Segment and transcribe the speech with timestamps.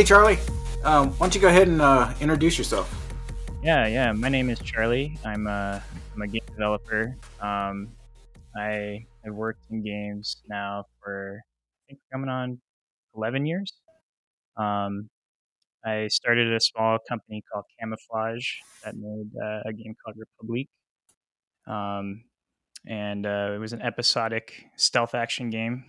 [0.00, 0.38] Hey, Charlie.
[0.82, 2.90] Um, why don't you go ahead and uh, introduce yourself?
[3.62, 4.10] Yeah, yeah.
[4.12, 5.18] My name is Charlie.
[5.26, 5.82] I'm a,
[6.14, 7.18] I'm a game developer.
[7.38, 7.88] Um,
[8.56, 12.62] I have worked in games now for I think coming on
[13.14, 13.74] 11 years.
[14.56, 15.10] Um,
[15.84, 18.42] I started a small company called Camouflaj
[18.82, 20.70] that made uh, a game called Republique.
[21.66, 22.24] Um,
[22.86, 25.84] and uh, it was an episodic stealth action game,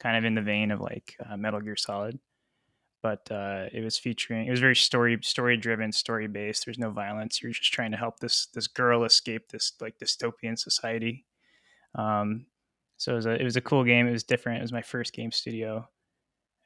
[0.00, 2.18] kind of in the vein of like uh, Metal Gear Solid.
[3.06, 4.48] But uh, it was featuring.
[4.48, 6.64] It was very story story driven, story based.
[6.64, 7.40] There's no violence.
[7.40, 11.24] You're just trying to help this this girl escape this like dystopian society.
[11.94, 12.46] Um,
[12.96, 14.08] so it was a it was a cool game.
[14.08, 14.58] It was different.
[14.58, 15.88] It was my first game studio,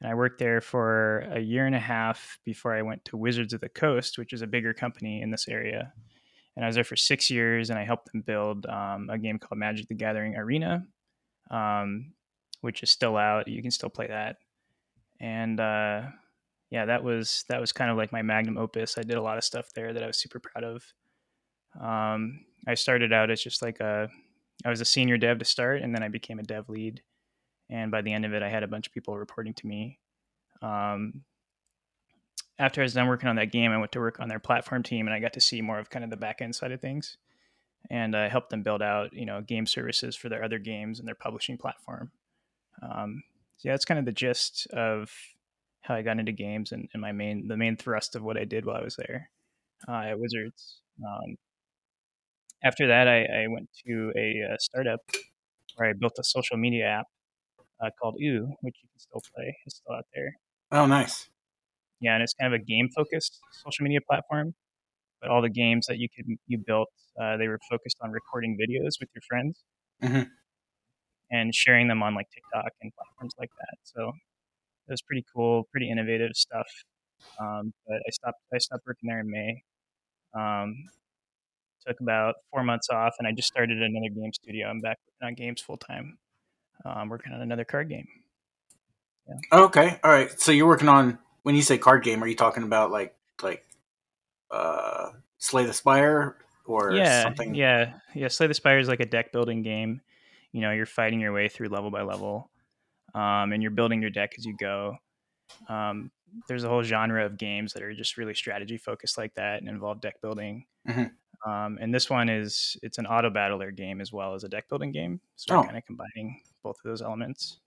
[0.01, 3.53] and I worked there for a year and a half before I went to Wizards
[3.53, 5.93] of the Coast, which is a bigger company in this area.
[6.57, 9.39] And I was there for six years, and I helped them build um, a game
[9.39, 10.87] called Magic: The Gathering Arena,
[11.51, 12.15] um,
[12.63, 13.47] which is still out.
[13.47, 14.37] You can still play that,
[15.21, 16.05] and uh,
[16.71, 18.97] yeah, that was that was kind of like my magnum opus.
[18.97, 20.85] I did a lot of stuff there that I was super proud of.
[21.81, 24.09] Um, I started out as just like a
[24.65, 27.03] I was a senior dev to start, and then I became a dev lead.
[27.69, 29.99] And by the end of it, I had a bunch of people reporting to me.
[30.61, 31.23] Um,
[32.59, 34.83] after I was done working on that game, I went to work on their platform
[34.83, 36.81] team, and I got to see more of kind of the back end side of
[36.81, 37.17] things.
[37.89, 41.09] And I helped them build out, you know, game services for their other games and
[41.09, 42.11] their publishing platform.
[42.83, 43.23] Um,
[43.57, 45.11] so yeah, that's kind of the gist of
[45.83, 48.45] how I got into games and, and my main the main thrust of what I
[48.45, 49.31] did while I was there
[49.89, 50.81] uh, at Wizards.
[51.03, 51.37] Um,
[52.63, 55.01] after that, I, I went to a, a, startup
[55.77, 57.07] where I built a social media app
[57.83, 59.57] uh, called Ooh, which you can still play.
[59.65, 60.37] It's still out there.
[60.71, 61.29] Oh, nice.
[62.01, 64.55] Yeah, and it's kind of a game focused social media platform.
[65.21, 66.89] But all the games that you could you built,
[67.21, 69.63] uh, they were focused on recording videos with your friends
[70.03, 70.23] mm-hmm.
[71.31, 73.77] and sharing them on like TikTok and platforms like that.
[73.85, 74.13] So
[74.91, 76.67] it was pretty cool, pretty innovative stuff.
[77.41, 79.63] Um, but I stopped I stopped working there in May.
[80.35, 80.75] Um,
[81.87, 84.69] took about four months off, and I just started another game studio.
[84.69, 86.19] I'm back on games full time.
[86.85, 88.09] Um, working on another card game.
[89.29, 89.61] Yeah.
[89.61, 90.39] Okay, all right.
[90.41, 93.65] So you're working on when you say card game, are you talking about like like
[94.51, 96.37] uh, Slay the Spire
[96.67, 97.55] or yeah, something?
[97.55, 98.29] Yeah, yeah.
[98.29, 100.01] Slay the Spire is like a deck building game.
[100.53, 102.50] You know, you're fighting your way through level by level,
[103.15, 104.97] um, and you're building your deck as you go.
[105.69, 106.11] Um,
[106.49, 109.69] there's a whole genre of games that are just really strategy focused like that and
[109.69, 110.65] involve deck building.
[110.89, 111.51] Mm-hmm.
[111.51, 114.69] Um, and this one is it's an auto battler game as well as a deck
[114.69, 115.21] building game.
[115.37, 115.65] So oh.
[115.65, 117.59] kind of combining both of those elements.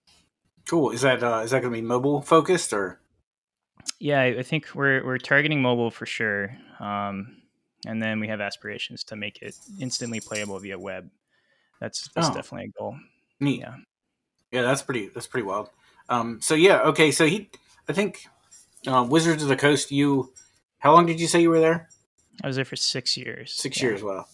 [0.67, 0.91] Cool.
[0.91, 2.99] Is that uh, is that going to be mobile focused or?
[3.99, 6.55] Yeah, I think we're we're targeting mobile for sure.
[6.79, 7.37] Um,
[7.85, 11.09] and then we have aspirations to make it instantly playable via web.
[11.81, 12.33] That's that's oh.
[12.33, 12.95] definitely a goal.
[13.39, 13.59] Neat.
[13.61, 13.75] Yeah.
[14.53, 15.69] Yeah, that's pretty that's pretty wild.
[16.09, 17.09] Um, so yeah, okay.
[17.09, 17.49] So he,
[17.89, 18.27] I think,
[18.85, 19.91] uh, Wizards of the Coast.
[19.91, 20.31] You,
[20.77, 21.89] how long did you say you were there?
[22.43, 23.51] I was there for six years.
[23.51, 23.89] Six yeah.
[23.89, 24.03] years.
[24.03, 24.25] Wow.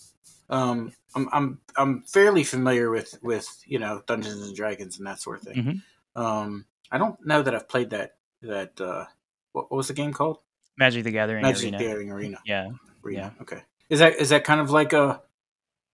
[0.49, 5.21] Um, I'm I'm I'm fairly familiar with with you know Dungeons and Dragons and that
[5.21, 5.55] sort of thing.
[5.55, 6.21] Mm-hmm.
[6.21, 8.79] Um, I don't know that I've played that that.
[8.79, 9.05] Uh,
[9.53, 10.39] what, what was the game called?
[10.77, 11.77] Magic the Gathering Magic Arena.
[11.77, 12.39] the Gathering Arena.
[12.45, 12.71] Yeah.
[13.05, 13.33] Arena.
[13.37, 13.41] Yeah.
[13.41, 13.61] Okay.
[13.89, 15.21] Is that is that kind of like a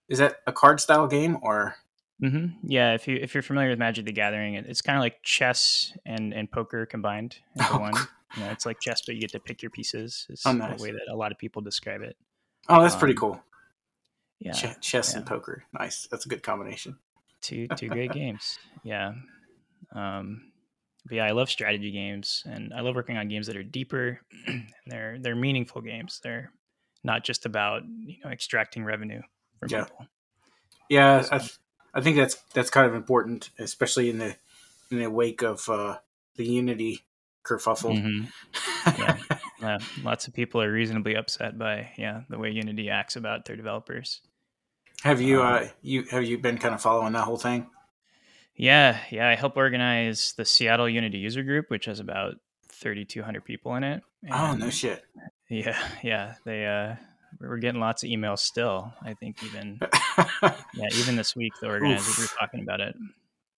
[0.09, 1.75] is that a card style game or?
[2.24, 2.68] Mm-hmm.
[2.70, 5.92] Yeah, if you if you're familiar with Magic the Gathering, it's kind of like chess
[6.06, 7.94] and and poker combined into oh, one.
[8.38, 10.25] You know, it's like chess, but you get to pick your pieces.
[10.30, 10.78] Is oh, nice.
[10.78, 12.16] the way that a lot of people describe it.
[12.70, 13.42] Oh, that's um, pretty cool.
[14.40, 15.20] Yeah, Ch- chess yeah.
[15.20, 15.64] and poker.
[15.78, 16.08] Nice.
[16.09, 16.98] That's a good combination.
[17.42, 18.58] Two two great games.
[18.84, 19.14] Yeah.
[19.94, 20.51] Um,
[21.06, 24.22] but yeah, I love strategy games, and I love working on games that are deeper.
[24.48, 26.19] and they're they're meaningful games.
[26.24, 26.51] They're
[27.04, 29.22] not just about you know extracting revenue
[29.60, 29.84] from yeah.
[29.84, 30.07] people.
[30.89, 31.57] Yeah, I, th-
[31.95, 34.36] I think that's that's kind of important, especially in the
[34.92, 35.97] in the wake of uh,
[36.36, 37.06] the Unity
[37.44, 37.97] kerfuffle.
[37.97, 38.25] Mm-hmm.
[39.00, 39.18] Yeah.
[39.59, 43.56] yeah, lots of people are reasonably upset by yeah the way Unity acts about their
[43.56, 44.21] developers.
[45.01, 47.68] Have you um, uh, you have you been kind of following that whole thing?
[48.56, 49.27] Yeah, yeah.
[49.27, 52.36] I help organize the Seattle Unity user group, which has about
[52.69, 54.03] thirty two hundred people in it.
[54.21, 55.03] And oh no shit!
[55.50, 56.36] Yeah, yeah.
[56.45, 56.95] They uh,
[57.40, 58.94] we're getting lots of emails still.
[59.02, 59.80] I think even
[60.74, 62.96] yeah, even this week the organizers were talking about it.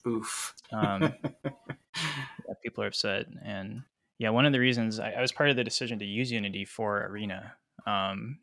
[0.08, 0.54] Oof.
[0.72, 1.14] Um,
[1.44, 3.82] yeah, people are upset, and
[4.20, 6.66] yeah, one of the reasons I, I, was part of the decision to use Unity
[6.66, 7.54] for Arena,
[7.86, 8.40] um,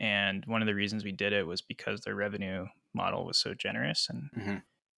[0.00, 3.54] and one of the reasons we did it was because their revenue model was so
[3.54, 4.56] generous and mm-hmm.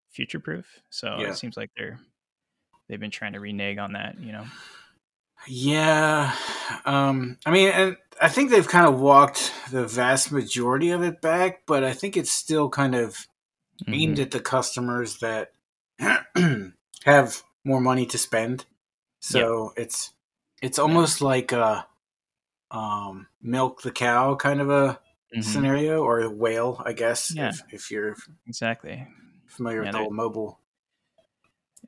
[0.09, 0.81] future proof.
[0.89, 1.29] So yeah.
[1.29, 1.99] it seems like they're
[2.87, 4.45] they've been trying to renege on that, you know.
[5.47, 6.33] Yeah,
[6.85, 11.21] um, I mean, and I think they've kind of walked the vast majority of it
[11.21, 13.27] back, but I think it's still kind of
[13.83, 13.93] mm-hmm.
[13.93, 15.51] aimed at the customers that
[17.05, 18.65] have more money to spend.
[19.19, 19.85] So yep.
[19.85, 20.13] it's
[20.61, 21.87] it's almost like a
[22.71, 24.99] um, milk the cow kind of a
[25.33, 25.41] mm-hmm.
[25.41, 27.33] scenario, or a whale, I guess.
[27.35, 27.49] Yeah.
[27.49, 28.15] If, if you're
[28.47, 29.07] exactly
[29.47, 30.59] familiar yeah, with the whole mobile.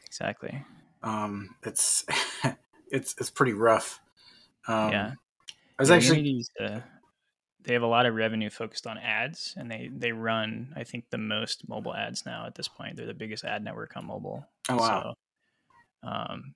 [0.05, 0.63] Exactly.
[1.03, 2.05] Um, it's
[2.91, 3.99] it's it's pretty rough.
[4.67, 5.11] Um, yeah.
[5.77, 6.45] I was actually.
[6.59, 6.79] Uh,
[7.63, 11.05] they have a lot of revenue focused on ads, and they they run I think
[11.09, 12.95] the most mobile ads now at this point.
[12.95, 14.45] They're the biggest ad network on mobile.
[14.69, 15.15] Oh wow!
[16.03, 16.53] So, um,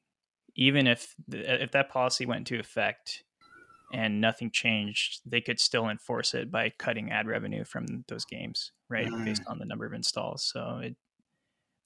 [0.56, 3.24] even if the, if that policy went into effect
[3.92, 8.72] and nothing changed, they could still enforce it by cutting ad revenue from those games,
[8.88, 9.26] right, mm.
[9.26, 10.44] based on the number of installs.
[10.44, 10.96] So it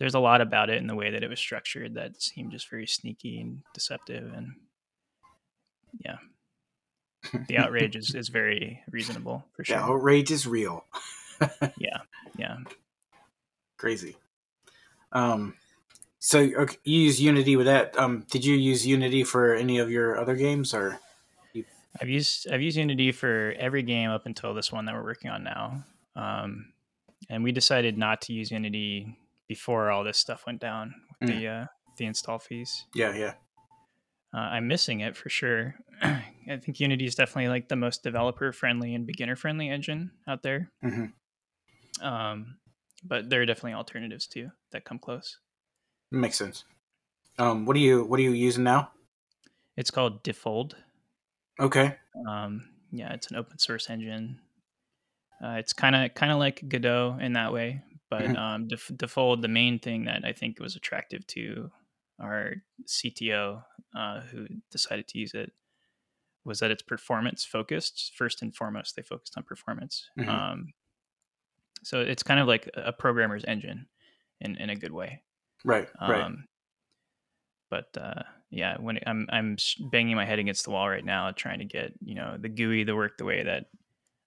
[0.03, 2.69] there's a lot about it in the way that it was structured that seemed just
[2.69, 4.51] very sneaky and deceptive and
[6.03, 6.17] yeah.
[7.47, 9.77] The outrage is, is very reasonable for sure.
[9.77, 10.85] the outrage is real.
[11.77, 11.99] Yeah
[12.37, 12.57] yeah.
[13.77, 14.17] Crazy.
[15.13, 15.53] Um
[16.19, 17.97] so okay, you use unity with that.
[17.97, 20.99] Um did you use unity for any of your other games or
[21.53, 21.63] you...
[22.01, 25.31] i've used i've used unity for every game up until this one that we're working
[25.31, 25.85] on now.
[26.17, 26.73] Um
[27.29, 29.17] and we decided not to use unity
[29.53, 31.39] before all this stuff went down with mm.
[31.39, 31.65] the uh,
[31.97, 32.85] the install fees.
[32.95, 33.33] Yeah, yeah.
[34.35, 35.75] Uh, I'm missing it for sure.
[36.01, 40.41] I think Unity is definitely like the most developer friendly and beginner friendly engine out
[40.41, 40.71] there.
[40.83, 42.05] Mm-hmm.
[42.05, 42.57] Um,
[43.05, 45.37] but there are definitely alternatives too that come close.
[46.11, 46.63] Makes sense.
[47.37, 48.89] Um, what are you What are you using now?
[49.77, 50.75] It's called Defold.
[51.59, 51.97] Okay.
[52.27, 54.39] Um, yeah, it's an open source engine.
[55.43, 57.83] Uh, it's kind of kind of like Godot in that way,
[58.13, 58.35] but mm-hmm.
[58.35, 61.71] um, def- Defold, the main thing that I think was attractive to
[62.21, 63.63] our CTO
[63.97, 65.51] uh, who decided to use it
[66.45, 68.11] was that it's performance focused.
[68.15, 70.11] First and foremost, they focused on performance.
[70.19, 70.29] Mm-hmm.
[70.29, 70.73] Um,
[71.81, 73.87] so it's kind of like a programmer's engine
[74.39, 75.23] in, in a good way.
[75.65, 75.89] Right.
[75.99, 76.21] Right.
[76.21, 76.45] Um,
[77.71, 78.21] but uh,
[78.51, 79.57] yeah, when it, I'm I'm
[79.91, 82.85] banging my head against the wall right now, trying to get you know the GUI
[82.85, 83.65] to work the way that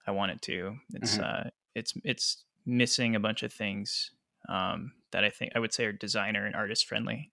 [0.08, 0.74] I want it to.
[0.94, 1.46] It's mm-hmm.
[1.46, 4.10] uh, it's it's missing a bunch of things
[4.48, 7.30] um, that I think I would say are designer and artist friendly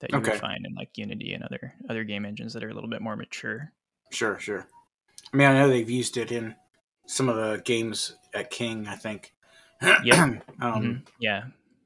[0.00, 0.32] that you okay.
[0.32, 3.00] would find in like Unity and other other game engines that are a little bit
[3.00, 3.72] more mature.
[4.10, 4.66] Sure, sure.
[5.32, 6.54] I mean, I know they've used it in
[7.06, 8.86] some of the games at King.
[8.86, 9.32] I think.
[10.04, 10.22] yeah.
[10.22, 10.92] um, mm-hmm.
[11.18, 11.44] Yeah.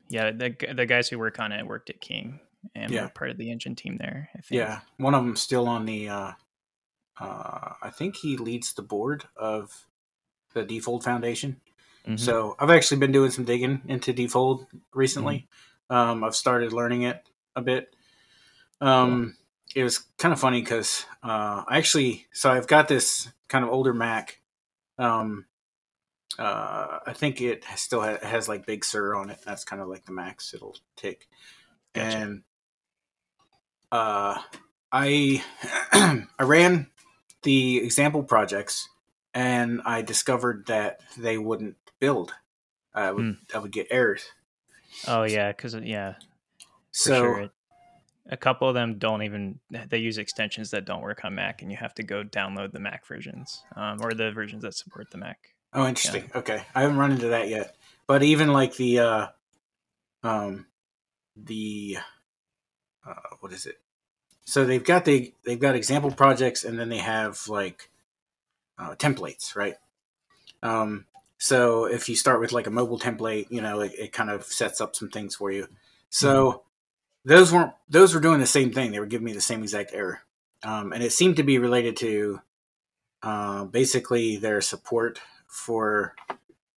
[0.09, 0.31] Yeah.
[0.31, 2.41] The the guys who work on it worked at King
[2.75, 3.05] and yeah.
[3.05, 4.31] were part of the engine team there.
[4.35, 4.59] I think.
[4.59, 6.09] Yeah, one of them still on the.
[6.09, 6.33] Uh,
[7.19, 9.87] uh, I think he leads the board of
[10.55, 11.61] the Defold Foundation.
[12.07, 12.17] Mm-hmm.
[12.17, 15.49] So I've actually been doing some digging into Defold recently.
[15.91, 15.95] Mm-hmm.
[15.97, 17.23] Um, I've started learning it
[17.57, 17.95] a bit.
[18.81, 19.37] Um,
[19.75, 23.71] It was kind of funny because uh, I actually, so I've got this kind of
[23.71, 24.41] older Mac.
[24.99, 25.47] Um,
[26.39, 29.39] uh, I think it still ha- has like Big Sur on it.
[29.45, 31.29] That's kind of like the max it'll take.
[31.93, 32.17] Gotcha.
[32.17, 32.43] And
[33.93, 34.39] uh,
[34.91, 35.45] I
[35.93, 36.89] I ran
[37.43, 38.89] the example projects
[39.35, 42.33] and I discovered that they wouldn't build.
[42.95, 43.37] I would mm.
[43.55, 44.25] I would get errors.
[45.07, 46.15] Oh yeah, because yeah.
[46.91, 47.51] So sure.
[48.29, 51.71] a couple of them don't even they use extensions that don't work on Mac, and
[51.71, 55.19] you have to go download the Mac versions um, or the versions that support the
[55.19, 55.55] Mac.
[55.73, 56.29] Oh, interesting.
[56.33, 56.39] Yeah.
[56.39, 57.77] Okay, I haven't run into that yet.
[58.09, 59.27] But even like the uh,
[60.25, 60.67] um,
[61.37, 61.99] the
[63.07, 63.79] uh, what is it?
[64.45, 67.89] So they've got the they've got example projects, and then they have like
[68.79, 69.77] uh, templates, right?
[70.63, 71.07] Um,
[71.41, 74.45] so if you start with like a mobile template, you know, it, it kind of
[74.45, 75.69] sets up some things for you.
[76.11, 77.29] So mm-hmm.
[77.31, 78.93] those weren't those were doing the same thing.
[78.93, 80.21] They were giving me the same exact error,
[80.63, 82.43] um, and it seemed to be related to
[83.23, 86.15] uh, basically their support for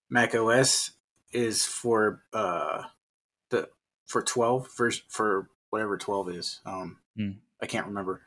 [0.08, 0.92] Mac OS
[1.32, 2.84] is for uh,
[3.50, 3.68] the
[4.06, 6.60] for twelve for for whatever twelve is.
[6.64, 7.34] Um, mm.
[7.60, 8.20] I can't remember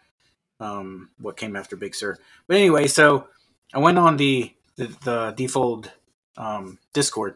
[0.59, 3.27] um, what came after Big Sur, but anyway, so
[3.73, 5.91] I went on the the, the Defold
[6.37, 7.35] um, Discord.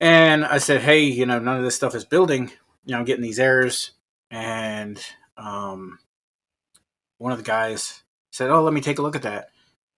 [0.00, 2.50] And I said, hey, you know, none of this stuff is building.
[2.84, 3.92] You know, I'm getting these errors.
[4.30, 5.00] And
[5.36, 5.98] um,
[7.18, 9.48] one of the guys said, oh, let me take a look at that.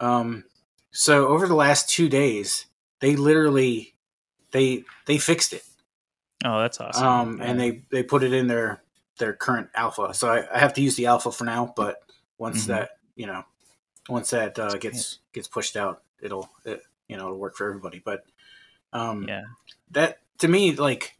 [0.00, 0.44] Um,
[0.90, 2.66] so over the last two days,
[3.00, 3.94] they literally
[4.52, 5.62] they they fixed it.
[6.44, 7.06] Oh, that's awesome.
[7.06, 8.82] Um, and they they put it in their
[9.18, 10.14] their current alpha.
[10.14, 11.98] So I, I have to use the alpha for now, but
[12.38, 12.72] once mm-hmm.
[12.72, 13.44] that you know
[14.08, 18.00] once that uh, gets gets pushed out, it'll it, you know it'll work for everybody.
[18.04, 18.24] But
[18.92, 19.44] um, yeah,
[19.90, 21.16] that to me like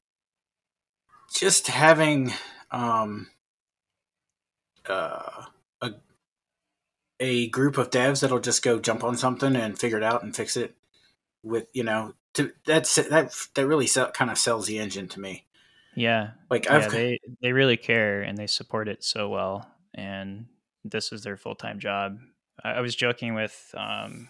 [1.35, 2.33] just having
[2.71, 3.29] um,
[4.89, 5.45] uh,
[5.83, 5.93] a
[7.21, 10.35] a group of devs that'll just go jump on something and figure it out and
[10.35, 10.75] fix it
[11.43, 15.21] with you know to that's that that really sell, kind of sells the engine to
[15.21, 15.45] me.
[15.95, 20.47] Yeah, like yeah, I've, they they really care and they support it so well and
[20.85, 22.19] this is their full time job.
[22.63, 24.29] I, I was joking with um,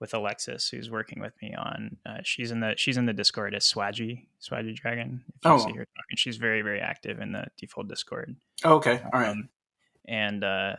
[0.00, 1.96] with Alexis, who's working with me on.
[2.04, 5.24] Uh, she's in the she's in the Discord as Swaggy Swaggy Dragon.
[5.28, 5.58] If you Oh.
[5.58, 8.36] see her talking, she's very very active in the Defold Discord.
[8.64, 9.00] Oh, okay.
[9.12, 9.28] All right.
[9.28, 9.48] Um,
[10.06, 10.76] and uh,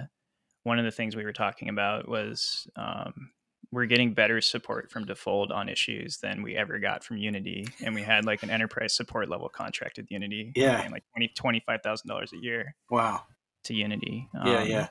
[0.64, 3.32] one of the things we were talking about was um,
[3.72, 7.96] we're getting better support from Defold on issues than we ever got from Unity, and
[7.96, 10.52] we had like an enterprise support level contract with Unity.
[10.56, 10.88] Yeah.
[10.92, 13.24] like twenty twenty five thousand dollars a year wow.
[13.64, 14.30] to Unity.
[14.34, 14.88] Yeah, Um, yeah.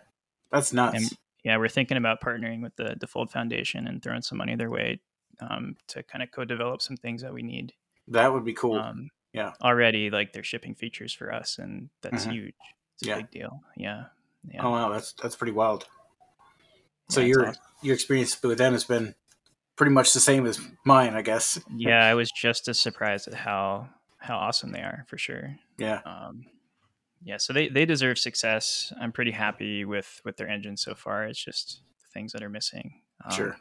[0.51, 0.97] That's nuts.
[0.97, 4.71] and- yeah, we're thinking about partnering with the Defold Foundation and throwing some money their
[4.71, 5.01] way
[5.41, 7.73] um, to kind of co-develop some things that we need.
[8.09, 8.77] that would be cool.
[8.79, 9.53] Um, Yeah.
[9.63, 12.33] already like they're shipping features for us, and that's Mhm.
[12.33, 12.55] huge.
[12.95, 13.17] It's a Yeah.
[13.17, 13.61] big deal.
[13.77, 14.05] Yeah,
[14.49, 14.61] yeah.
[14.65, 15.87] Oh wow, that's that's pretty wild.
[17.09, 17.63] So Yeah, your awesome.
[17.83, 19.15] your experience with them has been
[19.77, 21.59] pretty much the same as mine, I guess.
[21.77, 25.57] yeah, I was just as surprised at how how awesome they are for sure.
[25.77, 26.01] Yeah.
[26.07, 26.47] Um,
[27.25, 28.93] yeah, so they they deserve success.
[29.01, 31.25] I'm pretty happy with with their engine so far.
[31.25, 33.01] It's just the things that are missing.
[33.25, 33.57] Um, Sure.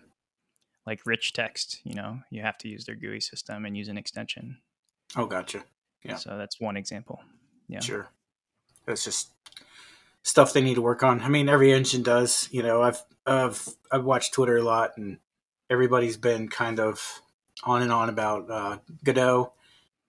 [0.86, 3.98] Like rich text, you know, you have to use their GUI system and use an
[3.98, 4.58] extension.
[5.16, 5.64] Oh, gotcha.
[6.04, 6.18] Yeah.
[6.18, 7.22] So that's one example.
[7.70, 7.80] Yeah.
[7.80, 8.10] Sure.
[8.86, 9.32] That's just
[10.24, 11.22] stuff they need to work on.
[11.22, 12.50] I mean, every engine does.
[12.52, 15.20] You know, I've I've I've watched Twitter a lot, and
[15.70, 17.22] everybody's been kind of
[17.64, 19.54] on and on about uh, Godot,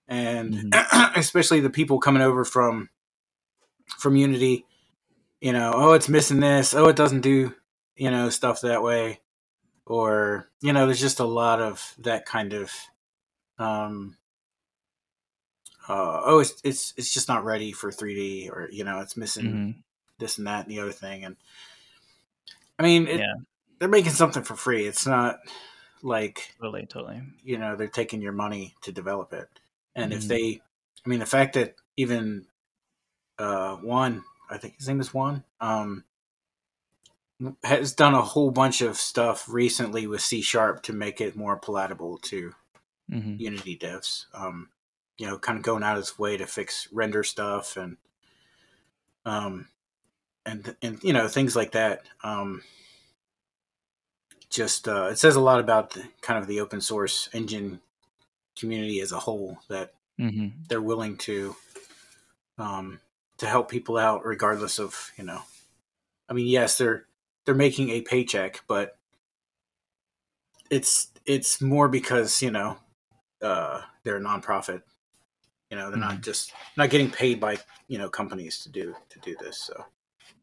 [0.08, 0.74] and
[1.14, 2.88] especially the people coming over from
[3.98, 4.66] from Unity.
[5.40, 6.74] You know, oh, it's missing this.
[6.74, 7.54] Oh, it doesn't do
[7.96, 9.20] you know stuff that way,
[9.86, 12.72] or you know, there's just a lot of that kind of.
[13.58, 14.16] Um,
[15.88, 19.44] uh, oh, it's it's it's just not ready for 3D, or you know, it's missing
[19.46, 19.74] Mhm.
[20.18, 21.24] this and that and the other thing.
[21.24, 21.36] And
[22.78, 23.34] I mean, it, Yeah.
[23.78, 24.86] they're making something for free.
[24.86, 25.40] It's not
[26.02, 27.22] like Totally, totally.
[27.42, 29.48] you know they're taking your money to develop it.
[29.94, 30.28] And if Mhm.
[30.28, 30.62] they,
[31.04, 32.46] I mean, the fact that even
[33.38, 36.04] uh, one, I think his name is Juan, um,
[37.64, 41.56] has done a whole bunch of stuff recently with C Sharp to make it more
[41.56, 42.54] palatable to
[43.10, 44.26] hmm Unity devs.
[44.34, 44.70] Um,
[45.18, 47.96] you know, kind of going out of his way to fix render stuff and
[49.26, 49.68] um
[50.46, 52.04] and and you know things like that.
[52.22, 52.62] Um,
[54.50, 57.80] just uh, it says a lot about the, kind of the open source engine
[58.58, 61.56] community as a whole that hmm they're willing to
[62.58, 63.00] um
[63.44, 65.40] to help people out regardless of you know
[66.28, 67.04] i mean yes they're
[67.44, 68.96] they're making a paycheck but
[70.70, 72.76] it's it's more because you know
[73.42, 74.82] uh they're a nonprofit
[75.70, 77.58] you know they're not just not getting paid by
[77.88, 79.84] you know companies to do to do this so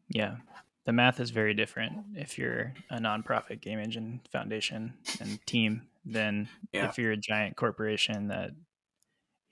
[0.08, 0.36] Yeah.
[0.84, 6.48] The math is very different if you're a nonprofit game engine foundation and team than
[6.72, 6.88] Yeah.
[6.88, 8.50] if you're a giant corporation that,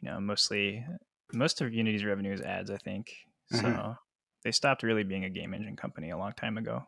[0.00, 0.85] you know, mostly
[1.33, 3.12] most of Unity's revenue is ads, I think.
[3.50, 3.99] So Mhm.
[4.45, 6.87] they stopped really being a game engine company a long time ago.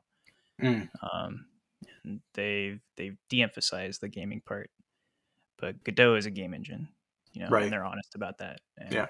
[0.61, 0.89] Mm.
[1.03, 1.47] Um,
[2.05, 4.71] and they they've de-emphasized the gaming part,
[5.59, 6.89] but Godot is a game engine,
[7.33, 7.65] you know, Right.
[7.65, 8.61] and they're honest about that.
[8.79, 9.09] And Yeah.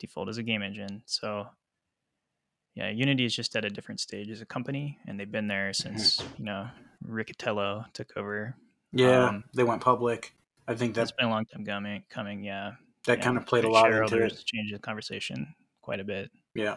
[0.00, 1.48] Defold is a game engine, so
[2.76, 5.72] yeah, Unity is just at a different stage as a company, and they've been there
[5.72, 6.68] since you know
[7.04, 8.56] Riccitiello took over.
[8.92, 10.34] yeah Um, they went public
[10.68, 12.04] i think that It's been a long time coming.
[12.10, 12.76] Coming, yeah.
[13.06, 15.54] that yeah, kind of played a lot into shareholders it Changed the conversation
[15.86, 16.32] quite a bit.
[16.52, 16.76] Yeah.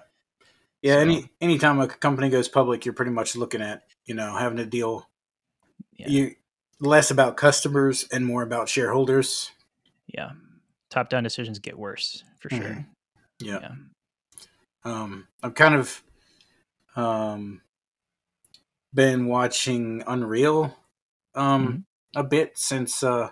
[0.83, 4.35] Yeah, So- any anytime a company goes public, you're pretty much looking at, you know,
[4.37, 5.09] having to deal
[5.93, 6.07] Yeah.
[6.09, 6.35] you
[6.79, 9.51] less about customers and more about shareholders.
[10.07, 10.31] Yeah,
[10.89, 12.59] top-down decisions get worse for sure.
[12.61, 12.85] Mhm.
[13.39, 13.59] Yeah.
[13.61, 13.75] yeah.
[14.85, 16.03] Um I've kind of
[16.95, 17.61] um
[18.93, 20.77] been watching Unreal
[21.33, 21.85] um
[22.15, 23.31] a bit since uh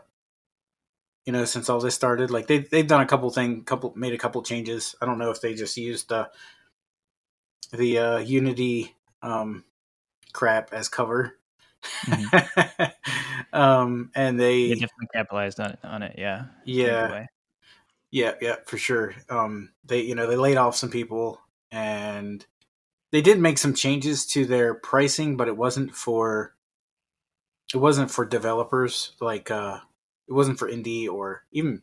[1.27, 2.31] you know, since all this started.
[2.31, 4.95] Like they they've done a couple thing couple made a couple changes.
[5.01, 6.27] I don't know if they just used uh
[7.73, 9.65] the uh Unity um
[10.31, 11.37] crap as cover.
[13.53, 15.79] um and they They definitely capitalized on it.
[15.83, 16.45] On it, yeah.
[16.63, 17.25] yeah
[18.09, 21.41] yeah yeah for sure um they you know they laid off some people
[21.71, 22.45] and
[23.11, 26.55] they did make some changes to their pricing but it wasn't for
[27.73, 29.79] it wasn't for developers like uh
[30.27, 31.81] it wasn't for indie or even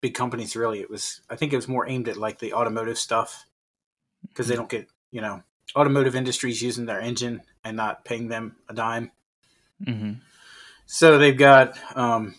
[0.00, 2.98] big companies really it was i think it was more aimed at like the automotive
[2.98, 3.46] stuff
[4.28, 5.42] because they don't get you know
[5.76, 9.10] automotive industries using their engine and not paying them a dime
[9.84, 10.12] hmm
[10.86, 12.34] so they've got, um,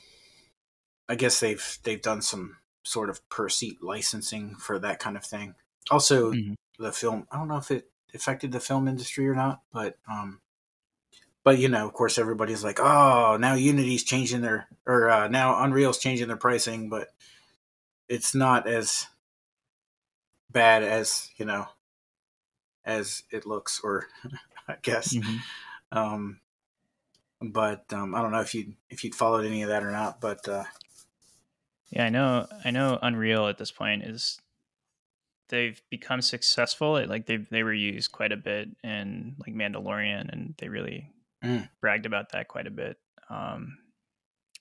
[1.09, 5.25] I guess they've they've done some sort of per seat licensing for that kind of
[5.25, 5.55] thing.
[5.89, 6.53] Also, Mhm.
[6.77, 7.27] the film.
[7.31, 10.39] I don't know if it affected the film industry or not, but um,
[11.43, 15.61] but you know, of course, everybody's like, oh, now Unity's changing their or uh, now
[15.63, 17.09] Unreal's changing their pricing, but
[18.07, 19.07] it's not as
[20.49, 21.67] bad as you know
[22.85, 24.07] as it looks, or
[24.67, 25.13] I guess.
[25.13, 25.39] Mhm.
[25.91, 26.39] Um,
[27.41, 30.21] but um, I don't know if you if you'd followed any of that or not.
[30.21, 30.63] But uh,
[31.89, 32.47] Yeah, I know.
[32.63, 32.99] I know.
[33.01, 34.39] Unreal at this point is
[35.49, 36.95] they've become successful.
[36.97, 41.11] It, like they they were used quite a bit in like Mandalorian, and they really
[41.43, 41.69] Mm.
[41.81, 42.97] bragged about that quite a bit.
[43.29, 43.77] Um,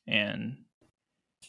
[0.07, 0.57] and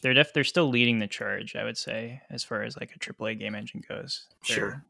[0.02, 2.98] they're def- they're still leading the charge, I would say, as far as like a
[2.98, 4.26] AAA game engine goes.
[4.46, 4.84] They're Sure.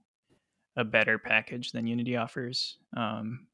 [0.77, 2.79] a better package than Unity offers.
[2.97, 3.47] Um,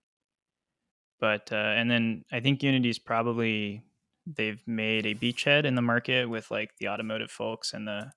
[1.20, 3.82] but uh, and then I think Unity's probably
[4.26, 8.12] they've made a beachhead in the market with like the automotive folks and the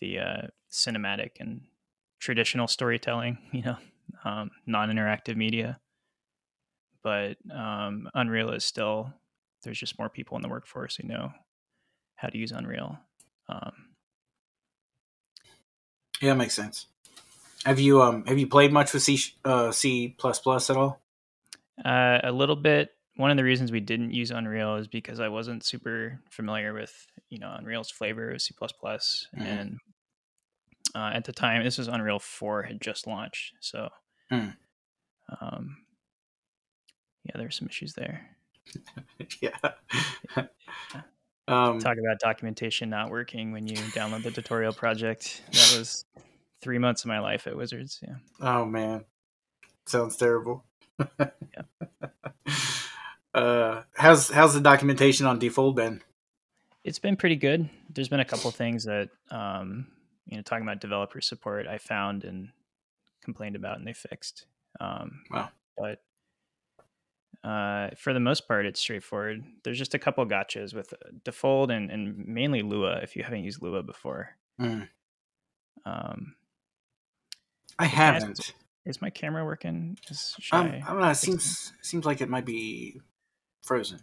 [0.00, 1.62] the uh, cinematic and
[2.20, 3.76] traditional storytelling, you know,
[4.24, 5.80] um, non-interactive media.
[7.02, 9.12] But um, Unreal is still
[9.62, 11.32] there's just more people in the workforce who know
[12.16, 12.98] how to use Unreal.
[13.48, 13.72] Um,
[16.20, 16.86] yeah, makes sense.
[17.64, 21.00] Have you um have you played much with C uh, C plus plus at all?
[21.84, 22.90] Uh, a little bit.
[23.16, 26.92] One of the reasons we didn't use Unreal is because I wasn't super familiar with
[27.28, 29.28] you know Unreal's flavor of C++, Mhm.
[29.36, 29.78] and
[30.94, 33.88] uh, at the time this was Unreal Four had just launched, so
[34.30, 34.50] Hmm.
[35.40, 35.76] um,
[37.24, 38.26] yeah, there's some issues there.
[39.40, 39.56] yeah.
[41.48, 45.42] um, Talk about documentation not working when you download the tutorial project.
[45.52, 46.04] That was
[46.62, 48.00] three months of my life at Wizards.
[48.02, 48.16] Yeah.
[48.40, 49.04] oh man,
[49.86, 50.64] sounds terrible.
[53.34, 56.02] uh, how's how's the documentation on Defold been?
[56.84, 57.68] it's been pretty good.
[57.92, 59.86] There's been a couple things that, um,
[60.26, 62.48] you know, talking about developer support, I found and
[63.22, 64.46] complained about, and they fixed.
[64.80, 65.50] Um, Wow.
[65.76, 66.02] But
[67.44, 69.42] uh, for the most part, it's straightforward.
[69.64, 72.96] There's just a couple gotchas with uh, Defold and, and mainly Lua.
[73.02, 74.88] If you haven't used Lua before, Mm,
[75.86, 76.34] um,
[77.78, 78.54] I Can I ask- haven't.
[78.84, 79.96] is my camera working?
[80.10, 81.08] Is, Um, I- I don't know.
[81.10, 83.00] It seems seems like it might be
[83.62, 84.00] frozen.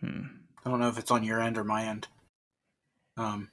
[0.00, 0.26] Hmm.
[0.64, 2.08] I don't know if it's on your end or my end.
[3.16, 3.50] Um,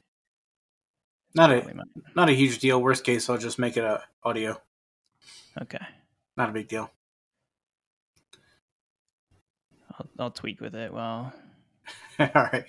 [1.34, 1.74] not a
[2.16, 2.82] not a huge deal.
[2.82, 4.62] Worst case, I'll just make it a audio.
[5.62, 5.86] Okay.
[6.38, 6.92] Not a big deal.
[9.94, 10.94] I'll, I'll tweak with it.
[10.94, 11.34] Well,
[12.20, 12.66] All right.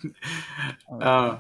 [0.90, 1.38] Uh,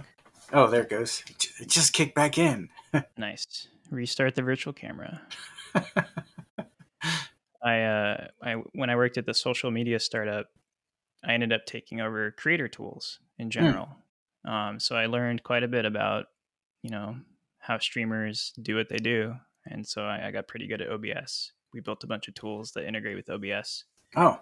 [0.52, 1.22] oh, there it goes.
[1.60, 2.68] It just kicked back in.
[3.16, 3.68] nice.
[3.90, 5.22] Restart the virtual camera.
[7.64, 10.48] I uh I when I worked at the social media startup,
[11.24, 13.88] I ended up taking over creator tools in general.
[14.44, 16.26] Um, so I learned quite a bit about
[16.82, 17.16] you know
[17.60, 21.52] how streamers do what they do, and so I, I got pretty good at OBS.
[21.72, 23.84] We built a bunch of tools that integrate with OBS,
[24.16, 24.40] Oh,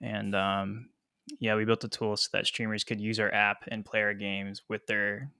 [0.00, 0.88] and um,
[1.40, 4.14] yeah, we built a tool so that streamers could use our app and play our
[4.14, 5.30] games with their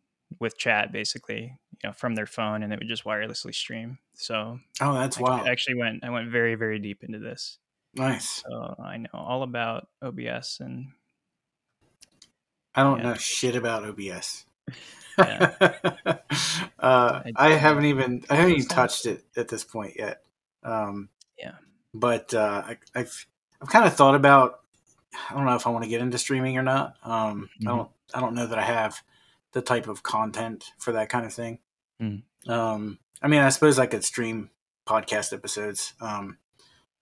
[0.40, 3.99] with chat basically, you know, from their phone, and it would just wirelessly stream.
[4.14, 5.47] So oh, that's I wild.
[5.49, 7.59] actually went I went very very deep into this.
[7.95, 8.42] Nice.
[8.47, 10.88] So I know all about OBS and
[12.75, 13.05] I don't Yeah.
[13.05, 14.45] know shit about OBS.
[15.16, 15.55] Yeah.
[16.79, 20.23] uh, I- I haven't even I haven't even touched it at this point yet.
[20.66, 21.55] Um, Yeah.
[21.94, 23.26] But uh, I, I've
[23.62, 24.61] I've kind of thought about.
[25.31, 26.94] I don't know if I want to get into streaming or not.
[27.02, 27.68] Um, Mhm.
[27.68, 27.90] I don't.
[28.14, 29.02] I don't know that I have
[29.52, 31.59] the type of content for that kind of thing.
[32.00, 32.22] Mm.
[32.48, 34.50] Um, I mean, I suppose I could stream
[34.87, 35.94] podcast episodes.
[36.00, 36.38] Um,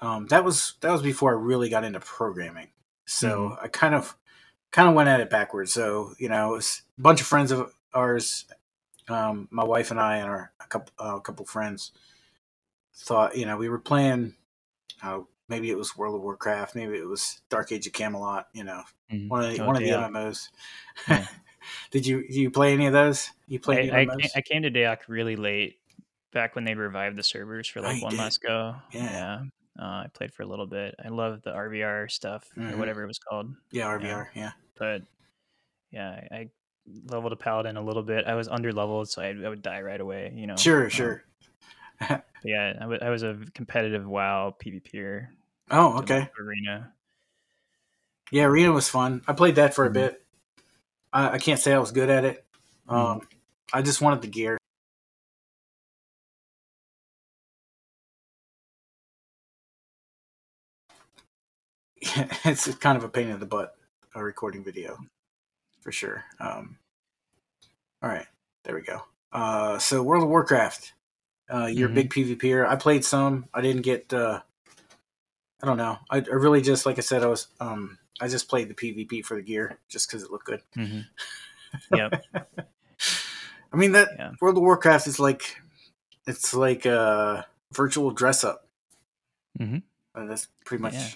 [0.00, 2.68] um, that was that was before I really got into programming.
[3.06, 3.64] So Mm-hmm.
[3.64, 4.16] I kind of
[4.72, 5.72] kind of went at it backwards.
[5.72, 8.44] So you know, it was a bunch of friends of ours,
[9.08, 11.92] um, my wife and I, and our a couple uh, a couple friends
[12.94, 14.34] thought you know we were playing.
[15.02, 16.74] Uh, maybe it was World of Warcraft.
[16.74, 18.48] Maybe it was Dark Age of Camelot.
[18.52, 19.28] You know, Mhm.
[19.28, 19.90] one of the Oh, one of the.
[19.90, 20.48] MMOs.
[21.08, 21.26] Yeah.
[21.90, 23.30] did you did you play any of those?
[23.46, 24.30] You I, played I, MMOs?
[24.36, 25.78] I came to DAoC really late,
[26.32, 28.18] back when they revived the servers for Oh, like you one did?
[28.20, 28.76] last go.
[28.92, 29.42] Yeah.
[29.78, 30.94] Uh, I played for a little bit.
[31.04, 32.72] I love the RVR stuff Mhm.
[32.72, 33.54] or whatever it was called.
[33.70, 34.28] yeah, RVR.
[34.34, 34.52] Yeah.
[34.78, 35.02] But
[35.90, 36.50] yeah, I, I
[37.06, 38.26] leveled a paladin a little bit.
[38.26, 40.32] I was under leveled, so I, I would die right away.
[40.34, 40.56] You know.
[40.56, 41.24] Sure, Um, sure.
[42.44, 45.28] yeah, I was a competitive WoW PvPer.
[45.70, 46.28] Oh, okay.
[46.38, 46.92] Arena.
[48.30, 49.22] Yeah, arena was fun.
[49.26, 49.94] I played that for a Mhm.
[49.94, 50.26] bit.
[51.12, 52.44] I, I can't say I was good at it.
[52.88, 53.26] Um, Mhm.
[53.72, 54.58] I just wanted the gear.
[62.44, 63.76] it's kind of a pain in the butt,
[64.14, 64.98] a recording video,
[65.86, 66.24] for sure.
[66.40, 66.78] Um,
[68.02, 68.26] all right,
[68.64, 69.02] there we go.
[69.30, 70.94] Uh, so World of Warcraft,
[71.48, 71.92] uh, you're Mhm.
[71.92, 72.66] a big PvPer.
[72.66, 73.48] I played some.
[73.54, 74.12] I didn't get.
[74.12, 74.42] Uh,
[75.62, 75.98] I don't know.
[76.10, 77.46] I, I really just, like I said, I was.
[77.60, 80.62] Um, I just played the PvP for the gear, just because it looked good.
[80.74, 81.00] hmm
[81.94, 82.24] Yep.
[83.72, 84.32] I mean that Yeah.
[84.40, 85.60] World of Warcraft is like
[86.26, 88.66] it's like a virtual dress up.
[89.60, 89.78] Mm-hmm.
[90.16, 90.94] Uh, that's pretty much.
[90.94, 91.08] Yeah.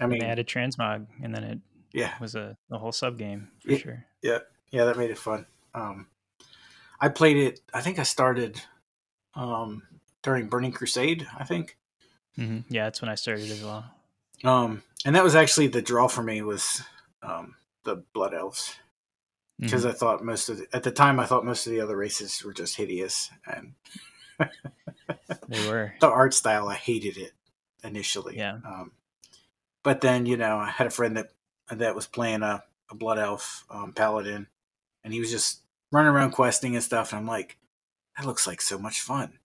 [0.00, 1.58] I mean, they added transmog, and then it
[1.92, 3.78] yeah, was a, a whole sub game for Yeah.
[3.78, 4.04] sure.
[4.22, 4.38] yeah,
[4.70, 5.46] yeah, that made it fun.
[5.74, 6.06] Um,
[7.00, 7.60] I played it.
[7.72, 8.60] I think I started
[9.34, 9.82] um,
[10.22, 11.26] during Burning Crusade.
[11.38, 11.76] I think,
[12.36, 13.84] hmm Yeah, that's when I started as well.
[14.44, 16.82] um, and that was actually the draw for me was
[17.22, 18.74] um, the Blood Elves
[19.58, 19.90] because Mhm.
[19.90, 22.42] I thought most of the, at the time I thought most of the other races
[22.44, 23.74] were just hideous and
[25.48, 25.94] they were.
[26.00, 27.32] the art style I hated it
[27.84, 28.36] initially.
[28.36, 28.58] Yeah.
[28.64, 28.92] Um,
[29.82, 31.30] but then you know I had a friend that
[31.78, 34.46] that was playing a, a blood elf um, paladin,
[35.04, 35.60] and he was just
[35.92, 37.12] running around questing and stuff.
[37.12, 37.56] And I'm like,
[38.16, 39.38] that looks like so much fun.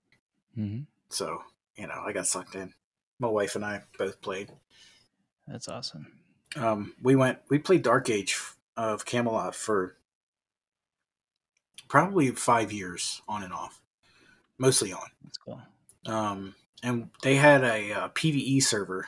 [0.56, 1.42] hmm So
[1.78, 2.74] you know I got sucked in.
[3.20, 4.52] My wife and I both played.
[5.48, 6.08] That's awesome.
[6.56, 7.40] Um, we went.
[7.50, 8.38] We played Dark Age
[8.78, 9.98] of Camelot for
[11.88, 13.82] probably five years on and off,
[14.58, 15.08] mostly on.
[15.24, 15.62] That's cool.
[16.08, 19.08] um, and they had a, uh PVE server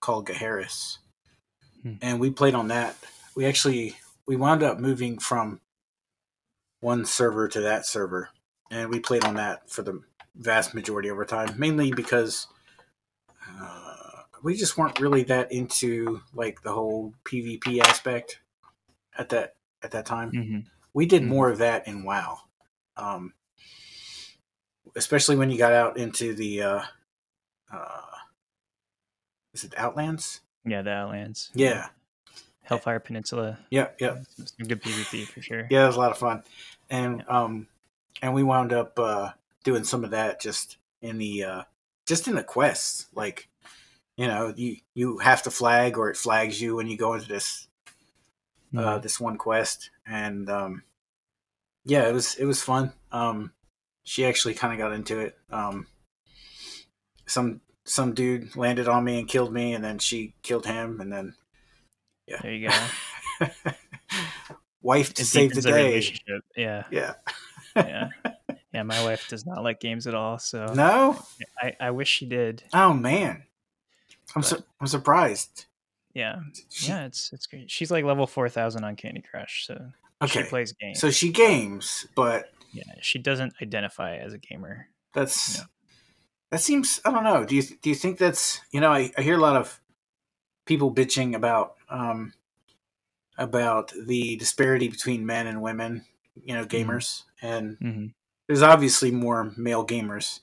[0.00, 0.98] called Gaheris,
[1.86, 1.94] Hmm.
[2.02, 2.96] and we played on that.
[3.36, 3.96] We actually
[4.26, 5.60] we wound up moving from
[6.80, 8.30] one server to that server,
[8.70, 10.02] and we played on that for the
[10.34, 12.48] vast majority of our time, mainly because
[13.60, 18.40] uh, we just weren't really that into like the whole PvP aspect
[19.16, 20.58] at that at that time hmm
[20.92, 21.26] we did Mhm.
[21.26, 22.38] more of that in WoW,
[22.96, 23.34] um,
[24.96, 26.82] especially when you got out into the uh,
[27.70, 28.00] uh,
[29.52, 30.40] is it Outlands?
[30.66, 31.50] Yeah, the Outlands.
[31.54, 31.86] Yeah,
[32.62, 33.58] Hellfire Peninsula.
[33.70, 34.16] yeah, yeah,
[34.58, 35.66] good PvP for sure.
[35.70, 35.84] yeah.
[35.84, 36.42] It was a lot of fun,
[36.90, 37.68] and um,
[38.20, 39.30] and we wound up uh,
[39.64, 41.62] doing some of that just in the uh,
[42.06, 43.48] just in the quests, like
[44.16, 47.28] you know you you have to flag or it flags you when you go into
[47.28, 47.68] this
[48.76, 49.02] uh, Mhm.
[49.02, 50.82] this one quest, and um,
[51.84, 52.92] yeah, it was it was fun.
[53.12, 53.52] Um,
[54.02, 55.38] she actually kind of got into it.
[55.50, 55.86] Um,
[57.26, 61.12] some some dude landed on me and killed me, and then she killed him, and
[61.12, 61.34] then
[62.26, 63.46] yeah, There you go.
[64.82, 66.02] wife to It save the day.
[66.56, 67.14] Yeah, Yeah.
[67.76, 68.08] yeah,
[68.72, 68.82] yeah.
[68.82, 71.18] My wife does not like games at all, so No.
[71.60, 72.62] I, I wish she did.
[72.72, 73.44] Oh man,
[74.34, 75.66] I'm su- I'm surprised.
[76.14, 77.04] Yeah, She- yeah.
[77.06, 77.70] It's it's great.
[77.70, 79.90] She's like level four thousand on Candy Crush, so
[80.26, 80.98] she plays games.
[81.00, 84.88] So she games, but yeah, she doesn't identify as a gamer.
[85.14, 85.64] that's Yeah.
[86.50, 87.44] That seems I don't know.
[87.44, 89.80] Do you do you think that's you know I, I hear a lot of
[90.66, 92.34] people bitching about um
[93.38, 96.04] about the disparity between men and women,
[96.42, 98.06] you know, gamers, and hmm
[98.46, 100.40] there's obviously more male gamers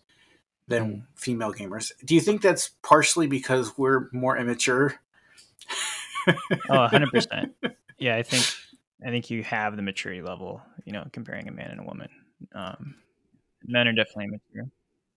[0.68, 1.08] than Mhm.
[1.16, 1.92] female gamers.
[2.06, 4.96] Do you think that's partially because we're more immature?
[6.70, 7.50] Oh, 100 percent.
[8.00, 8.48] Yeah, I think
[9.06, 10.62] I think you have the maturity level.
[10.86, 12.10] You know, comparing a man and a woman.
[12.54, 12.96] Um,
[13.66, 14.70] men are definitely mature,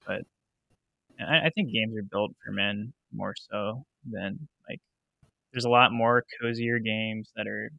[0.06, 0.22] but
[1.20, 4.80] I, I think games are built for men more so than like.
[5.52, 7.70] There's a lot more cozier games that are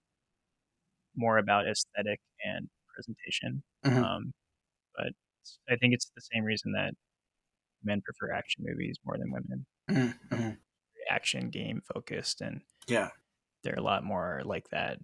[1.15, 3.63] more about aesthetic and presentation.
[3.85, 4.03] Mhm.
[4.03, 4.33] Um,
[4.95, 5.13] but
[5.69, 6.93] I think it's the same reason that
[7.83, 9.65] men prefer action movies more than women.
[9.89, 10.57] Mhm, mhm.
[11.09, 13.09] Action game focused, and Yeah.
[13.63, 14.99] they're a lot more like that.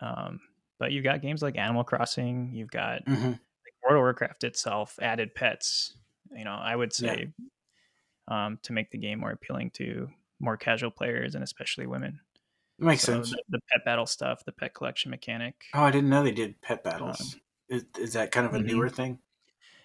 [0.00, 0.40] Um,
[0.78, 4.98] but you've got games like Animal Crossing, you've got hmm like World of Warcraft itself
[5.02, 5.96] added pets.
[6.34, 7.28] You know, I would say
[8.28, 10.08] um, to make the game more appealing to
[10.40, 12.20] more casual players and especially women.
[12.78, 13.30] It Makes So sense.
[13.30, 15.64] the, the pet battle stuff, the pet collection mechanic.
[15.74, 17.36] Oh, I didn't know they did pet battles.
[17.68, 18.66] is, is that kind of a mhm.
[18.66, 19.18] newer thing?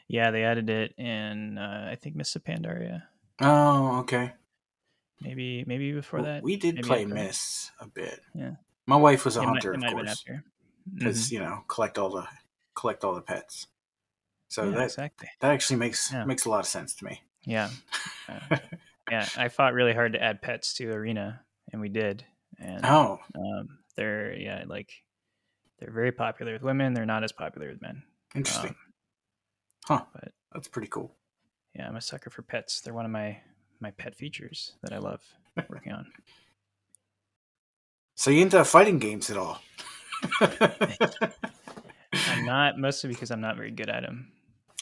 [0.07, 3.03] Yeah, they added it in uh, I think Mists of Pandaria.
[3.39, 4.33] Oh, okay.
[5.21, 6.43] Maybe maybe before Well, that.
[6.43, 7.13] we did maybe play after.
[7.13, 8.19] Mists a bit.
[8.33, 8.55] Yeah.
[8.87, 10.25] My wife was a It hunter, of might been course,
[10.93, 11.31] because Mhm.
[11.31, 12.27] you know collect all the
[12.75, 13.67] collect all the pets.
[14.51, 15.29] So yeah, that exactly.
[15.39, 16.25] that actually makes Yeah.
[16.25, 17.21] makes a lot of sense to me.
[17.45, 17.69] Yeah.
[18.29, 18.57] Uh,
[19.09, 21.41] yeah, I fought really hard to add pets to Arena,
[21.73, 22.23] and we did.
[22.59, 24.91] And Oh, um, they're yeah, like
[25.79, 26.93] they're very popular with women.
[26.93, 28.03] They're not as popular with men.
[28.35, 28.69] interesting.
[28.69, 28.75] Um,
[29.85, 30.05] huh.
[30.13, 31.13] but- That's pretty cool.
[31.75, 32.79] Yeah, I'm a sucker for pets.
[32.81, 33.39] They're one of my
[33.81, 35.21] my pet features that I love
[35.69, 36.05] working on.
[38.15, 39.59] So you into fighting games at all?
[42.13, 44.31] I'm not mostly because I'm not very good at them.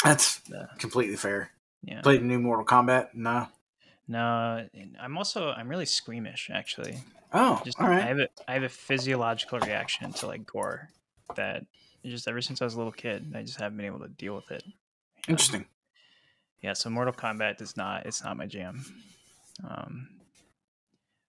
[0.03, 1.51] That's Uh, completely fair.
[1.83, 2.01] yeah.
[2.01, 3.13] Played new Mortal Kombat?
[3.13, 3.47] No.
[4.07, 4.67] No,
[4.99, 6.97] I'm also I'm really squeamish actually.
[7.31, 10.89] Oh, Just all I have a I have a physiological reaction to like gore
[11.35, 11.63] that
[12.03, 14.33] just ever since I was a little kid, I just haven't been able to deal
[14.35, 14.63] with it.
[15.27, 15.65] Interesting.
[16.61, 18.83] Yeah, so Mortal Kombat does not it's not my jam.
[19.69, 20.09] Um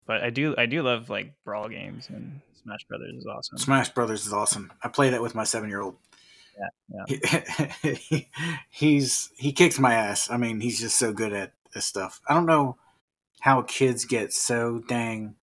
[0.07, 3.59] but I do I do love like brawl games and Smash Brothers is awesome.
[3.59, 4.73] Smash Brothers is awesome.
[4.83, 5.97] I play that with my seven year old.
[6.59, 7.05] Yeah,
[7.97, 8.29] He,
[8.71, 10.31] he's he kicks my ass.
[10.31, 12.21] I mean, he's just so good at this stuff.
[12.29, 12.77] I don't know
[13.41, 15.37] how kids get so dang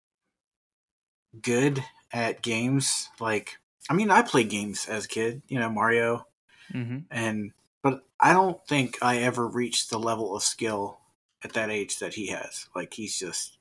[1.42, 3.10] good at games.
[3.20, 3.58] Like,
[3.90, 5.42] I mean, I played games as a kid.
[5.48, 6.28] You know, Mario,
[6.72, 11.00] hmm and but I don't think I ever reached the level of skill
[11.44, 12.68] at that age that he has.
[12.76, 13.58] Like, he's just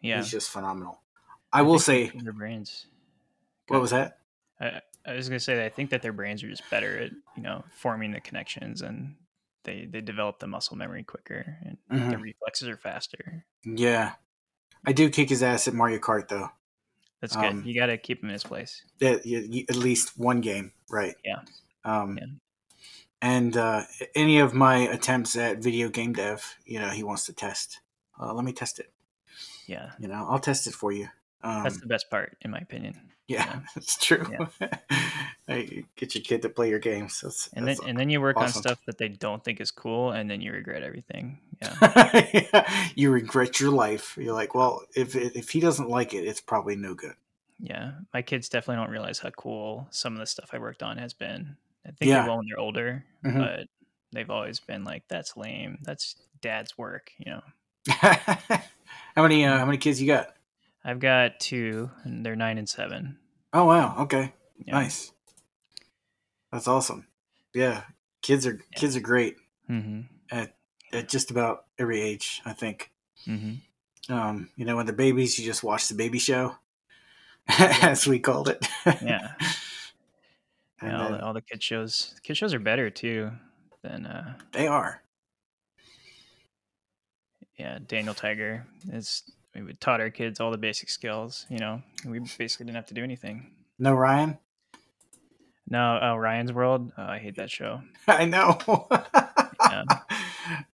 [0.00, 0.16] Yeah.
[0.16, 1.00] he's just phenomenal.
[1.52, 2.86] I will say, brains.
[3.68, 4.18] what was that?
[4.60, 7.10] I, I was gonna say that I think that their brains are just better at
[7.36, 9.14] you know forming the connections and
[9.64, 12.10] they they develop the muscle memory quicker and Mhm.
[12.10, 13.44] their reflexes are faster.
[13.64, 14.14] Yeah,
[14.84, 16.50] I do kick his ass at Mario Kart though.
[17.20, 17.44] That's good.
[17.46, 18.82] Um, you got to keep him in his place.
[19.00, 21.14] Y- at least one game, right?
[21.24, 21.40] Yeah.
[21.84, 22.26] Um, Yeah.
[23.22, 27.32] And uh, any of my attempts at video game dev, you know, he wants to
[27.32, 27.80] test.
[28.20, 28.92] Uh, let me test it.
[29.66, 31.08] Yeah, You know, I'll test it for you.
[31.42, 33.12] Um, that's the best part, in my opinion.
[33.28, 34.26] Yeah, that's true.
[35.48, 37.20] Hey, Get your kid to play your games.
[37.20, 38.58] That's, And then and then you work awesome.
[38.58, 41.38] on stuff that they don't think is cool, and then you regret everything.
[41.62, 44.18] Yeah, you regret your life.
[44.20, 47.14] You're like, well, if if he doesn't like it, it's probably no good.
[47.60, 47.92] yeah.
[48.12, 51.12] My kids definitely don't realize how cool some of the stuff I worked on has
[51.14, 51.56] been.
[51.86, 52.22] I think Yeah.
[52.22, 53.38] they will when they're older, Mhm.
[53.38, 53.68] but
[54.12, 55.78] they've always been like, "That's lame.
[55.82, 57.42] That's dad's work." You know.
[57.88, 60.34] how many uh, how many kids you got?
[60.88, 63.18] I've got two, and they're nine and seven.
[63.52, 64.32] Oh wow, okay.
[64.64, 64.74] Yeah.
[64.74, 65.12] Nice.
[66.52, 67.08] That's awesome.
[67.52, 67.82] Yeah,
[68.22, 69.36] kids are kids are great
[69.68, 70.02] Mm-hmm.
[70.30, 72.40] at just about every age.
[72.46, 72.92] I think.
[73.26, 74.14] Mm-hmm.
[74.14, 76.54] Um, you know, when they're babies, you just watch the baby show,
[77.48, 78.64] as we called it.
[78.86, 79.32] Yeah.
[80.80, 82.14] and Yeah, all, then the, all the kid shows.
[82.22, 83.32] Kid shows are better too
[83.82, 85.02] than uh, they are.
[87.58, 87.78] yeah.
[87.84, 89.24] Daniel Tiger is.
[89.62, 91.46] We taught our kids all the basic skills.
[91.48, 93.50] You know, we basically didn't have to do anything.
[93.78, 94.38] No, Ryan.
[95.68, 96.92] No, uh, Ryan's World.
[96.96, 97.80] Oh, I hate that show.
[98.08, 98.58] I know.
[99.70, 99.84] Yeah.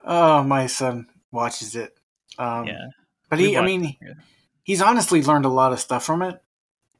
[0.04, 1.96] Oh, my son watches it.
[2.38, 2.88] Um, yeah,
[3.30, 4.16] but he, I mean, it
[4.64, 6.42] he's honestly learned a lot of stuff from it.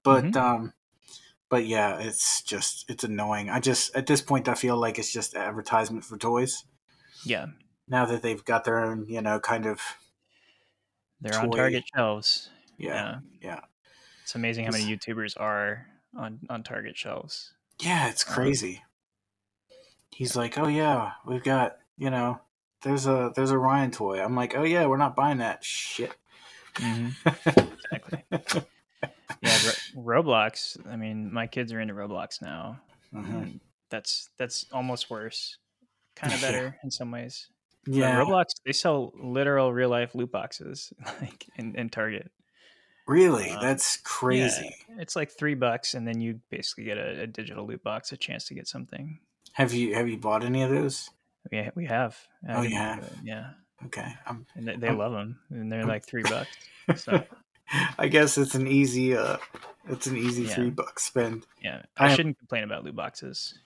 [0.02, 0.36] But, Mhm.
[0.36, 0.72] um,
[1.50, 3.50] but yeah, it's just it's annoying.
[3.50, 6.64] I just at this point I feel like it's just advertisement for toys.
[7.26, 7.46] yeah,
[7.86, 9.80] Now that they've got their own, you know, kind of
[11.22, 11.50] they're on.
[11.50, 12.50] Target shelves.
[12.78, 13.60] yeah, Yeah, yeah.
[14.22, 17.52] it's amazing how many YouTubers are on on Target shelves.
[17.80, 18.82] Yeah, it's Um, crazy.
[20.10, 22.40] He's like, "Oh yeah, we've got, you know,
[22.82, 26.12] there's a there's a Ryan toy." I'm like, "Oh yeah, we're not buying that shit."
[26.76, 28.24] hmm Exactly.
[29.40, 29.58] Yeah,
[29.96, 30.78] Ro- Roblox.
[30.88, 32.80] I mean, my kids are into Roblox now.
[33.12, 33.58] Mhm.
[33.90, 35.58] that's that's almost worse.
[36.14, 37.48] Kind of better in some ways.
[37.86, 42.30] Yeah, Roblox they sell literal real life loot boxes like in, in Target.
[43.08, 44.74] really, Uh, that's crazy.
[44.98, 48.16] It's like three bucks, and then you basically get a, a digital loot box, a
[48.16, 49.18] chance to get something.
[49.54, 51.10] Have you have you bought any of those?
[51.50, 52.16] Yeah, we have.
[52.48, 53.12] I Oh, didn't- have?
[53.24, 53.50] Yeah,
[53.86, 56.56] Okay, I'm, and they, they I'm- love them, and they're like three bucks.
[57.02, 57.24] So
[57.98, 59.38] I guess it's an easy uh,
[59.88, 60.54] it's an easy Yeah.
[60.54, 61.46] three buck spend.
[61.60, 63.58] yeah, I I shouldn't complain about loot boxes,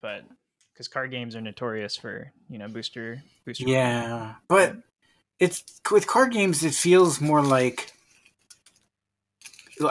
[0.00, 0.24] but
[0.72, 3.64] because card games are notorious for you know booster booster.
[3.66, 4.76] Yeah, but
[5.38, 6.62] it's with card games.
[6.64, 7.92] It feels more like.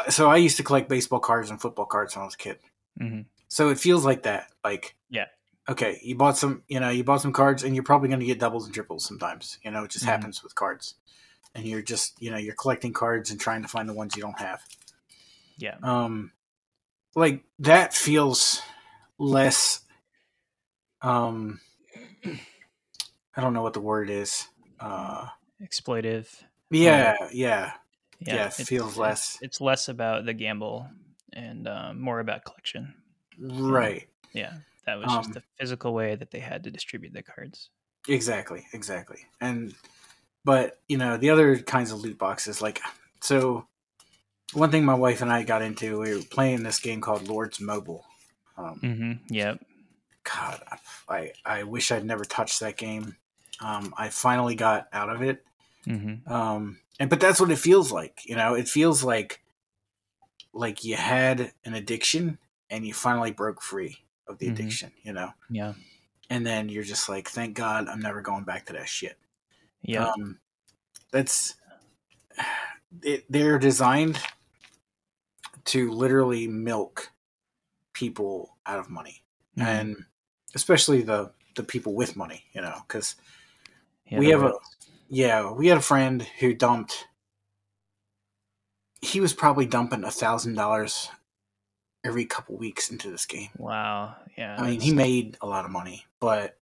[0.10, 2.60] So I used to collect baseball cards and football cards when I was a kid.
[3.00, 3.26] Mhm.
[3.50, 4.50] So it feels like that.
[4.64, 5.26] Like Yeah.
[5.68, 8.26] okay, you bought some, you know, you bought some cards, and you're probably going to
[8.26, 9.58] get doubles and triples sometimes.
[9.64, 10.10] You know, it just Mhm.
[10.10, 10.96] happens with cards,
[11.54, 14.22] and you're just, you know, you're collecting cards and trying to find the ones you
[14.22, 14.64] don't have.
[15.58, 15.78] Yeah.
[15.84, 16.32] Um,
[17.16, 18.62] like that feels
[19.18, 19.82] less.
[21.02, 21.60] Um,
[23.36, 24.48] I don't know what the word is.
[24.80, 25.28] Uh,
[25.62, 26.28] Exploitive.
[26.70, 27.74] yeah, yeah,
[28.20, 28.36] Yeah.
[28.36, 30.88] Yeah, it feels less- It's, less about the gamble
[31.34, 32.94] and um, more about collection.
[33.40, 34.08] right.
[34.34, 34.54] Yeah.
[34.86, 37.70] That was Um, just the physical way that they had to distribute the cards.
[38.08, 39.28] Exactly, exactly.
[39.40, 39.76] And
[40.44, 42.82] but you know the other kinds of loot boxes, like
[43.22, 43.68] so.
[44.54, 47.62] One thing my wife and I got into, we were playing this game called Lords
[47.62, 48.04] Mobile.
[48.58, 49.34] Um, Mm-hmm.
[49.34, 49.64] Yep.
[50.24, 50.62] God,
[51.10, 53.16] I I wish I'd never touched that game.
[53.60, 55.44] Um, I finally got out of it,
[55.86, 56.32] Mm-hmm.
[56.32, 58.22] um, and but that's what it feels like.
[58.26, 59.42] You know, it feels like
[60.54, 62.38] like you had an addiction
[62.70, 64.52] and you finally broke free of the Mhm.
[64.54, 64.92] addiction.
[65.04, 65.74] You know, Yeah.
[66.30, 69.18] and then you're just like, thank God, I'm never going back to that shit.
[69.82, 70.06] Yeah.
[70.10, 70.40] Um,
[71.12, 71.56] that's
[73.02, 74.20] it, they're designed
[75.66, 77.12] to literally milk
[77.94, 79.24] people out of money,
[79.58, 79.64] Mhm.
[79.66, 80.06] and
[80.56, 83.16] especially the the people with money, you know, because
[84.06, 84.54] Yeah, we have a-
[85.10, 87.08] yeah, we had a friend who dumped.
[89.02, 91.10] He was probably dumping a thousand dollars
[92.04, 93.50] every couple weeks into this game.
[93.58, 94.16] Wow.
[94.38, 94.56] Yeah.
[94.58, 96.58] I mean, he made a lot of money, but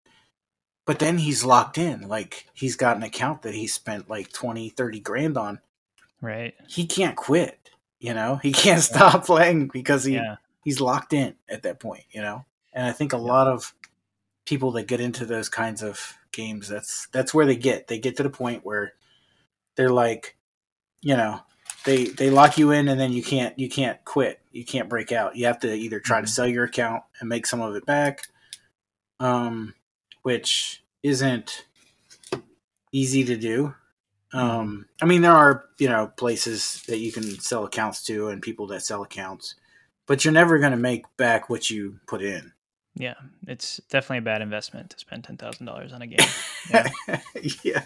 [0.85, 2.07] but then he's locked in.
[2.07, 5.59] Like he's got an account that he spent like 20, 30 grand on.
[6.21, 6.55] right.
[6.67, 8.37] He can't quit, you know?
[8.37, 10.37] He can't stop playing because he Yeah.
[10.63, 12.45] he's locked in at that point, you know?
[12.73, 13.21] And I think a Yeah.
[13.21, 13.73] lot of
[14.49, 17.87] people that get into those kinds of games, that's that's where they get.
[17.87, 18.93] They get to the point where
[19.75, 20.35] they're like,
[21.01, 21.41] you know,
[21.85, 24.41] they they lock you in and then you can't you can't quit.
[24.51, 25.35] You can't break out.
[25.35, 28.23] You have to either try to sell your account and make some of it back,
[29.19, 29.75] um,
[30.23, 31.65] which isn't
[32.91, 33.75] easy to do.
[34.33, 38.41] Um, I mean, there are you know places that you can sell accounts to and
[38.41, 39.53] people that sell accounts,
[40.07, 42.51] but you're never going to make back what you put in.
[42.99, 43.15] Yeah.
[43.47, 46.27] It's definitely a bad investment to spend ten thousand dollars on a game.
[46.69, 46.89] Yeah.
[47.63, 47.83] yeah,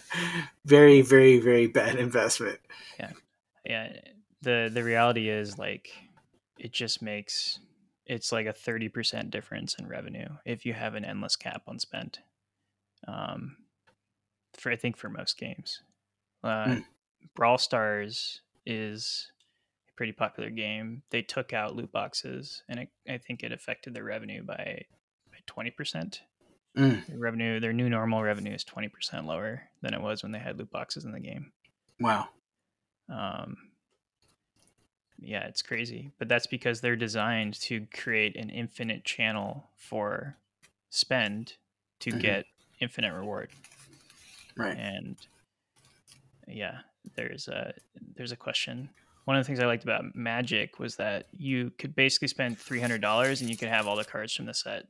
[0.65, 2.59] very, very, very bad investment.
[2.99, 3.11] yeah.
[3.63, 3.93] Yeah.
[4.41, 5.89] the the reality is like
[6.59, 7.59] it just makes
[8.05, 11.79] it's like a thirty percent difference in revenue if you have an endless cap on
[11.79, 12.19] spent.
[13.07, 13.57] Um,
[14.57, 15.81] for I think for most games,
[16.43, 16.79] uh, Hmm.
[17.35, 19.31] Brawl Stars is
[19.89, 21.03] a pretty popular game.
[21.11, 24.85] They took out loot boxes, and it, I think it affected their revenue by
[25.47, 26.21] twenty percent.
[26.77, 27.05] Mm.
[27.05, 30.39] Their revenue, their new normal revenue is twenty percent lower than it was when they
[30.39, 31.51] had loot boxes in the game.
[31.99, 32.29] Wow.
[33.09, 33.57] Um,
[35.19, 40.35] yeah, it's crazy, but that's because they're designed to create an infinite channel for
[40.89, 41.53] spend
[41.99, 42.19] to Mhm.
[42.21, 42.45] get
[42.79, 43.49] infinite reward.
[44.57, 44.77] Right.
[44.77, 45.15] And
[46.47, 46.79] yeah,
[47.15, 47.73] there's a
[48.15, 48.89] there's a question.
[49.25, 52.79] One of the things I liked about Magic was that you could basically spend three
[52.81, 54.87] hundred dollars and you could have all the cards from the set,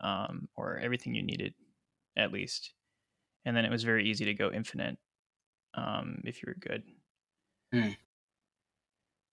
[0.00, 1.54] um, or everything you needed,
[2.16, 2.72] at least.
[3.44, 4.98] And then it was very easy to go infinite,
[5.74, 6.82] um, if you were good.
[7.72, 7.92] Hmm.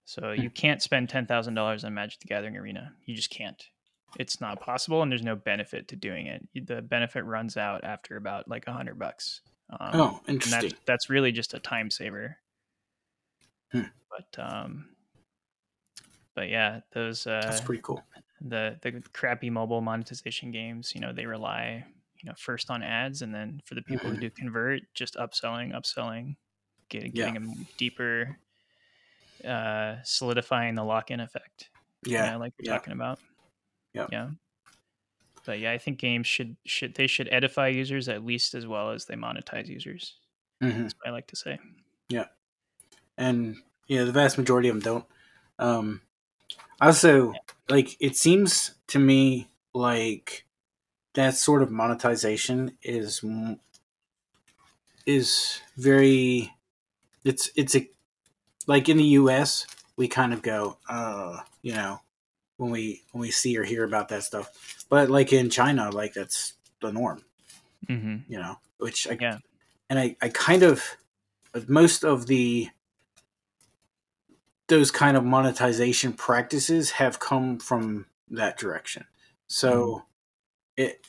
[0.05, 2.93] So you can't spend ten thousand dollars on Magic the Gathering Arena.
[3.05, 3.61] You just can't.
[4.17, 6.47] It's not possible, and there's no benefit to doing it.
[6.65, 9.41] The benefit runs out after about like a hundred bucks.
[9.69, 10.69] Um, Oh, and interesting.
[10.69, 12.37] that's that's really just a time saver.
[13.73, 13.81] Hmm.
[14.09, 14.89] But um,
[16.35, 18.01] but yeah, those uh, That's pretty cool.
[18.41, 21.85] The the crappy mobile monetization games, you know, they rely
[22.21, 25.73] you know first on ads, and then for the people who do convert, just upselling,
[25.73, 26.37] upselling,
[26.89, 27.13] get, Yeah.
[27.15, 28.39] getting them deeper,
[29.45, 31.69] uh, solidifying the lock in effect.
[32.03, 32.23] you Yeah.
[32.23, 32.73] know, like we're yeah.
[32.75, 33.19] talking about.
[33.93, 34.07] Yeah.
[34.07, 34.31] Yeah.
[35.45, 38.91] But yeah, I think games should should they should edify users at least as well
[38.91, 40.19] as they monetize users.
[40.61, 41.59] hmm That's what I like to say.
[42.09, 42.27] Yeah,
[43.17, 43.57] and
[43.87, 45.05] you know the vast majority of them don't.
[45.59, 46.01] Um,
[46.81, 47.39] also,
[47.69, 50.45] like it seems to me like
[51.15, 53.23] that sort of monetization is
[55.05, 56.53] is very
[57.25, 57.89] it's it's a
[58.67, 59.67] like in the U.S.
[59.97, 62.01] we kind of go, uh, you know,
[62.57, 66.13] when we when we see or hear about that stuff, but like in China, like
[66.13, 67.23] that's the norm
[67.87, 68.17] Mm-hmm.
[68.27, 69.39] you know, which I Yeah.
[69.89, 70.97] and I, I kind of
[71.67, 72.69] most of the
[74.67, 79.05] those kind of monetization practices have come from that direction.
[79.47, 80.03] So
[80.77, 81.05] it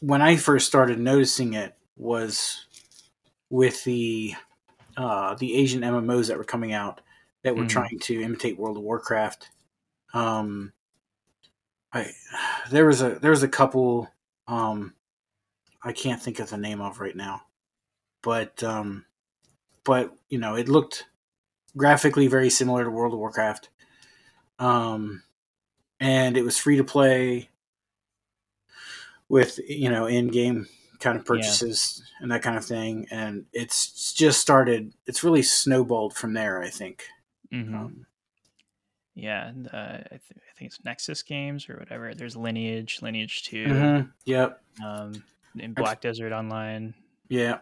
[0.00, 2.66] when I first started noticing it was
[3.50, 4.34] with the
[4.96, 7.00] uh, the Asian MMOs that were coming out
[7.44, 7.68] that were Mhm.
[7.68, 9.50] trying to imitate World of Warcraft.
[10.14, 10.72] Um,
[11.92, 12.12] I
[12.70, 14.08] there was a there was a couple
[14.46, 14.94] Um,
[15.82, 17.42] I can't think of the name of right now,
[18.22, 19.06] but um,
[19.84, 21.06] but you know, it looked
[21.76, 23.68] graphically very similar to World of Warcraft.
[24.58, 25.22] Um,
[26.00, 27.50] and it was free to play
[29.28, 30.66] with you know in-game
[31.00, 32.22] kind of purchases yeah.
[32.22, 36.68] and that kind of thing and it's just started it's really snowballed from there i
[36.68, 37.04] think
[37.52, 37.74] mm-hmm.
[37.74, 38.06] um,
[39.14, 43.66] yeah uh, I, th- I, think it's nexus games or whatever there's lineage lineage 2
[43.66, 44.08] mm-hmm.
[44.24, 45.12] yep um,
[45.58, 46.94] in black desert online
[47.28, 47.58] yeah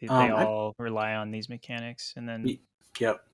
[0.00, 2.58] they, they um, all I, rely on these mechanics and then
[2.98, 3.24] yep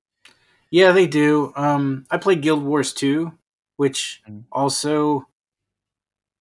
[0.71, 3.31] yeah they do um i played guild wars 2
[3.79, 4.41] which mm-hmm.
[4.51, 5.25] also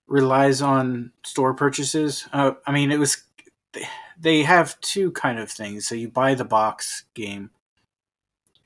[0.09, 2.27] relies on store purchases.
[2.33, 3.23] Uh, I mean, it was
[4.19, 5.87] they have two kind of things.
[5.87, 7.51] So you buy the box game,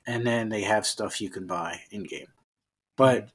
[0.07, 2.29] and then they have stuff you can buy in game.
[2.97, 3.29] But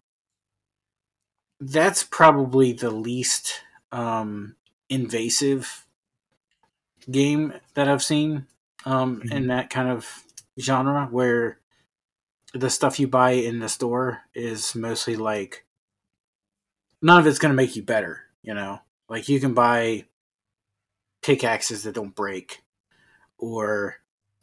[1.61, 3.61] that's probably the least
[3.93, 4.57] um,
[4.89, 5.87] invasive
[7.11, 8.47] game that I've seen
[8.85, 9.33] um, mm-hmm.
[9.33, 10.25] in that kind of
[10.59, 11.61] genre, where
[12.55, 15.67] the stuff you buy in the store is mostly like
[17.03, 18.23] none of it's going to make you better.
[18.43, 20.05] You know, like you can buy
[21.23, 22.63] pickaxes that don't break,
[23.37, 23.97] or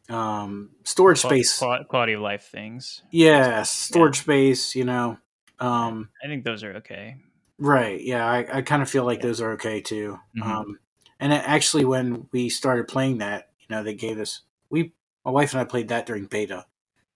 [0.09, 3.01] um, storage space, quality of life things.
[3.11, 4.23] Yeah, storage yeah.
[4.23, 4.75] space.
[4.75, 5.17] You know,
[5.59, 7.17] um, I think those are okay.
[7.57, 8.01] Right.
[8.01, 9.27] Yeah, I, I kind of feel like yeah.
[9.27, 10.19] those are okay too.
[10.37, 10.51] Mm-hmm.
[10.51, 10.79] Um,
[11.19, 14.93] and it, actually, when we started playing that, you know, they gave us we
[15.25, 16.65] my wife and I played that during beta,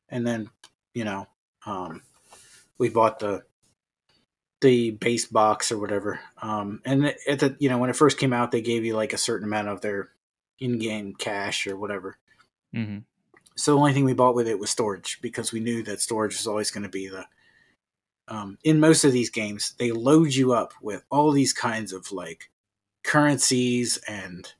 [0.10, 0.50] and then
[0.94, 1.28] you know,
[1.66, 2.02] um,
[2.78, 3.44] we bought the
[4.62, 6.20] the base box or whatever.
[6.42, 9.14] Um, and at the you know when it first came out, they gave you like
[9.14, 10.10] a certain amount of their
[10.60, 12.18] in-game cash or whatever.
[12.76, 13.00] Mm-hmm.
[13.56, 16.36] So the only thing we bought with it was storage because we knew that storage
[16.36, 17.26] was always going to be the.
[18.28, 22.12] Um, in most of these games, they load you up with all these kinds of
[22.12, 22.52] like
[23.04, 24.54] currencies and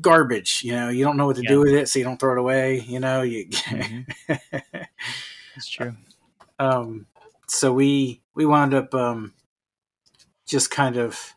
[0.00, 0.62] garbage.
[0.64, 1.48] You know, you don't know what to yeah.
[1.48, 2.80] do with it, so you don't throw it away.
[2.80, 3.46] You know, you.
[3.50, 4.32] mm-hmm.
[5.56, 5.94] It's true.
[6.58, 7.06] um,
[7.46, 9.32] so we we wound up um,
[10.46, 11.34] just kind of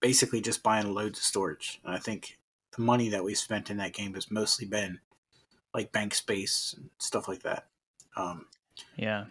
[0.00, 1.80] basically just buying loads of storage.
[1.84, 2.38] And I think
[2.76, 5.00] the money that we spent in that game has mostly been
[5.72, 7.66] like bank space and stuff like that.
[8.16, 8.46] Um,
[8.96, 9.26] yeah,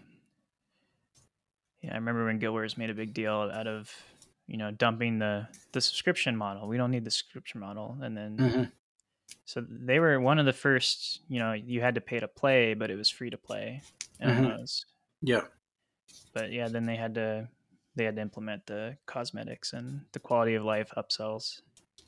[1.82, 1.92] yeah.
[1.92, 3.92] I remember when Guild Wars made a big deal out of
[4.52, 6.68] you know dumping the the subscription model.
[6.68, 8.38] We don't need the subscription model, and then.
[8.38, 8.64] Mm-hmm.
[9.46, 12.74] So they were one of the first, you know, you had to pay to play,
[12.74, 13.82] but it was free to play.
[14.22, 14.64] Mm-hmm.
[15.22, 15.42] Yeah
[16.34, 17.48] but yeah, then they had to
[17.96, 21.62] they had to implement the cosmetics and the quality of life upsells.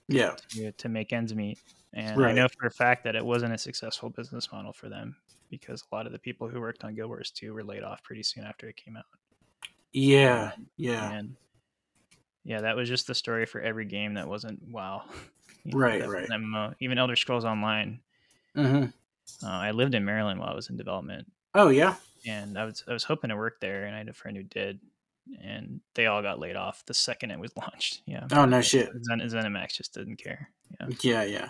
[0.07, 1.59] Yeah, to, to make ends meet.
[1.93, 2.31] And right.
[2.31, 5.15] I know for a fact that it wasn't a successful business model for them
[5.49, 8.03] because a lot of the people who worked on Guild Wars 2 were laid off
[8.03, 9.05] pretty soon after it came out.
[9.93, 11.11] Yeah, yeah.
[11.11, 11.35] And
[12.43, 15.03] yeah, that was just the story for every game that wasn't WoW.
[15.65, 16.29] know, right, right.
[16.29, 16.75] MMO.
[16.79, 17.99] Even Elder Scrolls Online.
[18.55, 19.45] Mm-hmm.
[19.45, 21.31] Uh, I lived in Maryland while I was in development.
[21.55, 24.13] Oh yeah and I was I was hoping to work there, and I had a
[24.13, 24.79] friend who did,
[25.41, 28.01] and they all got laid off the second it was launched.
[28.05, 28.27] Yeah.
[28.31, 28.89] Oh no shit.
[29.03, 30.49] Zen, ZeniMax just didn't care.
[30.79, 30.87] Yeah.
[31.01, 31.49] Yeah, yeah.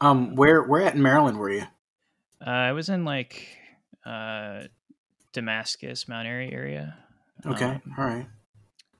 [0.00, 1.64] Um, where where at in Maryland were you?
[2.44, 3.48] Uh, I was in like
[4.06, 4.64] uh,
[5.32, 6.96] Damascus, Mount Airy area.
[7.46, 8.26] Okay, um, all right.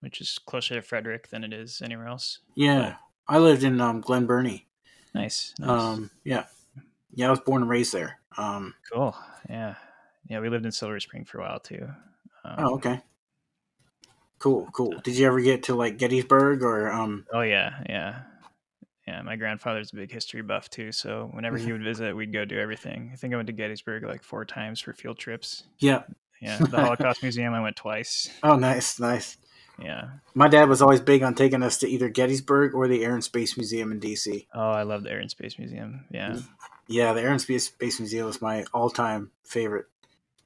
[0.00, 2.38] Which is closer to Frederick than it is anywhere else.
[2.54, 2.96] Yeah,
[3.26, 4.66] but, I lived in um, Glen Burnie.
[5.14, 5.68] Nice, nice.
[5.68, 6.44] Um, yeah,
[7.12, 7.26] yeah.
[7.26, 8.20] I was born and raised there.
[8.36, 9.16] Um, cool.
[9.48, 9.74] Yeah,
[10.28, 11.88] yeah, we lived in Silver Spring for a while too.
[12.44, 13.00] Um, oh, okay.
[14.38, 14.94] Cool, cool.
[15.02, 18.20] Did you ever get to like Gettysburg or um Oh yeah, yeah.
[19.06, 22.44] Yeah, my grandfather's a big history buff too, so whenever he would visit, we'd go
[22.44, 23.08] do everything.
[23.10, 25.64] I think I went to Gettysburg like four times for field trips.
[25.78, 26.02] Yeah.
[26.42, 28.28] Yeah, the Holocaust Museum I went twice.
[28.42, 29.38] Oh, nice, nice.
[29.78, 30.08] Yeah.
[30.34, 33.24] My dad was always big on taking us to either Gettysburg or the Air and
[33.24, 34.46] Space Museum in DC.
[34.54, 36.04] Oh, I love the Air and Space Museum.
[36.10, 36.38] Yeah.
[36.88, 39.86] Yeah, the Air and Space, Space Museum is my all-time favorite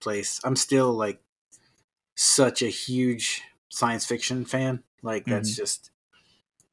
[0.01, 0.41] place.
[0.45, 1.21] I'm still like
[2.15, 4.83] such a huge science fiction fan.
[5.03, 5.63] Like that's mm-hmm.
[5.63, 5.91] just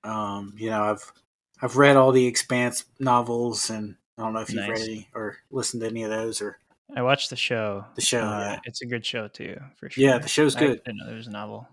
[0.04, 1.14] um, you know, I've
[1.62, 5.38] I've read all the Expanse novels and I don't know if you've read any or
[5.52, 6.58] listened to any of those or
[6.96, 7.86] I watched the show.
[7.96, 8.60] The show, uh, yeah.
[8.66, 10.04] It's a good show too, for sure.
[10.04, 10.82] Yeah, the show's good.
[10.82, 11.68] I didn't know there was a novel.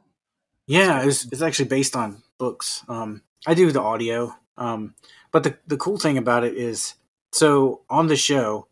[0.67, 2.85] Yeah, it's it's actually based on books.
[2.89, 4.35] Um, I do the audio.
[4.59, 4.95] Um,
[5.33, 6.95] but the the cool thing about it is,
[7.33, 8.69] so on the show,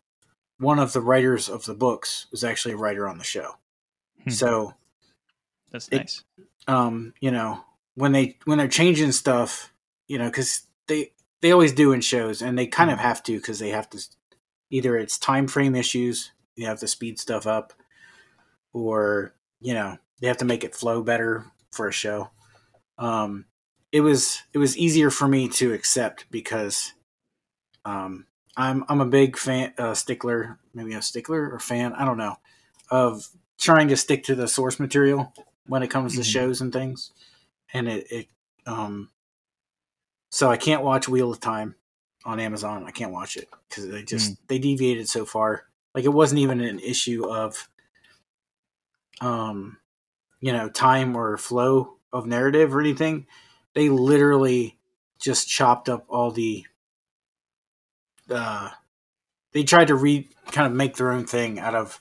[0.57, 3.55] one of the writers of the books was actually a writer on the show.
[4.23, 4.29] Hmm.
[4.29, 4.73] So
[5.71, 6.23] that's it, nice.
[6.67, 7.63] Um, you know,
[7.95, 9.71] when they when they're changing stuff,
[10.07, 12.95] you know, because they they always do in shows, and they kind hmm.
[12.95, 13.99] of have to because they have to
[14.69, 17.73] either it's time frame issues, you have to speed stuff up,
[18.73, 21.45] or you know they have to make it flow better
[21.75, 22.29] for a show.
[22.97, 23.45] Um,
[23.91, 26.93] it was it was easier for me to accept because
[27.83, 28.25] um,
[28.57, 32.35] I'm I'm a big fan uh, stickler, maybe a stickler or fan, I don't know,
[32.89, 35.33] of trying to stick to the source material
[35.67, 36.25] when it comes to Mhm.
[36.25, 37.11] shows and things,
[37.73, 38.27] and it it
[38.65, 39.11] um,
[40.31, 41.75] so I can't watch Wheel of Time
[42.25, 42.85] on Amazon.
[42.85, 45.65] I can't watch it because they just they deviated so far.
[45.93, 47.69] Like it wasn't even an issue of
[49.21, 49.77] um,
[50.45, 53.25] you know, time or flow of narrative or anything.
[53.73, 54.77] They literally
[55.19, 56.65] just chopped up all the
[58.29, 58.69] uh
[59.53, 61.99] they tried to re kind of make their own thing out of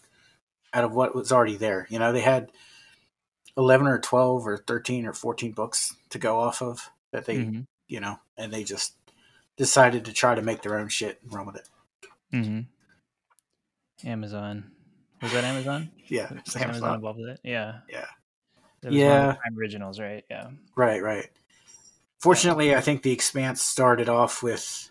[0.74, 1.86] out of what was already there.
[1.88, 2.52] You know, they had
[3.56, 7.66] eleven or twelve or thirteen or fourteen books to go off of that they Mhm.
[7.88, 8.94] you know, and they just
[9.56, 11.68] decided to try to make their own shit and run with it.
[12.32, 12.66] Mhm.
[14.04, 14.70] Amazon.
[15.22, 15.90] Was that Amazon?
[16.08, 16.28] Yeah.
[16.56, 16.96] Amazon.
[16.96, 17.40] involved with it?
[17.42, 17.80] Yeah.
[17.88, 18.00] Yeah.
[18.02, 19.36] It was one of Yeah.
[19.56, 20.24] originals, right?
[20.30, 20.50] Yeah.
[20.76, 21.28] Right, right.
[22.18, 24.90] Fortunately, I think the Expanse started off with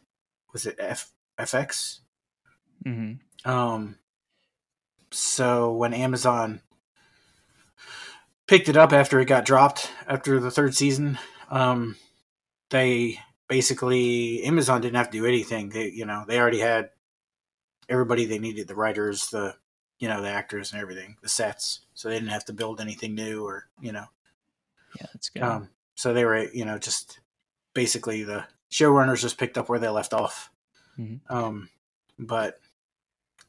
[0.51, 1.99] was it F, FX?
[2.83, 3.13] hmm
[3.43, 3.97] Um,
[5.11, 6.61] so when Amazon
[8.47, 11.17] picked it up after it got dropped after the third season,
[11.49, 11.95] um,
[12.69, 15.69] they basically Amazon didn't have to do anything.
[15.69, 16.89] They, you know, they already had
[17.89, 19.55] everybody they needed, the writers, the
[20.03, 21.79] you know, the actors and everything, the sets.
[21.93, 24.07] So they didn't have to build anything new or you know.
[24.99, 25.43] Yeah, that's good.
[25.43, 27.21] Um, so they were, you know, just
[27.73, 30.51] basically the showrunners just picked up where they left off.
[30.99, 31.21] Mhm.
[31.29, 31.69] Um,
[32.19, 32.59] but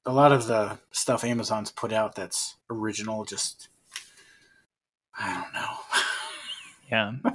[0.07, 3.67] a lot of the stuff Amazon's put out that's original, just
[5.19, 5.79] I don't know.
[6.89, 7.33] yeah.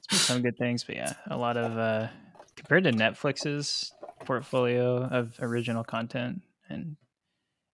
[0.00, 2.08] It's been some good things, but yeah, a lot of uh
[2.56, 3.94] compared to Netflix's
[4.26, 6.96] portfolio of original content and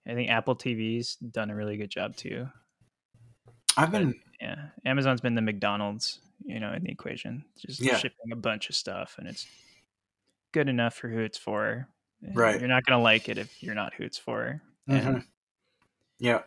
[0.07, 2.49] I think Apple TV's done a really good job too.
[3.77, 4.69] I've been Yeah.
[4.85, 7.45] Amazon's been the McDonald's, you know, in the equation.
[7.59, 7.97] Just Yeah.
[7.99, 9.47] shipping a bunch of stuff and it's
[10.53, 11.87] good enough for who it's for.
[12.35, 12.59] Right.
[12.59, 14.63] You're not gonna like it if you're not who it's for.
[14.89, 15.25] Mhm.
[16.19, 16.33] yeah.
[16.33, 16.43] yeah.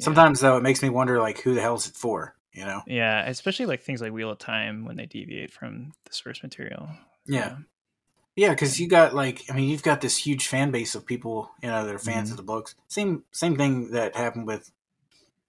[0.00, 2.34] Sometimes though, it makes me wonder, like, who the hell's it for?
[2.52, 2.82] You know?
[2.86, 6.88] Yeah, especially like things like Wheel of Time when they deviate from the source material.
[7.26, 7.58] Yeah.
[8.36, 11.50] Yeah, because you got like, I mean, you've got this huge fan base of people,
[11.62, 12.32] you know, that are fans Mhm.
[12.32, 12.74] of the books.
[12.86, 14.70] Same, same thing that happened with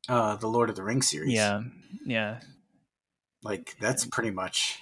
[0.09, 1.33] uh the Lord of the Rings series.
[1.33, 1.61] Yeah.
[2.05, 2.39] Yeah.
[3.43, 4.79] like that's pretty much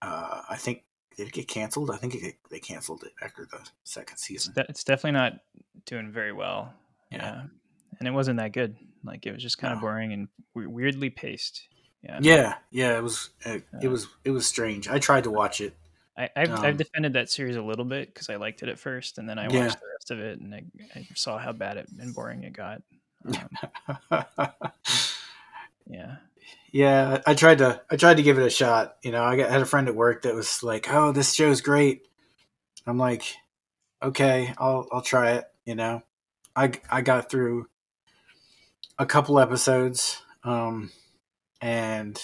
[0.00, 0.84] uh i think
[1.16, 4.84] did it get canceled i think it, they canceled it after the second season it's
[4.84, 5.32] definitely not
[5.86, 6.72] doing very well.
[7.10, 7.18] Yeah.
[7.18, 7.42] Yeah.
[7.98, 8.76] And it wasn't that good.
[9.04, 9.88] Like it was just kind of No.
[9.88, 11.62] boring and weirdly paced.
[12.02, 12.18] Yeah.
[12.20, 15.74] yeah yeah it was it, it was it was strange i tried to watch it
[16.16, 18.78] I, I've, Um, I've defended that series a little bit because I liked it at
[18.78, 19.60] first, and then I Yeah.
[19.64, 22.52] watched the rest of it, and I, I saw how bad it and boring it
[22.52, 22.82] got.
[23.24, 23.48] Um,
[25.86, 26.16] yeah,
[26.72, 29.50] yeah i tried to i tried to give it a shot you know i got,
[29.50, 32.08] had a friend at work that was like oh this show's great
[32.86, 33.34] i'm like
[34.02, 36.02] okay i'll i'll try it you know
[36.56, 37.66] i i got through
[38.98, 40.90] a couple episodes um
[41.60, 42.20] and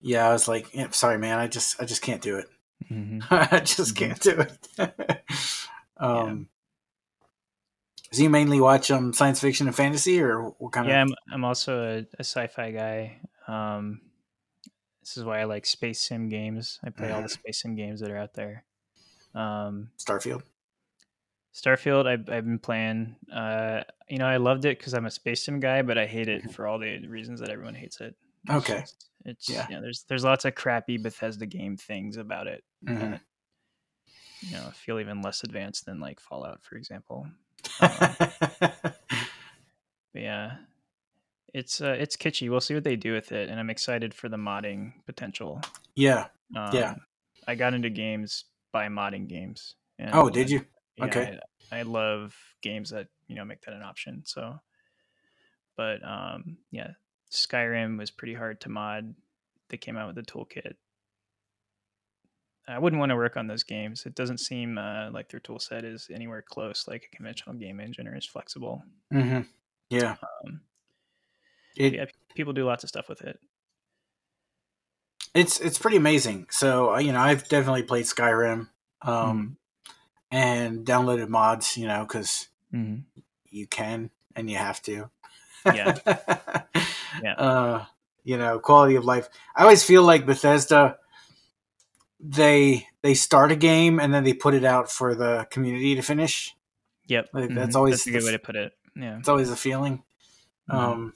[0.00, 2.46] yeah i was like yeah, sorry man i just i just can't do it
[2.88, 3.96] hmm i just Mhm.
[3.96, 4.40] can't do
[4.78, 5.24] it
[5.98, 6.48] um
[8.12, 10.92] so you mainly watch um science fiction and fantasy or what kind yeah.
[10.92, 13.20] of Yeah, I'm I'm also a, a sci-fi guy.
[13.48, 14.00] Um,
[15.00, 16.80] this is why I like space sim games.
[16.84, 17.30] I play all the Mhm.
[17.30, 18.64] space sim games that are out there.
[19.34, 20.42] Um, starfield
[21.54, 23.16] Starfield, I've, I've been playing.
[23.32, 26.28] Uh, you know, I loved it because I'm a space sim guy, but I hate
[26.28, 26.50] it Mhm.
[26.50, 28.14] for all the reasons that everyone hates it.
[28.50, 28.84] Okay.
[29.24, 29.66] it's Yeah.
[29.80, 32.64] There's there's lots of crappy Bethesda game things about it.
[32.84, 33.12] Mhm.
[33.12, 33.20] that,
[34.42, 37.26] you know, feel even less advanced than like Fallout, for example.
[37.80, 37.88] Um,
[38.18, 38.94] but
[40.14, 40.56] yeah,
[41.54, 42.48] it's uh, it's kitschy.
[42.50, 45.60] We'll see what they do with it, and I'm excited for the modding potential.
[45.94, 46.94] yeah Um, Yeah.
[47.48, 49.76] I got into games by modding games.
[50.12, 50.66] Oh did you
[50.96, 51.38] yeah, Okay.
[51.72, 54.22] I, I love games that you know make that an option.
[54.24, 54.58] So,
[55.76, 56.92] but um, yeah,
[57.30, 59.14] Skyrim was pretty hard to mod.
[59.68, 60.74] They came out with a toolkit.
[62.68, 64.06] I wouldn't want to work on those games.
[64.06, 67.78] It doesn't seem uh, like their tool set is anywhere close like a conventional game
[67.80, 68.82] engine or is flexible.
[69.12, 69.40] hmm
[69.90, 70.60] yeah Um,
[71.76, 73.38] it, yeah, people do lots of stuff with it.
[75.34, 78.68] it's it's pretty amazing so uh, you know i've definitely played skyrim
[79.22, 79.28] Mm-hmm.
[79.28, 79.56] um
[80.30, 83.04] and downloaded mods you know because Mhm.
[83.48, 85.10] you can and you have to
[85.72, 85.96] Yeah.
[87.22, 87.34] Yeah.
[87.34, 87.84] uh
[88.24, 90.98] you know quality of life i always feel like bethesda
[92.20, 96.02] they they start a game and then they put it out for the community to
[96.02, 96.54] finish
[97.08, 97.78] Yep, Like, that's mhm.
[97.78, 98.72] always that's a good the way to put it.
[98.96, 100.02] Yeah, it's always a feeling
[100.68, 100.74] Mhm.
[100.74, 101.12] um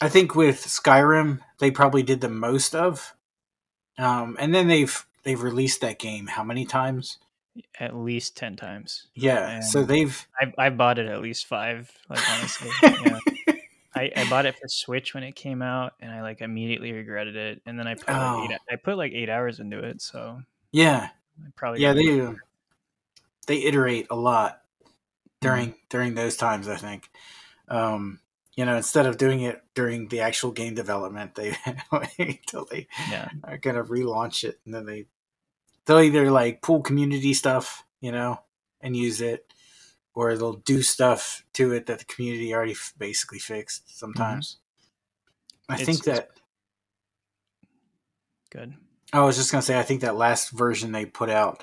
[0.00, 3.14] i think with skyrim they probably did the most of
[3.98, 7.18] Um, and then they've they've released that game how many times?
[7.80, 9.08] At least ten times.
[9.16, 11.90] Yeah, so they've I I bought it at least five.
[12.08, 13.18] Like honestly, yeah.
[13.98, 17.36] I, I bought it for Switch when it came out, and I like immediately regretted
[17.36, 17.62] it.
[17.66, 18.44] And then I put like Oh.
[18.44, 20.42] eight, I put like eight hours into it, so
[20.72, 21.10] yeah
[21.44, 22.34] I probably yeah they uh,
[23.46, 24.62] they iterate a lot
[25.40, 25.78] during Mm-hmm.
[25.88, 26.68] during those times.
[26.68, 27.10] I think.
[27.68, 28.20] Um,
[28.56, 31.56] you know, instead of doing it during the actual game development, they
[32.18, 35.06] wait till they yeah are gonna relaunch it, and then they
[35.86, 38.40] they'll either like pull community stuff, you know,
[38.80, 39.47] and use it,
[40.18, 43.96] or they'll do stuff to it that the community already f- basically fixed.
[43.96, 44.58] Sometimes,
[45.68, 46.30] I It's- think that
[48.50, 48.74] good.
[49.12, 51.62] I was just gonna say I think that last version they put out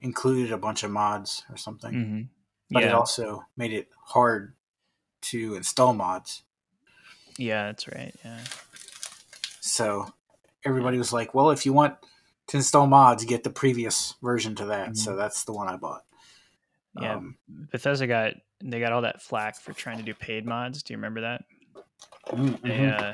[0.00, 2.22] included a bunch of mods or something, hmm
[2.70, 4.54] but yeah, it also made it hard
[5.22, 6.44] to install mods.
[7.38, 8.14] yeah, that's right.
[8.24, 8.40] Yeah,
[9.60, 10.14] So
[10.64, 11.98] everybody was like, "Well, if you want
[12.46, 15.16] to install mods, get the previous version to that." So Mhm.
[15.16, 16.04] that's the one I bought.
[17.00, 17.14] Yeah.
[17.16, 20.82] Um, Bethesda got they got all that flack for trying to do paid mods.
[20.82, 21.44] Do you remember that?
[22.28, 23.12] mm, They, uh,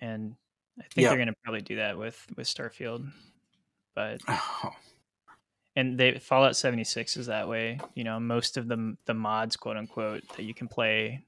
[0.00, 0.34] and
[0.78, 1.08] I think Yeah.
[1.10, 3.10] they're gonna probably do that with with Starfield,
[3.94, 4.70] but Oh,
[5.76, 7.78] and they Fallout 76 is that way.
[7.94, 11.24] You know, most of the the mods, quote unquote, that you can play,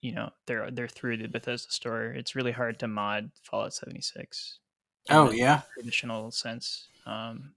[0.00, 2.04] you know, they're they're through the Bethesda store.
[2.06, 4.58] It's really hard to mod Fallout 76.
[5.10, 5.62] oh yeah.
[5.74, 6.88] traditional sense.
[7.04, 7.52] Um,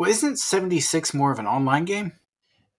[0.00, 2.12] Well, isn't seventy six more of an online game?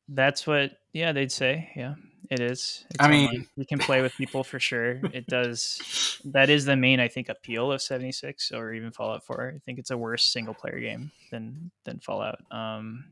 [0.09, 1.69] that's what, yeah, they'd say.
[1.75, 1.93] Yeah,
[2.31, 2.83] it is.
[2.89, 3.47] It's I mean- online.
[3.55, 4.99] you can play with people for sure.
[5.13, 6.17] It does.
[6.25, 9.53] That is the main, I think, appeal of 76 or even Fallout 4.
[9.55, 12.39] I think it's a worse single player game than than Fallout.
[12.51, 13.05] Um,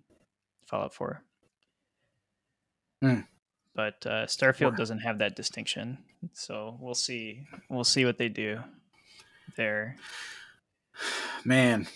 [0.66, 1.22] Fallout 4.
[3.02, 3.20] Hmm.
[3.76, 6.00] But uh, Starfield Wha- doesn't have that distinction,
[6.34, 7.44] so we'll see.
[7.70, 8.60] We'll see what they do
[9.56, 9.96] there.
[11.46, 11.88] Man,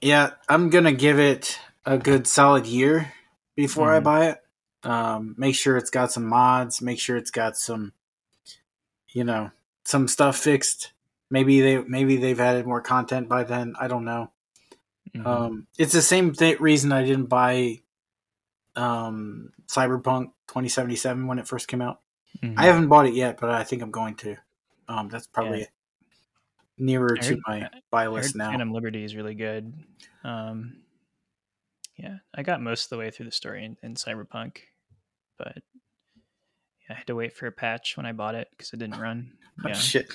[0.00, 3.12] yeah, I'm gonna give it a good solid year
[3.56, 4.04] before I Mhm.
[4.04, 4.38] buy it.
[4.84, 6.80] Um, make sure it's got some mods.
[6.80, 7.92] Make sure it's got some,
[9.10, 9.50] you know,
[9.84, 10.92] some stuff fixed.
[11.30, 13.74] Maybe they maybe they've added more content by then.
[13.80, 14.30] I don't know.
[15.14, 15.26] Mhm.
[15.26, 17.80] Um, it's the same th- reason I didn't buy
[18.76, 22.00] um, Cyberpunk 2077 when it first came out.
[22.42, 22.54] Mhm.
[22.56, 24.36] I haven't bought it yet, but I think I'm going to.
[24.86, 25.66] Um, that's probably
[26.78, 28.50] nearer I to my buy list now.
[28.50, 29.72] Phantom Liberty is really good.
[30.24, 30.78] Um,
[31.96, 34.58] yeah, I got most of the way through the story in, in Cyberpunk,
[35.38, 38.78] but yeah, I had to wait for a patch when I bought it because it
[38.78, 39.32] didn't run.
[39.64, 40.14] Oh, Yeah, shit.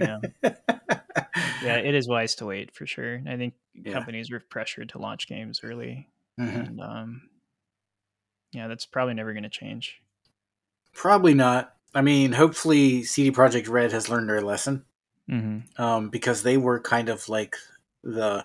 [0.00, 0.18] Yeah.
[0.42, 3.22] yeah, it is wise to wait for sure.
[3.24, 3.92] I think Yeah.
[3.92, 6.08] companies were pressured to launch games early,
[6.40, 6.66] Mhm.
[6.66, 7.22] and um,
[8.50, 10.02] yeah, that's probably never going to change.
[10.92, 11.72] Probably not.
[11.94, 14.84] I mean, hopefully, CD Projekt Red has learned their lesson
[15.30, 15.80] Mm-hmm.
[15.82, 17.54] um, because they were kind of like
[18.02, 18.44] the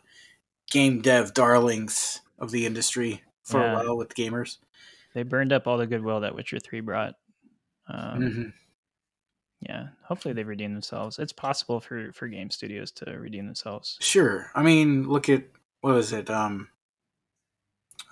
[0.70, 3.72] game dev darlings of the industry for Yeah.
[3.72, 4.58] a while with gamers.
[5.14, 7.16] They burned up all the goodwill that Witcher Three brought.
[7.88, 8.54] Um, Mhm.
[9.62, 11.18] Yeah, hopefully they redeem themselves.
[11.18, 13.98] It's possible for for game studios to redeem themselves.
[14.02, 14.52] Sure.
[14.54, 15.44] I mean, look at
[15.82, 16.30] what was it?
[16.30, 16.68] Um,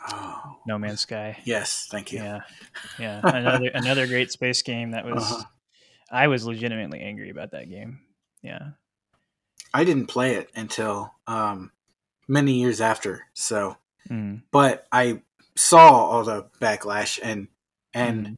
[0.10, 1.38] oh, No Man's Sky.
[1.46, 2.20] yes, thank you.
[2.20, 2.42] Yeah,
[2.98, 3.20] yeah.
[3.24, 5.24] Another another great space game that was.
[5.24, 5.44] Uh-huh.
[6.12, 8.00] I was legitimately angry about that game.
[8.44, 8.72] Yeah.
[9.74, 11.72] I didn't play it until um,
[12.28, 13.26] many years after.
[13.34, 13.78] So,
[14.10, 14.42] Mm.
[14.52, 15.22] but I
[15.56, 17.48] saw all the backlash and
[17.94, 18.36] and Mhm.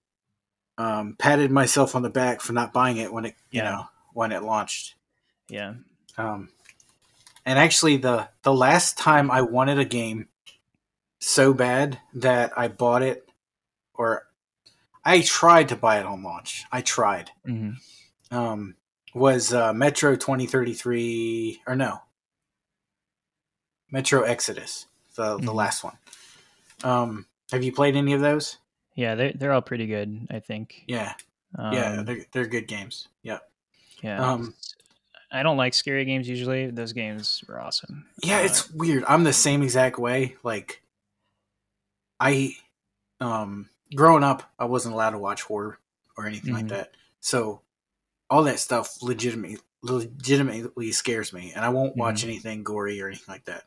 [0.77, 3.71] um, patted myself on the back for not buying it when it you Yeah.
[3.71, 4.95] know when it launched.
[5.49, 5.73] Yeah.
[6.17, 6.49] Um,
[7.45, 10.27] and actually, the the last time I wanted a game
[11.19, 13.27] so bad that I bought it,
[13.95, 14.27] or
[15.03, 16.65] I tried to buy it on launch.
[16.71, 17.31] I tried.
[17.45, 17.71] hmm
[18.31, 18.75] Um,
[19.15, 22.01] was uh, Metro twenty thirty three or no?
[23.91, 25.55] Metro Exodus, the the Mhm.
[25.55, 25.97] last one.
[26.83, 28.57] Um, have you played any of those?
[28.93, 30.27] Yeah, they they're all pretty good.
[30.29, 30.83] I think.
[30.87, 31.13] Yeah,
[31.57, 33.07] Um, yeah, they're they're good games.
[33.23, 33.39] Yeah,
[34.01, 34.23] yeah.
[34.31, 34.53] um,
[35.31, 36.69] I don't like scary games usually.
[36.69, 38.05] Those games were awesome.
[38.21, 39.03] Yeah, Uh, it's weird.
[39.07, 40.35] I'm the same exact way.
[40.43, 40.81] Like,
[42.19, 42.55] I,
[43.19, 45.79] um, growing up, I wasn't allowed to watch horror
[46.17, 46.69] or anything like Mhm.
[46.69, 46.91] that.
[47.19, 47.61] So,
[48.29, 52.25] all that stuff legitimately legitimately scares me, and I won't watch Mhm.
[52.25, 53.63] anything gory or anything like that.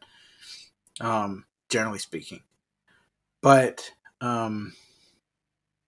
[1.00, 2.42] Um, generally speaking,
[3.40, 4.74] but um,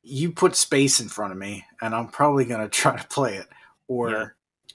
[0.02, 3.48] you put space in front of me, and I'm probably gonna try to play it,
[3.88, 4.26] or Yeah.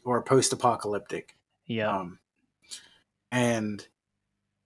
[0.04, 1.36] or post-apocalyptic.
[1.66, 1.96] yeah.
[1.98, 2.20] Um,
[3.32, 3.88] and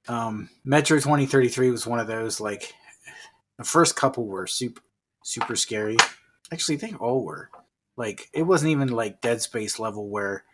[0.08, 2.74] um, Metro 2033 was one of those like
[3.58, 4.82] the first couple were super
[5.24, 5.98] super scary.
[6.52, 7.52] Actually, they all were.
[8.00, 10.46] Like it wasn't even like Dead Space level where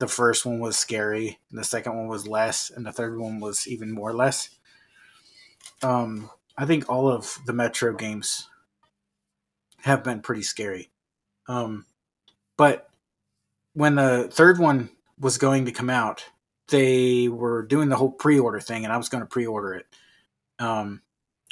[0.00, 3.38] the first one was scary, and the second one was less, and the third one
[3.38, 4.50] was even more less.
[5.84, 8.48] Um, I think all of the Metro games
[9.82, 10.90] have been pretty scary.
[11.46, 11.86] Um,
[12.56, 12.90] but
[13.74, 16.24] when the third one was going to come out,
[16.70, 19.86] they were doing the whole pre-order thing, and I was going to pre-order it
[20.58, 21.02] um,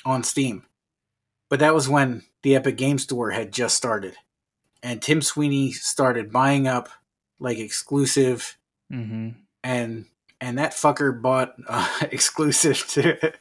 [0.04, 0.64] on Steam.
[1.48, 4.16] But that was when the Epic Game Store had just started,
[4.82, 6.88] and Tim Sweeney started buying up
[7.38, 8.56] like exclusive,
[8.92, 9.30] Mm-hmm.
[9.64, 10.04] and
[10.40, 13.32] and that fucker bought uh, exclusive to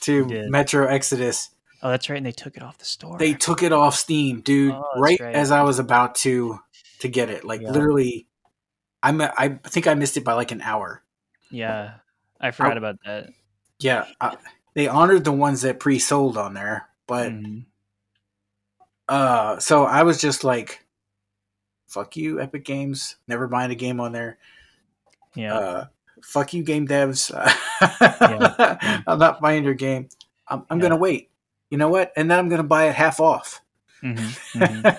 [0.00, 0.48] to.
[0.50, 1.50] Metro Exodus.
[1.82, 2.16] Oh, that's right.
[2.16, 3.18] And they took it off the store.
[3.18, 5.34] They took it off Steam, dude, Oh, right, right.
[5.34, 6.58] as I was about to
[7.00, 7.44] to get it.
[7.44, 7.70] Like Yeah.
[7.70, 8.26] literally,
[9.02, 11.02] I I think I missed it by like an hour.
[11.50, 11.94] yeah,
[12.40, 13.28] I forgot about that.
[13.78, 14.36] Yeah, I,
[14.74, 17.66] they honored the ones that pre-sold on there, but Mhm.
[19.08, 20.84] uh, so I was just like,
[21.86, 23.16] "Fuck you, Epic Games!
[23.28, 24.38] Never buying a game on there."
[25.34, 25.86] Yeah, Uh,
[26.22, 27.30] fuck you, game devs!
[27.80, 29.00] Yeah.
[29.06, 30.08] I'm not buying your game.
[30.48, 30.82] I'm, I'm Yeah.
[30.84, 31.30] gonna wait.
[31.70, 32.12] You know what?
[32.16, 33.60] And then I'm gonna buy it half off.
[34.02, 34.98] Mhm, mhm.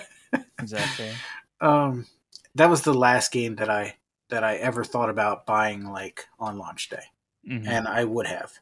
[0.60, 1.12] exactly.
[1.60, 2.06] um,
[2.54, 3.96] that was the last game that I
[4.28, 7.02] that I ever thought about buying like on launch day,
[7.48, 7.66] Mhm.
[7.66, 8.52] and I would have.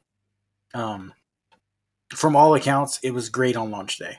[0.75, 1.13] Um,
[2.15, 4.19] from all accounts, it was great on launch day.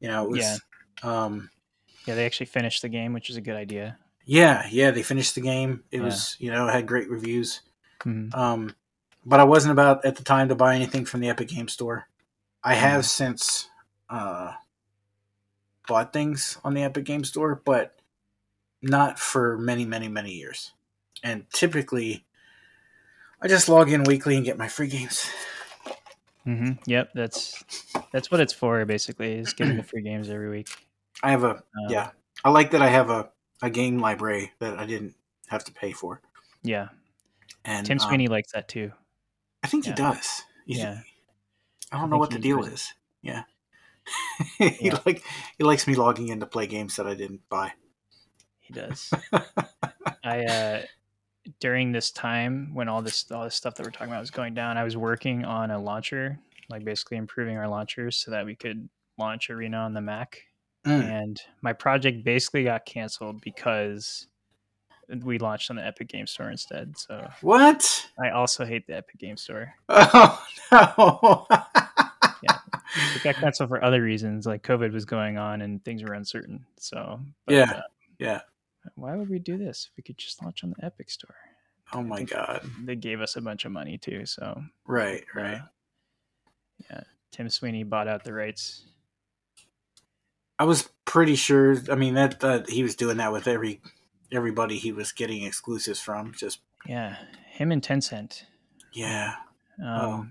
[0.00, 0.40] You know, it was.
[0.40, 0.56] Yeah.
[1.02, 1.50] Um,
[2.04, 3.98] Yeah, they actually finished the game, which is a good idea.
[4.26, 5.84] yeah, yeah, they finished the game.
[5.90, 6.04] It Yeah.
[6.04, 7.60] was, you know, had great reviews.
[8.00, 8.34] Mhm.
[8.34, 8.74] Um,
[9.26, 12.08] but I wasn't about at the time to buy anything from the Epic Game Store.
[12.62, 13.08] I have Mhm.
[13.08, 13.68] since
[14.10, 14.52] uh,
[15.88, 17.98] bought things on the Epic Game Store, but
[18.82, 20.72] not for many, many, many years.
[21.22, 22.24] And typically,
[23.42, 25.28] I just log in weekly and get my free games.
[26.46, 26.72] Mm-hmm.
[26.86, 27.64] Yep, that's
[28.12, 28.84] that's what it's for.
[28.84, 30.68] Basically, is getting the free games every week.
[31.22, 32.10] I have a Uh, yeah.
[32.44, 33.30] I like that I have a,
[33.62, 35.14] a game library that I didn't
[35.48, 36.20] have to pay for.
[36.62, 36.88] yeah.
[37.66, 38.92] And Tim um, Sweeney likes that too.
[39.62, 39.92] I think yeah.
[39.92, 40.42] he does.
[40.66, 41.00] He's- Yeah.
[41.92, 42.92] I I don't know what the deal is.
[43.22, 43.44] Yeah.
[44.58, 44.98] he Yeah.
[45.06, 45.22] like
[45.56, 47.72] he likes me logging in to play games that I didn't buy.
[48.58, 49.12] He does.
[50.24, 50.82] I uh
[51.60, 54.54] during this time when all this all this stuff that we're talking about was going
[54.54, 56.38] down, I was working on a launcher,
[56.68, 58.88] like basically improving our launchers so that we could
[59.18, 60.42] launch Arena on the Mac.
[60.84, 61.02] Mm.
[61.22, 64.26] And my project basically got canceled because
[65.22, 66.96] we launched on the Epic Game Store instead.
[66.98, 68.06] So What?
[68.22, 69.74] I also hate the Epic Game Store.
[69.90, 71.46] Oh no!
[72.42, 72.58] Yeah,
[73.16, 76.66] it got canceled for other reasons, like COVID was going on and things were uncertain.
[76.78, 77.70] So Yeah.
[77.76, 77.80] uh,
[78.18, 78.40] yeah.
[78.96, 79.88] why would we do this?
[79.90, 81.34] if We could just launch on the Epic Store.
[81.94, 82.62] Oh my god!
[82.84, 85.62] They gave us a bunch of money too, so Right, uh, right.
[86.90, 88.84] yeah, Tim Sweeney bought out the rights.
[90.58, 91.76] I was pretty sure.
[91.90, 93.80] I mean that that he was doing that with every
[94.32, 96.32] everybody he was getting exclusives from.
[96.32, 98.44] Just Yeah, him and Tencent.
[98.92, 99.34] yeah.
[99.84, 100.26] Um, Oh,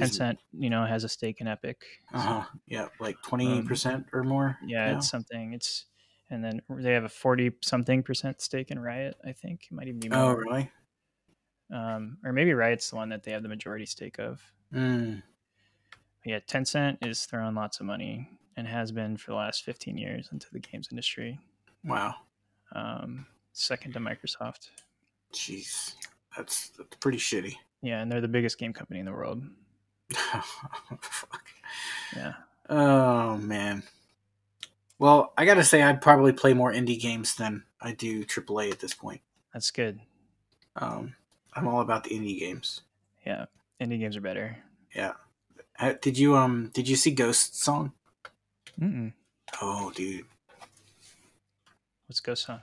[0.00, 1.82] Tencent, you know, has a stake in Epic.
[2.12, 2.44] Uh huh.
[2.66, 4.58] Yeah, like twenty percent or more.
[4.66, 4.98] Yeah, now?
[4.98, 5.52] it's something.
[5.52, 5.86] It's
[6.30, 9.16] and then they have a forty something percent stake in Riot.
[9.24, 10.18] I think it might even be More.
[10.18, 10.36] Oh more.
[10.36, 10.70] really?
[11.72, 14.40] Um, or maybe Riot's the one that they have the majority stake of.
[14.72, 15.22] Mm.
[16.24, 20.28] Yeah, Tencent is throwing lots of money and has been for the last fifteen years
[20.32, 21.38] into the games industry.
[21.84, 22.14] Wow.
[22.72, 24.70] Um, second to Microsoft.
[25.32, 25.94] Jeez,
[26.36, 27.54] that's that's pretty shitty.
[27.82, 29.42] Yeah, and they're the biggest game company in the world.
[30.12, 31.44] Fuck.
[32.14, 32.34] Yeah.
[32.68, 33.82] Oh man.
[34.98, 38.80] Well, I gotta say, I'd probably play more indie games than I do AAA at
[38.80, 39.20] this point.
[39.52, 40.00] That's good.
[40.76, 41.14] Um,
[41.54, 42.82] I'm all about the indie games.
[43.26, 43.46] Yeah.
[43.80, 44.56] Indie games are better.
[44.94, 45.12] Yeah.
[46.00, 47.92] Did you um Did you see Ghost Song?
[48.80, 49.12] Mm-mm.
[49.62, 50.24] Oh, dude,
[52.08, 52.60] Let's go song.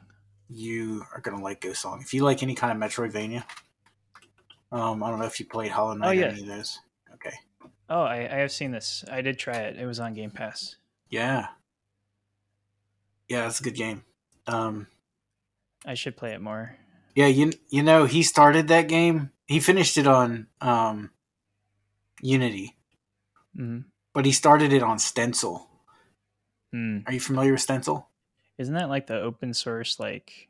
[0.50, 3.44] you are gonna like Ghost Song if you like any kind of Metroidvania.
[4.72, 6.26] Um, I don't know if you played Hollow Knight Oh, yeah.
[6.26, 6.80] or any of those.
[7.16, 7.34] Okay.
[7.90, 9.04] Oh, I, I have seen this.
[9.12, 9.78] I did try it.
[9.78, 10.76] It was on Game Pass.
[11.10, 11.48] Yeah.
[13.30, 14.04] Yeah, it's a good game.
[14.48, 14.88] Um,
[15.86, 16.76] I should play it more.
[17.16, 19.32] yeah, you you know he started that game.
[19.48, 21.12] He finished it on um,
[22.22, 22.76] Unity,
[23.56, 23.80] hmm
[24.14, 25.66] but he started it on Stencyl.
[26.74, 27.08] Mm.
[27.08, 28.06] Are you familiar with Stencyl?
[28.58, 30.00] Isn't that like the open source?
[30.00, 30.48] Like,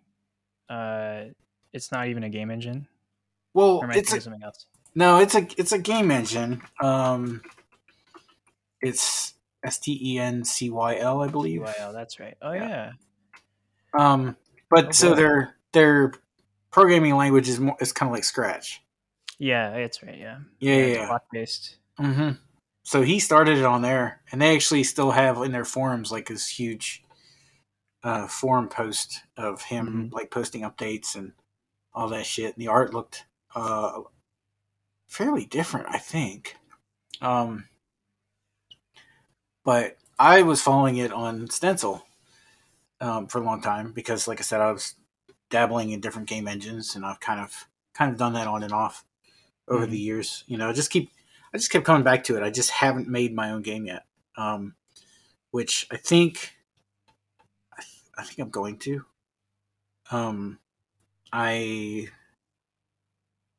[0.70, 1.26] uh,
[1.74, 2.88] it's not even a game engine.
[3.54, 4.66] Well, it's a, something else?
[4.96, 6.62] no, it's a it's a game engine.
[6.82, 7.42] Um,
[8.82, 11.62] it's S T E N C Y L, I believe.
[11.62, 12.36] Wow, that's right.
[12.42, 12.68] Oh Yeah.
[12.68, 12.92] yeah.
[13.98, 14.36] Um,
[14.70, 15.16] but Oh, so boy.
[15.16, 16.14] their their
[16.72, 18.82] programming language is more is kind of like Scratch.
[19.38, 20.18] Yeah, that's right.
[20.18, 20.40] Yeah.
[20.60, 20.86] Yeah, yeah.
[20.86, 21.08] yeah.
[21.08, 21.78] Block based.
[21.98, 22.32] hmm
[22.84, 26.28] So he started it on there, and they actually still have in their forums like
[26.28, 27.04] this huge
[28.04, 30.14] uh, forum post of him Mhm.
[30.14, 31.34] like posting updates and
[31.94, 32.56] all that shit.
[32.56, 33.26] And the art looked
[33.56, 34.02] uh,
[35.08, 36.58] fairly different, I think.
[37.22, 37.70] Um,
[39.64, 42.04] but I was following it on Stencyl
[43.02, 44.96] um, for a long time because, like I said, I was
[45.50, 48.74] dabbling in different game engines, and I've kind of kind of done that on and
[48.74, 49.06] off
[49.68, 49.92] over Mhm.
[49.92, 50.44] the years.
[50.48, 51.12] You know, just keep
[51.54, 52.44] I just kept coming back to it.
[52.44, 54.06] I just haven't made my own game yet,
[54.38, 54.76] um,
[55.52, 56.56] which I think
[57.78, 59.06] I, th- I think I'm going to.
[60.12, 60.60] Um,
[61.32, 62.08] I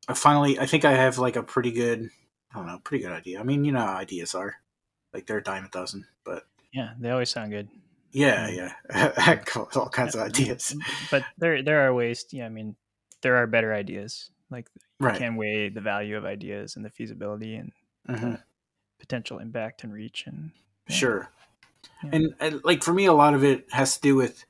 [0.09, 2.11] I finally I think I have like a pretty good
[2.53, 3.40] I don't know pretty good idea.
[3.40, 4.55] I mean, you know how ideas are
[5.12, 7.68] like they're a dime a dozen, but Yeah, they always sound good.
[8.12, 9.38] yeah, yeah,
[9.76, 10.74] all kinds of ideas.
[11.11, 12.26] But there there are ways.
[12.30, 12.76] Yeah, I mean,
[13.22, 14.30] there are better ideas.
[14.51, 14.68] Like
[15.01, 15.18] you Right.
[15.18, 17.72] can weigh the value of ideas and the feasibility and
[18.07, 18.34] hmm
[18.98, 20.50] potential impact and reach and
[20.88, 20.96] yeah.
[20.96, 21.28] Sure.
[22.02, 22.11] Yeah.
[22.12, 24.44] And, and like for me, a lot of it has to do with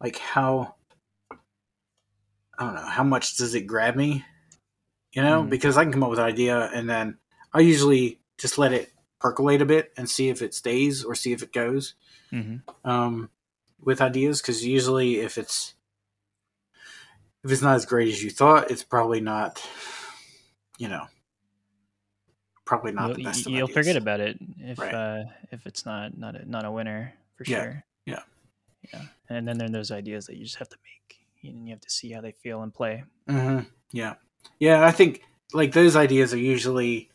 [0.00, 0.74] like how
[2.58, 4.24] I don't know how much does it grab me,
[5.12, 5.44] you know?
[5.44, 5.50] Mhm.
[5.50, 7.18] Because I can come up with an idea and then
[7.52, 11.32] I usually just let it percolate a bit and see if it stays or see
[11.32, 11.94] if it goes
[12.30, 13.30] hmm um,
[13.80, 14.40] with ideas.
[14.40, 15.74] Because usually, if it's
[17.42, 19.62] if it's not as great as you thought, it's probably not,
[20.78, 21.06] you know,
[22.64, 23.46] probably not You'll, the best.
[23.46, 23.74] of you'll ideas.
[23.76, 24.94] forget about it if Right.
[24.94, 27.84] uh, if it's not not a, not a winner for Yeah, sure.
[28.06, 28.22] yeah.
[28.92, 29.02] yeah.
[29.28, 31.80] And then there are those ideas that you just have to make, and you have
[31.80, 33.04] to see how they feel and play.
[33.28, 33.60] hmm
[33.92, 34.14] Yeah,
[34.58, 34.84] yeah.
[34.84, 37.10] I think like those ideas are usually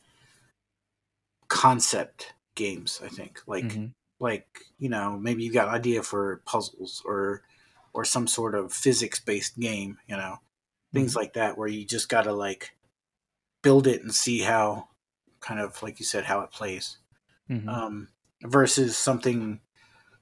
[1.48, 3.02] concept games.
[3.04, 3.94] I think like Mhm.
[4.20, 7.44] like you know maybe you've got an idea for puzzles or
[7.94, 10.00] or some sort of physics based game.
[10.08, 10.40] You know
[10.92, 12.76] things like that where you just got to like
[13.62, 14.88] build it and see how
[15.42, 16.98] kind of like you said how it plays
[17.50, 17.68] Mhm.
[17.68, 18.08] um,
[18.44, 19.60] versus something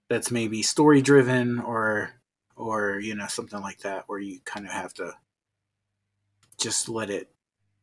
[0.09, 2.11] that's maybe story driven or
[2.55, 5.13] or you know something like that where you kind of have to
[6.57, 7.29] just let it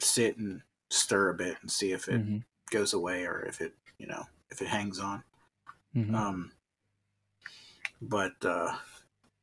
[0.01, 2.45] sit and stir a bit and see if it Mhm.
[2.71, 5.23] goes away or if it you know if it hangs on
[5.95, 6.15] Mhm.
[6.15, 6.53] um
[8.01, 8.77] but uh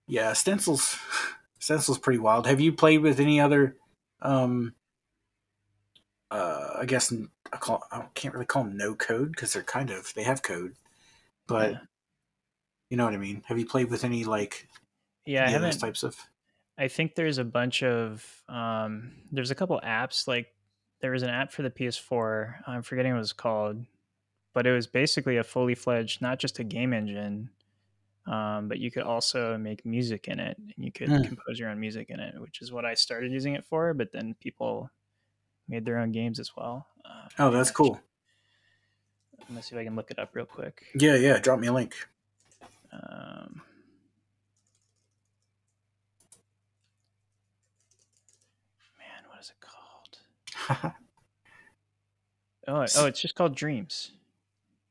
[0.07, 0.97] yeah Stencyl's
[1.59, 3.77] Stencyl's pretty wild have you played with any other
[4.21, 4.75] um
[6.31, 7.13] uh i guess
[7.53, 10.43] I, call, I can't really call them no code because they're kind of they have
[10.43, 10.75] code
[11.47, 11.79] but Yeah.
[12.89, 14.67] you know what i mean have you played with any like
[15.25, 15.77] yeah, I any those haven't.
[15.77, 16.17] types of
[16.77, 20.47] I think there's a bunch of um, there's a couple apps like
[21.01, 22.61] there was an app for the PS4.
[22.65, 23.85] I'm forgetting what it was called,
[24.53, 27.51] but it was basically a fully fledged, not just a game engine,
[28.27, 31.23] um, but you could also make music in it, and you could Mm.
[31.23, 33.93] compose your own music in it, which is what I started using it for.
[33.93, 34.89] But then people
[35.71, 36.85] made their own games as well.
[37.03, 37.99] Uh, oh that's cool
[39.39, 40.83] Let me see if I can look it up real quick.
[40.95, 41.95] yeah yeah drop me a link
[42.93, 43.61] Um,
[48.99, 50.93] man, what is it called?
[52.67, 54.11] Oh, oh, it's just called Dreams.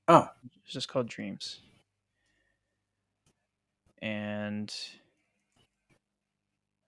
[0.08, 0.28] oh
[0.64, 1.60] It's just called Dreams.
[4.02, 4.74] And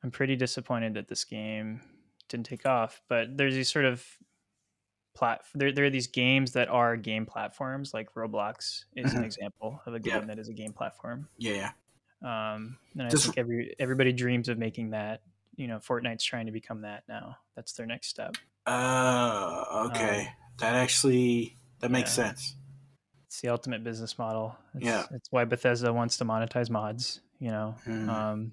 [0.02, 1.80] I'm pretty disappointed that this game
[2.32, 3.00] didn't take off.
[3.08, 4.04] But there's these sort of
[5.14, 5.42] plat.
[5.54, 7.94] There, there are these games that are game platforms.
[7.94, 9.26] Like Roblox is an Mhm.
[9.26, 10.24] example of a game Yeah.
[10.26, 11.28] that is a game platform.
[11.38, 11.72] yeah
[12.22, 15.22] yeah Um, and I Just- think every everybody dreams of making that.
[15.56, 17.36] You know, Fortnite's trying to become that now.
[17.54, 18.36] That's their next step.
[18.66, 20.28] uh okay
[20.58, 22.26] that actually that makes yeah.
[22.28, 22.54] sense
[23.26, 24.56] It's the ultimate business model.
[24.74, 25.04] It's, Yeah.
[25.10, 27.20] it's why Bethesda wants to monetize mods.
[27.40, 28.08] You know, Mhm.
[28.08, 28.52] um,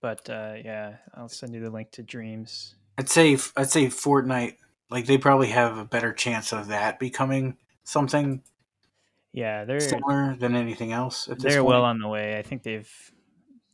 [0.00, 2.76] but uh, yeah, I'll send you the link to Dreams.
[2.98, 4.56] I'd say I'd say Fortnite
[4.90, 8.42] like they probably have a better chance of that becoming something
[9.32, 11.64] Yeah, they're similar than anything else they're point.
[11.64, 12.38] well on the way.
[12.38, 12.90] I think they've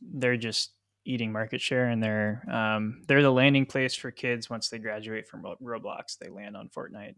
[0.01, 0.73] they're just
[1.05, 5.27] eating market share, and they're um, they're the landing place for kids once they graduate
[5.27, 6.17] from Roblox.
[6.17, 7.15] They land on Fortnite,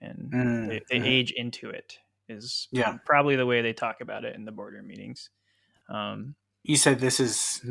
[0.00, 1.04] and Mm, they, they mhm.
[1.06, 1.98] age into it.
[2.28, 2.98] Is Yeah.
[3.04, 5.30] probably the way they talk about it in the boardroom meetings.
[5.88, 7.64] Um, You said this is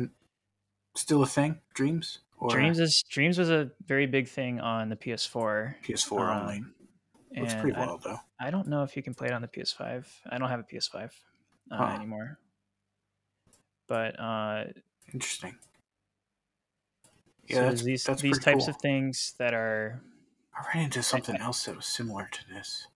[0.94, 4.96] still a thing, Dreams or Dreams is Dreams was a very big thing on the
[4.96, 5.74] PS4.
[5.84, 6.56] PS4 only.
[6.58, 6.74] um,
[7.36, 8.18] Looks and pretty I- wild though.
[8.40, 10.06] I don't know if you can play it on the PS5.
[10.30, 11.10] I don't have a PS5
[11.70, 11.84] uh, Huh.
[11.96, 12.38] anymore.
[13.86, 14.64] But uh,
[15.12, 15.56] Interesting.
[17.02, 17.10] so
[17.46, 18.74] Yeah, there's that's, these that's these types cool.
[18.74, 20.00] of things that are.
[20.56, 22.86] I ran into something else that was similar to this.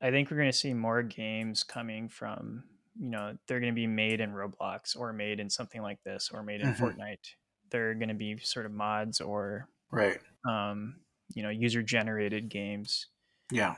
[0.00, 2.64] I think we're going to see more games coming from.
[2.96, 6.30] You know, they're going to be made in Roblox or made in something like this
[6.32, 6.76] or made in Mhm.
[6.76, 7.34] Fortnite.
[7.70, 10.20] They're going to be sort of mods or Right.
[10.48, 11.00] um,
[11.34, 13.08] you know user generated games.
[13.52, 13.76] Yeah.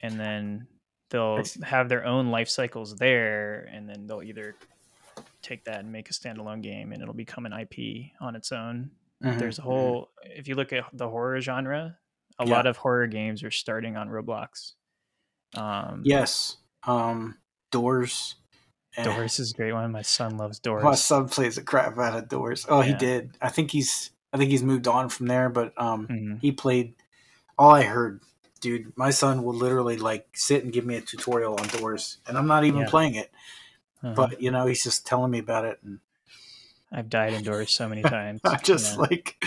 [0.00, 0.68] and then
[1.10, 4.56] they'll have their own life cycles there and then they'll either
[5.42, 7.74] take that and make a standalone game and it'll become an ip
[8.20, 8.90] on its own
[9.22, 9.66] Mhm, There's a mhm.
[9.68, 10.12] whole.
[10.24, 11.98] If you look at the horror genre,
[12.38, 12.54] a Yeah.
[12.54, 14.74] lot of horror games are starting on Roblox.
[15.56, 16.58] Um, Yes.
[16.84, 17.41] Um,
[17.72, 18.36] Doors.
[18.96, 19.90] Eh, Doors is a great one.
[19.90, 20.84] My son loves Doors.
[20.84, 22.64] My son plays the crap out of Doors.
[22.68, 23.36] Oh, he did.
[23.42, 24.10] I think he's.
[24.32, 26.40] I think he's moved on from there, but um, Mhm.
[26.40, 26.94] he played.
[27.58, 28.20] All I heard,
[28.60, 32.38] dude, my son will literally like sit and give me a tutorial on Doors, and
[32.38, 32.88] I'm not even Yeah.
[32.88, 33.30] playing it.
[34.02, 34.14] Uh-huh.
[34.14, 36.00] But you know, he's just telling me about it, and
[36.90, 38.40] I've died in Doors so many times.
[38.44, 39.02] I'm just Yeah.
[39.02, 39.44] like,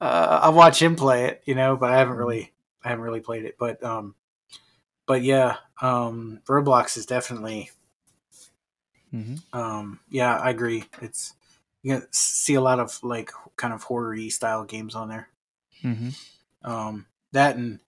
[0.00, 2.18] uh, I watch him play it, you know, but I haven't Mhm.
[2.18, 2.52] really,
[2.84, 3.56] I haven't really played it.
[3.58, 4.14] But um,
[5.10, 7.72] but yeah, um, Roblox is definitely
[9.12, 9.42] Mhm.
[9.52, 10.84] Um, yeah, I agree.
[11.02, 11.34] It's
[11.82, 15.28] you can see a lot of like kind of horror-y style games on there.
[15.82, 16.14] Mhm.
[16.62, 17.80] Um, that and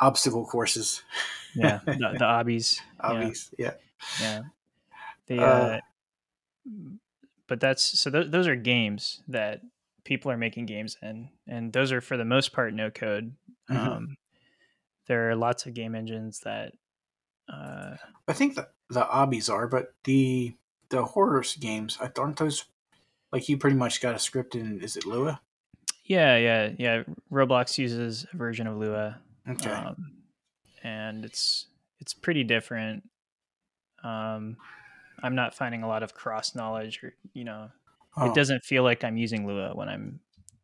[0.00, 1.04] obstacle courses,
[1.54, 2.80] Yeah, the, the obbies.
[3.56, 3.56] Yeah.
[3.56, 3.74] Yeah.
[4.20, 4.42] Yeah.
[5.28, 5.80] The Uh, uh,
[7.46, 9.60] but that's so th- those are games that
[10.02, 13.36] people are making games in, and those are for the most part no code.
[13.70, 13.76] Mhm.
[13.76, 14.16] Um,
[15.06, 16.72] there are lots of game engines that.
[17.52, 17.96] Uh,
[18.26, 20.54] I think that the obbies are, but the
[20.88, 22.64] the horror games aren't those
[23.32, 24.80] like you pretty much got a script in.
[24.80, 25.40] Is it Lua?
[26.04, 27.02] yeah, yeah, yeah.
[27.32, 29.70] Roblox uses a version of Lua, Okay.
[29.70, 30.12] um,
[30.82, 31.66] and it's
[32.00, 33.02] it's pretty different.
[34.02, 34.56] Um,
[35.22, 37.70] I'm not finding a lot of cross knowledge, or you know,
[38.16, 40.20] Oh, it doesn't feel like I'm using Lua when I'm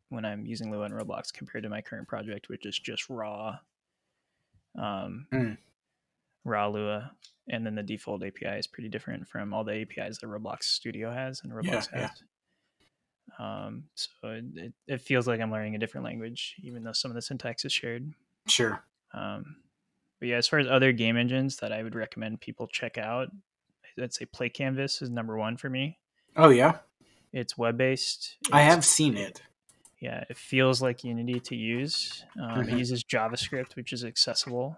[0.09, 3.59] when I'm using Lua in Roblox compared to my current project, which is just raw,
[4.79, 5.57] um, Mm.
[6.45, 7.12] raw Lua,
[7.49, 11.11] and then the Defold API is pretty different from all the APIs that Roblox Studio
[11.11, 12.01] has and Roblox Yeah, yeah.
[12.09, 12.23] has.
[13.39, 17.11] Um, so it, it, it feels like I'm learning a different language, even though some
[17.11, 18.12] of the syntax is shared.
[18.47, 18.83] Sure.
[19.14, 19.57] Um,
[20.18, 23.29] but yeah, as far as other game engines that I would recommend people check out,
[24.01, 25.99] I'd say Play Canvas is number one for me.
[26.37, 26.79] Oh yeah,
[27.33, 28.37] It's web based.
[28.53, 29.43] I have seen it.
[30.01, 32.24] Yeah, it feels like Unity to use.
[32.40, 32.78] Um, It Mhm.
[32.78, 34.76] uses JavaScript, which is accessible,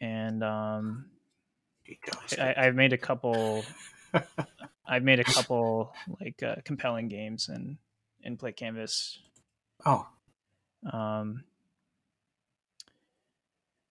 [0.00, 1.10] and um,
[2.38, 3.66] I, I've made a couple.
[4.88, 7.78] I've made a couple like uh, compelling games and
[8.22, 9.18] in Play Canvas.
[9.84, 10.06] oh,
[10.92, 11.44] Um,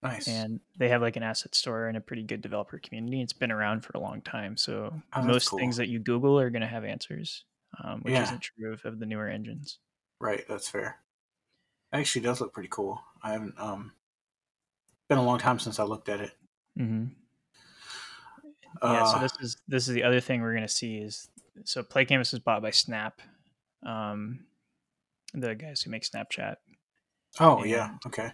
[0.02, 0.28] nice.
[0.28, 3.22] and they have like an asset store and a pretty good developer community.
[3.22, 5.60] It's been around for a long time, so Oh, most cool.
[5.60, 7.46] things that you Google are going to have answers,
[7.84, 8.24] um, which Yeah.
[8.24, 9.80] isn't true of, of the newer engines.
[10.20, 10.98] Right, that's fair.
[11.94, 13.02] Actually, does look pretty cool.
[13.24, 13.92] I haven't um
[15.08, 16.32] been a long time since I looked at it.
[16.80, 17.06] Mm-hmm.
[18.84, 21.30] yeah, so Uh, this is this is the other thing we're going to see is
[21.64, 23.22] so Play Canvas was bought by Snap,
[23.86, 24.46] um,
[25.34, 26.56] the guys who make Snapchat.
[27.40, 28.32] oh yeah, okay.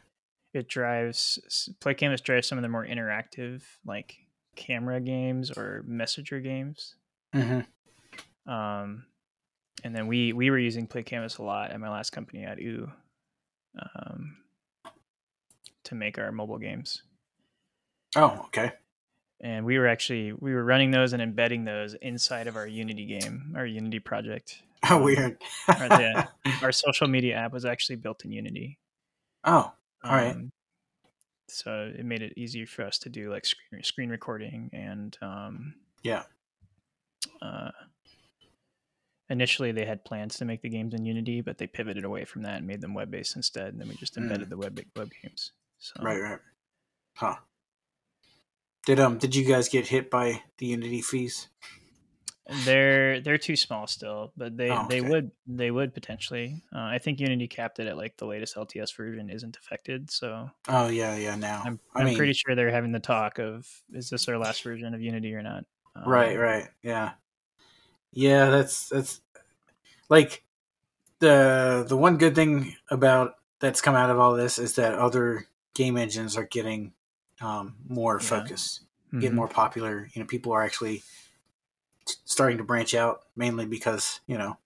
[0.54, 4.18] It drives Play Canvas drives some of the more interactive like
[4.56, 6.96] camera games or messenger games.
[7.34, 7.62] hmm
[8.48, 9.06] Um,
[9.84, 12.60] and then we we were using Play Canvas a lot at my last company at
[12.60, 12.92] U,
[13.96, 14.38] um,
[15.86, 17.04] to make our mobile games.
[18.16, 18.72] Oh, okay.
[19.40, 23.06] And we were actually we were running those and embedding those inside of our Unity
[23.06, 24.62] game, our Unity project.
[24.84, 25.38] How Um, weird.
[25.68, 26.28] Right there.
[26.64, 28.80] Our social media app was actually built in Unity.
[29.44, 29.72] oh,
[30.04, 30.32] All right.
[30.32, 30.52] Um,
[31.48, 35.74] So it made it easier for us to do like screen screen recording and um,
[36.02, 36.24] yeah.
[37.42, 37.72] uh,
[39.32, 42.44] initially they had plans to make the games in Unity, but they pivoted away from
[42.44, 43.70] that and made them web based instead.
[43.70, 44.24] And then we just Mm.
[44.24, 45.54] embedded the web web games.
[45.80, 46.40] So Right, right.
[47.16, 47.38] Huh.
[48.86, 51.48] Did um did you guys get hit by the Unity fees?
[52.66, 56.62] they're they're too small still, but they Oh, they would they would potentially.
[56.76, 60.12] Uh, I think Unity capped it at like the latest LTS version isn't affected.
[60.12, 61.36] So Oh yeah, yeah.
[61.36, 64.38] Now I'm I I'm mean, pretty sure they're having the talk of is this our
[64.38, 65.66] last version of Unity or not?
[65.96, 66.68] Um, right, right.
[66.84, 67.12] Yeah,
[68.12, 68.50] yeah.
[68.50, 69.22] That's that's
[70.10, 70.44] like
[71.20, 75.46] the the one good thing about that's come out of all this is that other
[75.74, 76.94] game engines are getting
[77.42, 78.28] um, more Yeah.
[78.28, 78.82] focus,
[79.14, 79.22] mhm.
[79.22, 80.10] getting more popular.
[80.14, 81.04] You know, people are actually
[82.26, 84.58] starting to branch out mainly because you know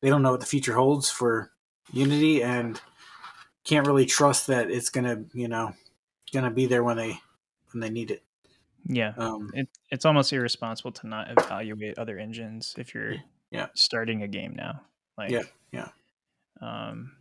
[0.00, 1.52] they don't know what the future holds for
[1.92, 2.80] Unity and
[3.64, 5.74] can't really trust that it's gonna you know
[6.32, 7.20] gonna be there when they
[7.72, 8.22] when they need it.
[8.88, 9.12] Yeah.
[9.18, 13.16] Um, it, it's almost irresponsible to not evaluate other engines if you're
[13.50, 13.68] Yeah.
[13.74, 14.82] starting a game now.
[15.16, 15.88] Like, Yeah, yeah.
[16.60, 17.16] Um,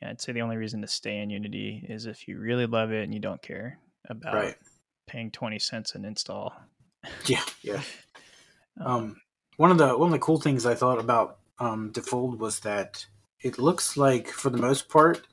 [0.00, 2.92] yeah, I'd say the only reason to stay in Unity is if you really love
[2.92, 4.56] it and you don't care about right.
[5.06, 6.54] paying twenty cents an install.
[7.26, 7.82] Yeah, yeah.
[8.78, 9.20] Um, Um,
[9.56, 13.06] one of the one of the cool things I thought about um, Defold was that
[13.40, 15.26] it looks like, for the most part,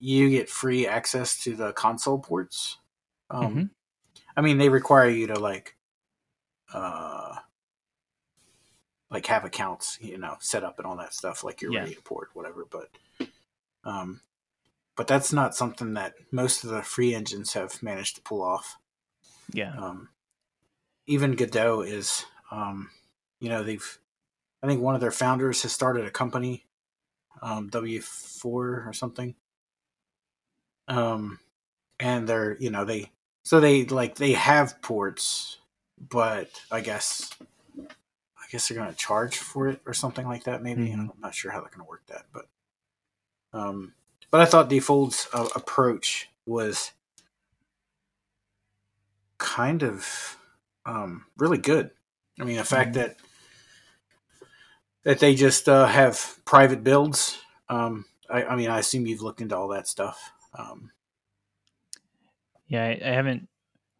[0.00, 2.78] you get free access to the console ports.
[3.28, 3.70] Um, Mhm.
[4.36, 5.76] I mean, they require you to like,
[6.72, 7.36] uh,
[9.10, 11.82] like have accounts, you know, set up and all that stuff, like you're Yeah.
[11.82, 12.66] ready to port, whatever.
[12.68, 12.88] But
[13.84, 14.20] um,
[14.96, 18.76] but that's not something that most of the free engines have managed to pull off.
[19.52, 19.74] Yeah.
[19.76, 20.08] Um,
[21.06, 22.90] even Godot is, um,
[23.40, 23.98] you know, they've,
[24.62, 26.64] I think one of their founders has started a company,
[27.42, 29.34] um, W4 or something.
[30.88, 31.40] Um,
[32.00, 33.10] and they're, you know, they,
[33.44, 35.58] so they like, they have ports,
[36.10, 37.30] but I guess,
[37.78, 40.62] I guess they're going to charge for it or something like that.
[40.62, 41.10] Maybe Mhm.
[41.10, 42.48] I'm not sure how they're going to work that, but,
[43.52, 43.94] um,
[44.30, 46.90] but I thought Defold's uh, approach was
[49.38, 50.36] kind of
[50.86, 51.90] um, really good.
[52.40, 52.94] I mean, the fact Mhm.
[52.94, 53.16] that
[55.04, 57.38] that they just uh, have private builds.
[57.68, 60.32] Um, I, I mean, I assume you've looked into all that stuff.
[60.58, 60.90] Um,
[62.74, 63.48] Yeah, I, I haven't.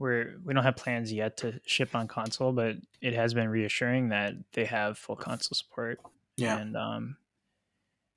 [0.01, 4.09] We're we don't have plans yet to ship on console, but it has been reassuring
[4.09, 6.01] that they have full console support.
[6.37, 7.17] yeah, and um,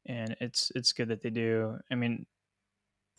[0.07, 1.77] and it's it's good that they do.
[1.91, 2.25] I mean,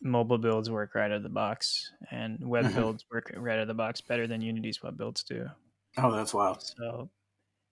[0.03, 2.74] mobile builds work right out of the box, and web Mhm.
[2.74, 5.49] builds work right out of the box better than Unity's web builds do.
[5.97, 6.62] oh, that's wild.
[6.62, 7.09] So,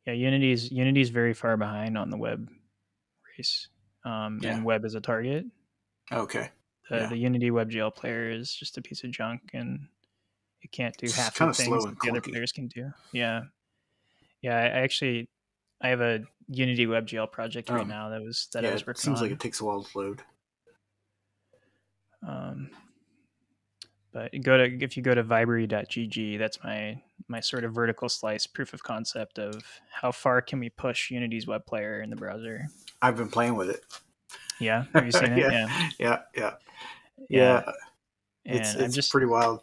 [0.06, 2.48] yeah, Unity's Unity's very far behind on the web
[3.36, 3.68] race,
[4.04, 4.54] um, Yeah.
[4.54, 5.46] and web is a target.
[6.12, 6.50] Okay,
[6.90, 7.06] The, Yeah.
[7.08, 9.88] the Unity WebGL player is just a piece of junk, and
[10.62, 12.92] it can't do It's half the things that the other players can do.
[13.12, 13.42] Yeah,
[14.40, 14.56] yeah.
[14.56, 15.28] I, I actually
[15.80, 18.82] I have a Unity WebGL project right Um, now that was that I yeah, was
[18.82, 19.24] it working seems on.
[19.24, 20.22] like it takes a while to load.
[22.26, 22.70] Um,
[24.12, 28.46] but go to if you go to vibery.gg, that's my my sort of vertical slice
[28.46, 32.68] proof of concept of how far can we push Unity's web player in the browser.
[33.02, 33.84] I've been playing with it.
[34.60, 35.38] Yeah, have you seen it?
[35.38, 35.50] Yeah.
[35.50, 36.50] yeah, Yeah, yeah,
[37.28, 37.62] yeah.
[37.64, 37.72] yeah.
[38.44, 39.60] It's it's just pretty wild.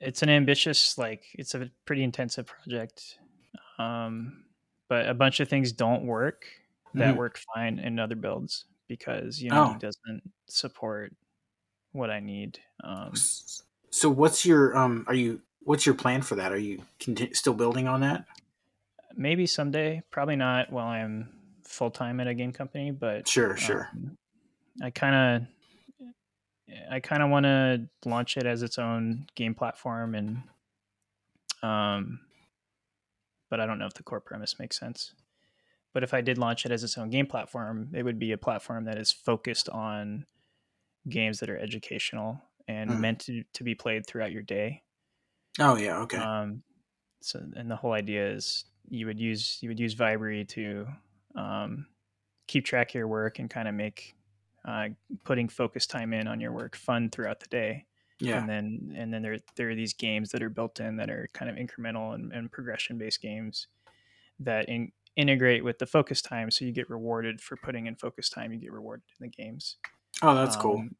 [0.00, 3.18] it's an ambitious like it's a pretty intensive project
[3.78, 4.44] um,
[4.88, 6.44] but a bunch of things don't work
[6.94, 7.18] that Mhm.
[7.18, 9.78] work fine in other builds because unity Oh.
[9.78, 11.12] doesn't support
[11.92, 13.12] what i need um,
[13.90, 15.04] So, what's your um?
[15.08, 16.52] Are you what's your plan for that?
[16.52, 18.24] Are you conti- still building on that?
[19.16, 21.28] maybe someday probably not while i'm
[21.68, 23.88] full-time at a game company but Sure, sure.
[23.92, 24.16] um,
[24.82, 25.46] i kind of
[26.90, 30.42] i kind of want to launch it as its own game platform and
[31.62, 32.20] um
[33.50, 35.12] but i don't know if the core premise makes sense
[35.92, 38.38] but if i did launch it as its own game platform it would be a
[38.38, 40.24] platform that is focused on
[41.08, 42.98] games that are educational and Mhm.
[43.00, 44.82] meant to, to be played throughout your day
[45.58, 46.18] Oh yeah, okay.
[46.18, 46.62] um
[47.20, 50.86] so and the whole idea is you would use you would use Vibery to
[51.34, 51.86] um,
[52.46, 54.14] keep track of your work and kind of make
[54.66, 54.88] uh,
[55.24, 57.84] putting focus time in on your work fun throughout the day
[58.20, 61.08] yeah, and then and then there there are these games that are built in that
[61.08, 63.68] are kind of incremental and, and progression based games
[64.40, 68.28] that in, integrate with the focus time so you get rewarded for putting in focus
[68.28, 69.76] time you get rewarded in the games
[70.22, 70.78] oh that's cool.
[70.78, 70.96] um,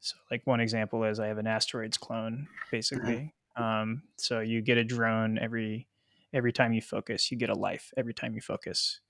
[0.00, 3.34] so, like one example is I have an asteroids clone, basically.
[3.56, 5.88] Um, so you get a drone every
[6.32, 7.30] every time you focus.
[7.32, 9.00] You get a life every time you focus.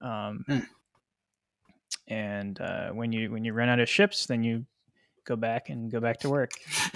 [0.00, 0.58] Um, Hmm.
[2.08, 4.66] And uh, when you when you run out of ships, then you
[5.24, 6.50] go back and go back to work.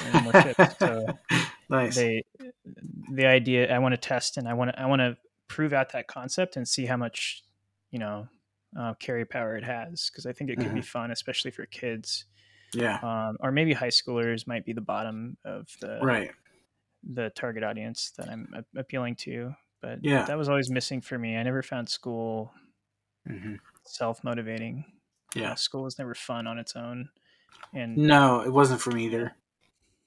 [0.05, 0.78] and more ships.
[0.78, 1.06] So
[1.70, 1.94] nice.
[1.94, 2.22] they
[3.12, 5.16] the idea I want to test and I want to I want to
[5.48, 7.43] prove out that concept and see how much
[7.90, 8.28] you know
[8.78, 12.24] uh, carry power it has because I think it could be fun, especially for kids
[12.72, 16.32] yeah, um, or maybe high schoolers might be the bottom of the right.
[17.09, 19.55] the target audience that I'm appealing to.
[19.81, 20.24] But Yeah.
[20.24, 21.36] that was always missing for me.
[21.36, 22.52] I never found school
[23.26, 23.56] hmm
[23.86, 24.84] self motivating.
[25.34, 25.55] Yeah.
[25.56, 27.09] school was never fun on its own,
[27.72, 29.34] and No, it wasn't for me either.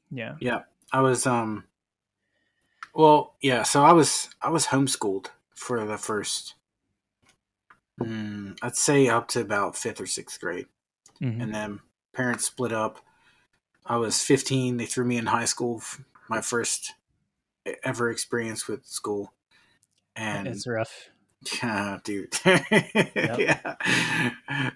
[0.10, 1.66] yeah, Yeah, I was um.
[2.94, 3.64] Well, yeah.
[3.64, 6.56] So I was I was homeschooled for the first,
[8.00, 10.68] mm, I'd say up to about fifth or sixth grade,
[11.22, 11.42] Mhm.
[11.44, 11.80] and then
[12.14, 13.00] parents split up.
[13.86, 14.78] I was 15.
[14.78, 15.82] They threw me in high school.
[16.30, 16.94] My first
[17.84, 19.34] ever experience with school,
[20.16, 21.10] and it's rough.
[21.62, 22.34] Yeah, dude,
[23.16, 23.76] yeah,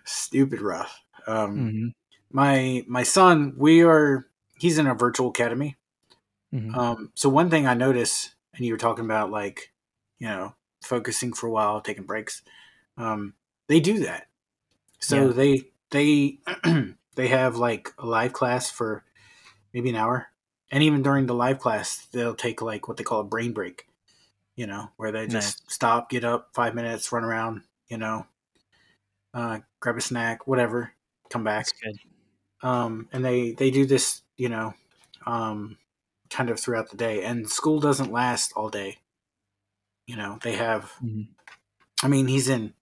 [0.06, 1.02] stupid rough.
[1.28, 1.94] Um, Mhm.
[2.32, 4.28] my my son, we are
[4.58, 5.78] he's in a virtual academy.
[6.54, 6.76] Mhm.
[6.78, 9.74] Um, so one thing I notice, and you were talking about like,
[10.20, 12.42] you know, focusing for a while, taking breaks.
[12.98, 13.34] Um,
[13.68, 14.28] they do that.
[15.00, 15.34] So Yeah.
[15.34, 16.40] they they
[17.16, 19.04] they have like a live class for
[19.74, 20.28] maybe an hour,
[20.72, 23.88] and even during the live class, they'll take like what they call a brain break.
[24.56, 27.64] You know, where they just stop, get up, five minutes, run around.
[27.90, 28.26] You know,
[29.34, 30.94] uh, grab a snack, whatever,
[31.30, 31.68] come back
[32.64, 34.74] um, and they they do this you know
[35.28, 35.78] um,
[36.30, 39.00] kind of throughout the day and school doesn't last all day
[40.08, 41.28] you know they have Mhm.
[42.04, 42.74] I mean, he's in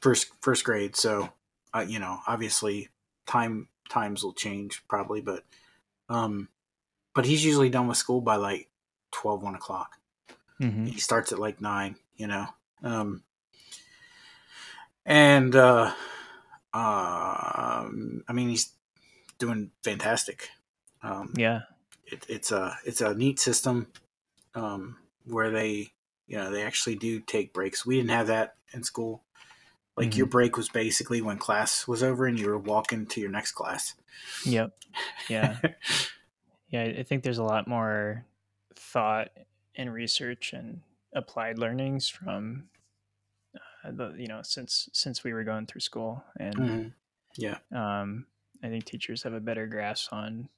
[0.00, 1.30] first first grade, so
[1.74, 2.88] uh, you know, obviously
[3.26, 5.44] time times will change probably, but
[6.10, 6.48] um,
[7.14, 8.70] but he's usually done with school by like
[9.12, 9.99] 12, 1 o'clock.
[10.60, 10.86] Mm-hmm.
[10.86, 12.46] He starts at like nine, you know.
[12.82, 13.22] Um,
[15.06, 15.92] and uh,
[16.72, 18.72] um, I mean, he's
[19.38, 20.50] doing fantastic.
[21.02, 21.62] Um, Yeah.
[22.06, 23.86] it, it's a it's a neat system
[24.54, 25.92] um, where they
[26.26, 27.86] you know they actually do take breaks.
[27.86, 29.22] We didn't have that in school.
[29.96, 33.30] Like your break was basically when class was over and you were walking to your
[33.30, 33.94] next class.
[34.46, 34.72] Yep.
[35.28, 35.56] Yeah.
[36.70, 36.84] Yeah.
[36.84, 38.24] I think there's a lot more
[38.76, 39.30] thought
[39.80, 40.82] and research and
[41.14, 42.68] applied learnings from
[43.84, 46.94] uh, the you know since since we were going through school and Mhm.
[47.36, 48.26] Yeah, um,
[48.62, 50.48] I think teachers have a better grasp on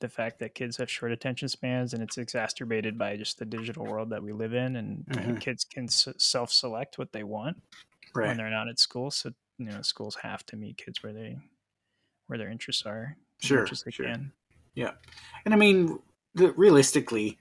[0.00, 3.84] the fact that kids have short attention spans and it's exacerbated by just the digital
[3.86, 5.40] world that we live in and, and Mhm.
[5.40, 7.60] kids can s- self-select what they want
[8.14, 11.36] when they're not at school so you know schools have to meet kids where they
[12.28, 14.06] where their interests are as Sure, much as they sure.
[14.06, 14.32] can
[15.44, 15.98] And I mean,
[16.34, 17.38] the, realistically,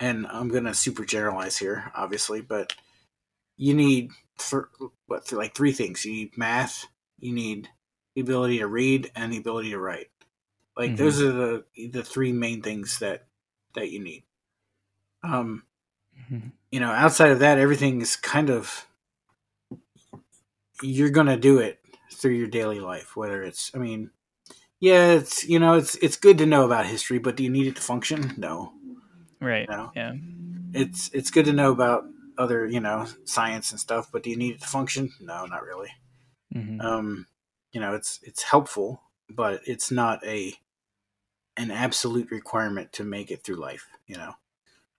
[0.00, 2.74] and I'm gonna super generalize here, obviously, but
[3.56, 4.64] you need th-
[5.06, 6.04] what th- like three things.
[6.04, 6.86] You need math,
[7.18, 7.68] you need
[8.14, 10.10] the ability to read, and the ability to write.
[10.76, 10.96] Like Mhm.
[10.96, 13.26] those are the the three main things that
[13.74, 14.24] that you need.
[15.22, 15.64] Um,
[16.30, 16.52] Mhm.
[16.70, 18.86] you know, outside of that, everything is kind of
[20.82, 21.80] you're gonna do it
[22.12, 23.16] through your daily life.
[23.16, 24.10] Whether it's, I mean,
[24.80, 27.66] yeah, it's you know, it's it's good to know about history, but do you need
[27.66, 28.34] it to function?
[28.36, 28.72] No.
[29.44, 29.92] Right No.
[29.94, 30.14] yeah
[30.72, 32.04] It's it's good to know about
[32.36, 35.12] other you know science and stuff, but do you need it to function?
[35.20, 35.90] No, not really.
[36.52, 37.26] hmm Um,
[37.72, 40.54] you know, it's it's helpful, but it's not a
[41.56, 43.86] an absolute requirement to make it through life.
[44.06, 44.34] You know,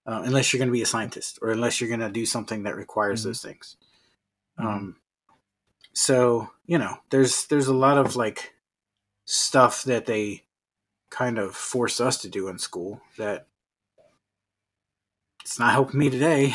[0.05, 2.63] uh, unless you're going to be a scientist or unless you're going to do something
[2.63, 3.23] that requires Mhm.
[3.26, 3.76] those things.
[4.59, 4.65] Mhm.
[4.65, 4.95] Um,
[5.93, 8.53] so you know, there's there's a lot of like
[9.26, 10.43] stuff that they
[11.09, 13.47] kind of force us to do in school that
[15.45, 16.53] it's not helping me today.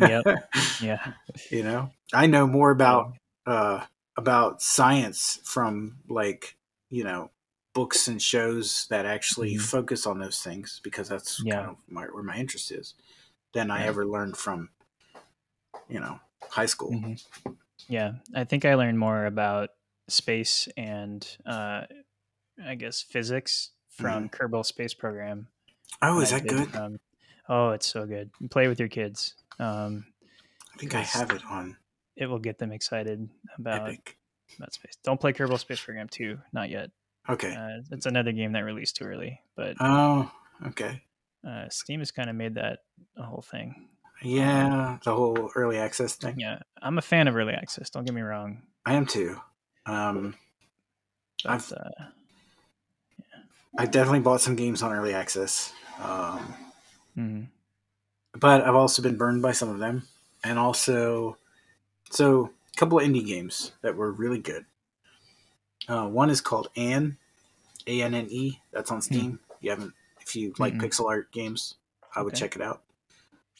[0.00, 0.24] Yep.
[0.80, 1.12] yeah
[1.50, 3.12] you know, I know more about
[3.46, 3.84] uh,
[4.16, 6.56] about science from like
[6.90, 7.30] you know
[7.74, 9.60] books and shows that actually Mhm.
[9.60, 11.54] focus on those things because that's Yeah.
[11.54, 12.94] kind of my, where my interest is
[13.54, 14.70] than I ever learned from
[15.88, 16.90] you know high school.
[16.92, 17.24] Mhm.
[17.88, 19.70] Yeah, I think I learned more about
[20.08, 21.84] space and uh,
[22.62, 25.48] I guess physics from Kerbal Space Program.
[26.00, 26.68] Oh, is that good?
[26.70, 26.98] From,
[27.48, 28.30] oh, it's so good.
[28.50, 29.34] Play with your kids.
[29.58, 30.06] Um,
[30.74, 31.76] I think I have it on
[32.16, 33.28] it will get them excited
[33.58, 34.16] about Epic.
[34.58, 34.96] about space.
[35.02, 36.90] Don't play Kerbal Space Program two, not yet.
[37.28, 37.54] Okay.
[37.54, 40.30] Uh, it's another game that released too early, but oh,
[40.66, 41.02] okay.
[41.46, 42.80] uh, Steam has kind of made that
[43.16, 43.88] a whole thing.
[44.22, 46.38] Yeah, the whole early access thing.
[46.38, 47.90] Yeah, I'm a fan of early access.
[47.90, 48.62] Don't get me wrong.
[48.84, 49.40] I am too.
[49.86, 50.34] Um,
[51.44, 52.04] But, I've- uh,
[53.78, 55.72] I definitely bought some games on early access.
[55.98, 56.54] Um,
[57.16, 57.50] mhm.
[58.34, 60.08] but I've also been burned by some of them,
[60.42, 61.38] and also,
[62.10, 64.66] so a couple of indie games that were really good.
[65.88, 67.18] Uh, one is called Anne,
[67.86, 68.60] A N N E.
[68.72, 69.40] That's on Steam.
[69.60, 70.78] You haven't, if you like Mm-mm.
[70.78, 71.76] pixel art games,
[72.14, 72.36] I would Okay.
[72.36, 72.82] check it out.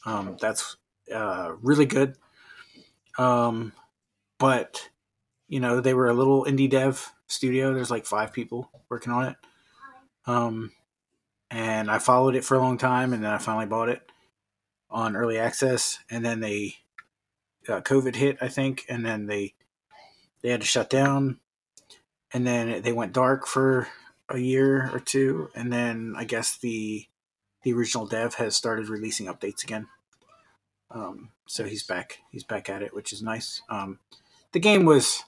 [0.05, 0.77] Um, that's
[1.13, 2.17] uh, really good.
[3.17, 3.73] Um,
[4.37, 4.89] but
[5.47, 7.73] you know, they were a little indie dev studio.
[7.73, 9.35] There's like five people working on it.
[10.25, 10.71] Um,
[11.53, 14.01] and I followed it for a long time, and then I finally bought it
[14.89, 16.77] on early access, and then they
[17.69, 19.53] uh, COVID hit, I think, and then they
[20.41, 21.39] they had to shut down,
[22.33, 23.87] and then they went dark for
[24.29, 27.05] a year or two, and then I guess the
[27.61, 29.87] the original dev has started releasing updates again.
[30.89, 32.19] Um, so he's back.
[32.31, 33.61] He's back at it, which is nice.
[33.69, 33.99] Um,
[34.53, 35.23] the game was,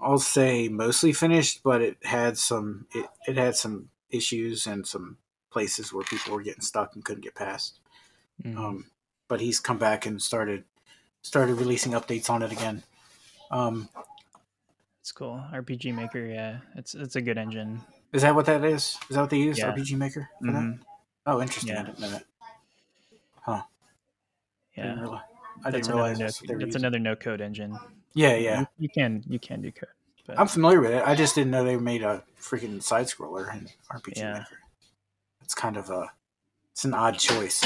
[0.00, 5.18] I'll say, mostly finished, but it had some it, it had some issues and some
[5.50, 7.80] places where people were getting stuck and couldn't get past.
[8.42, 8.56] Mhm.
[8.56, 8.90] Um,
[9.28, 10.64] but he's come back and started
[11.22, 12.82] started releasing updates on it again.
[13.50, 13.88] Um,
[15.00, 15.42] It's cool.
[15.52, 17.82] RPG Maker, yeah, it's it's a good engine.
[18.12, 18.96] is that what that is?
[19.08, 19.58] Is that what they use?
[19.58, 19.70] Yeah.
[19.72, 20.62] RPG Maker for that?
[20.62, 20.80] Mhm.
[21.26, 21.72] Oh, interesting.
[21.72, 21.82] I Yeah.
[21.84, 22.24] didn't know that.
[24.76, 25.26] I didn't realize.
[25.64, 27.78] I that's didn't another no, that's that's another no code engine.
[28.14, 28.60] Yeah, yeah.
[28.60, 29.88] You, you can you can do code.
[30.26, 31.02] But I'm familiar with it.
[31.06, 34.32] I just didn't know they made a freaking side scroller in RPG Yeah.
[34.34, 34.58] Maker.
[35.42, 36.10] It's kind of a
[36.72, 37.62] it's an odd choice.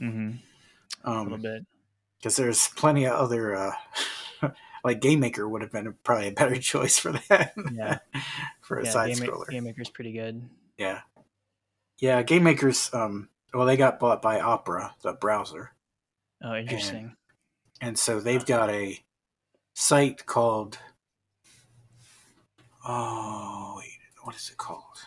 [0.00, 0.32] Mm-hmm.
[1.04, 1.64] a little Um, bit.
[2.18, 3.72] because there's plenty of other uh,
[4.84, 7.52] like Game Maker would have been probably a better choice for that.
[7.72, 7.98] Yeah.
[8.60, 9.48] for a Yeah, side Game, scroller.
[9.48, 10.42] Game Maker's pretty good.
[10.78, 11.00] Yeah,
[12.00, 12.22] yeah.
[12.22, 15.72] Game Maker's um, well, they got bought by Opera, the browser.
[16.42, 17.14] Oh, interesting.
[17.80, 18.98] And, and so they've got a
[19.74, 20.78] site called
[22.86, 24.98] oh wait, what is it called?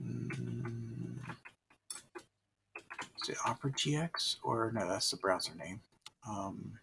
[0.00, 1.18] Mm,
[3.22, 4.88] Is it Opera GX or no?
[4.88, 5.80] That's the browser name.
[6.28, 6.78] Um,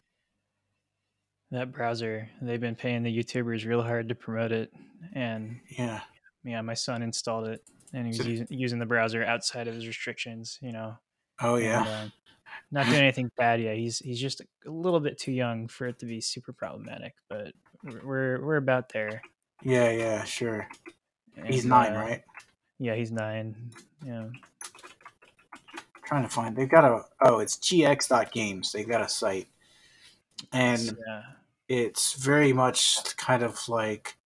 [1.52, 4.72] That browser, they've been paying the YouTubers real hard to promote it,
[5.14, 6.02] and yeah,
[6.44, 7.62] yeah, my son installed it,
[7.94, 10.58] and he was So- using, using the browser outside of his restrictions.
[10.62, 10.98] You know,
[11.42, 12.10] oh and, yeah, uh,
[12.72, 13.78] not doing anything bad yet.
[13.78, 17.54] He's he's just a little bit too young for it to be super problematic, but
[18.04, 19.22] we're we're, about there.
[19.64, 20.68] yeah, yeah, sure.
[21.46, 22.24] He's nine, uh, right?
[22.80, 23.72] Yeah, he's nine.
[24.06, 24.26] Yeah.
[26.06, 26.56] trying to find.
[26.56, 28.72] They've got a oh, it's gx.games.
[28.72, 29.48] They've got a site,
[30.52, 31.22] and yeah.
[31.68, 34.18] it's very much kind of like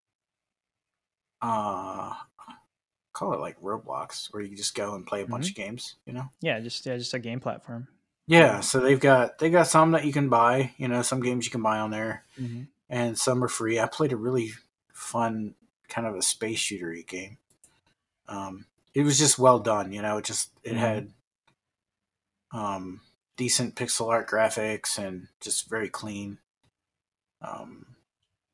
[1.43, 2.15] uh
[3.13, 6.13] call it like roblox where you just go and play a bunch of games you
[6.13, 7.87] know Yeah, just yeah, just a game platform.
[8.27, 11.45] Yeah so they've got they got some that you can buy you know some games
[11.45, 12.25] you can buy on there.
[12.41, 12.63] Mm-hmm.
[12.89, 13.79] and some are free.
[13.81, 14.53] I played a really
[14.93, 15.55] fun
[15.89, 17.39] kind of a space shootery game.
[18.29, 20.79] Um it was just well done you know it just it Mhm.
[20.79, 21.13] had
[22.53, 23.01] um
[23.37, 26.39] decent pixel art graphics and just very clean.
[27.43, 27.87] Um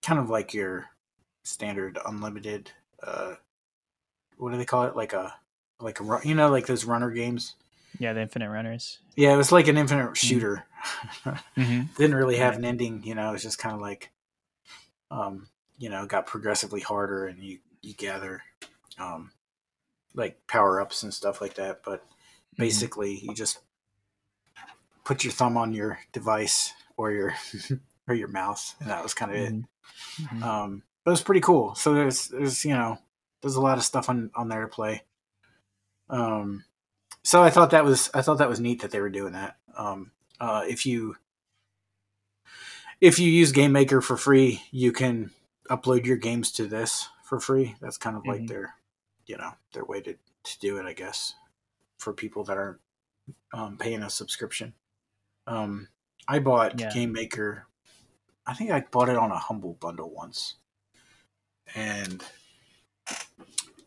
[0.03, 0.87] kind of like your
[1.45, 2.71] standard unlimited
[3.03, 3.35] uh
[4.37, 4.97] what do they call it?
[4.97, 5.35] Like a
[5.81, 7.55] like a you know like those runner games
[8.01, 8.98] Yeah, the Infinite Runners.
[9.16, 10.64] yeah it was like an infinite shooter
[11.27, 11.82] Mm-hmm.
[11.97, 14.10] didn't really have an ending you know it's just kind of like
[15.10, 15.47] um
[15.78, 18.43] you know got progressively harder and you you gather
[18.98, 19.31] um
[20.14, 22.62] like power ups and stuff like that but Mm-hmm.
[22.64, 23.60] basically you just
[25.05, 27.35] put your thumb on your device or your
[28.09, 29.55] or your mouse and that was kind of it
[30.20, 30.43] Mhm.
[30.43, 32.98] um but it was pretty cool so there's there's you know
[33.43, 35.02] there's a lot of stuff on on there to play
[36.09, 36.64] um
[37.23, 39.57] so i thought that was i thought that was neat that they were doing that
[39.77, 40.11] um
[40.41, 41.17] uh if you
[43.01, 45.31] if you use game maker for free you can
[45.71, 48.49] upload your games to this for free that's kind of like Mhm.
[48.49, 48.75] their
[49.27, 50.15] you know their way to,
[50.45, 51.35] to do it i guess
[51.99, 52.81] for people that aren't
[53.53, 54.75] um, paying a subscription
[55.47, 55.89] um
[56.29, 56.91] i bought Yeah.
[56.91, 57.67] game maker
[58.47, 60.57] i think i bought it on a humble bundle once
[61.75, 62.25] and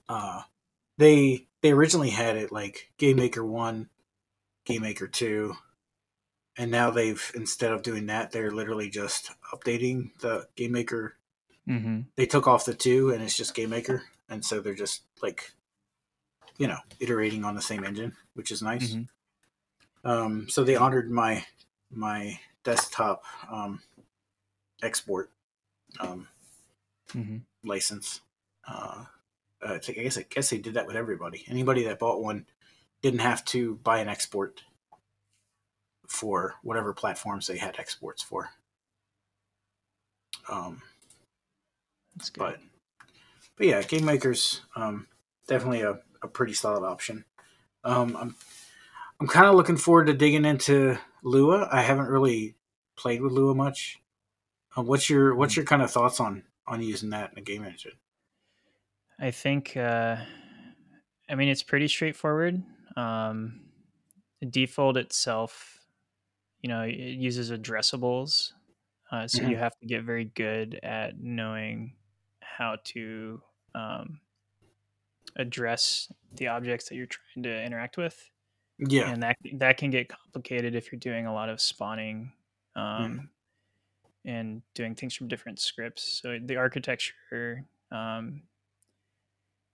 [0.09, 0.41] uh
[0.97, 3.89] they they originally had it like game maker 1
[4.65, 5.55] game maker 2
[6.57, 11.15] and now they've instead of doing that they're literally just updating the game maker
[11.67, 12.01] Mm-hmm.
[12.17, 15.53] they took off the 2 and it's just game maker and so they're just like
[16.57, 19.07] you know iterating on the same engine which is nice Mhm.
[20.03, 21.45] um so they honored my
[21.89, 23.81] my desktop um
[24.83, 25.31] export
[25.99, 26.27] um
[27.15, 27.37] Mm-hmm.
[27.63, 28.21] license.
[28.67, 29.05] Uh,
[29.65, 31.45] I think I guess I guess they did that with everybody.
[31.47, 32.45] Anybody that bought one
[33.01, 34.63] didn't have to buy an export
[36.07, 38.49] for whatever platforms they had exports for.
[40.49, 40.81] Um,
[42.15, 42.39] That's good.
[42.39, 42.59] but
[43.57, 45.07] but yeah, game makers um,
[45.47, 47.25] definitely a, a pretty solid option.
[47.83, 48.35] Um, I'm
[49.19, 51.67] I'm kind of looking forward to digging into Lua.
[51.71, 52.55] I haven't really
[52.97, 53.99] played with Lua much.
[54.75, 57.63] Uh, what's your what's your kind of thoughts on on using that in a game
[57.63, 57.93] engine?
[59.19, 60.17] I think, uh,
[61.29, 62.61] I mean, it's pretty straightforward.
[62.97, 63.61] Um,
[64.39, 65.79] the Defold itself,
[66.61, 68.51] you know, it uses addressables.
[69.11, 71.93] Uh, so you have to get very good at knowing
[72.41, 73.41] how to
[73.75, 74.19] um,
[75.35, 78.29] address the objects that you're trying to interact with.
[78.79, 82.31] Yeah, and that that can get complicated if you're doing a lot of spawning
[82.75, 83.29] um,
[84.25, 86.21] and doing things from different scripts.
[86.21, 88.41] So the architecture, um,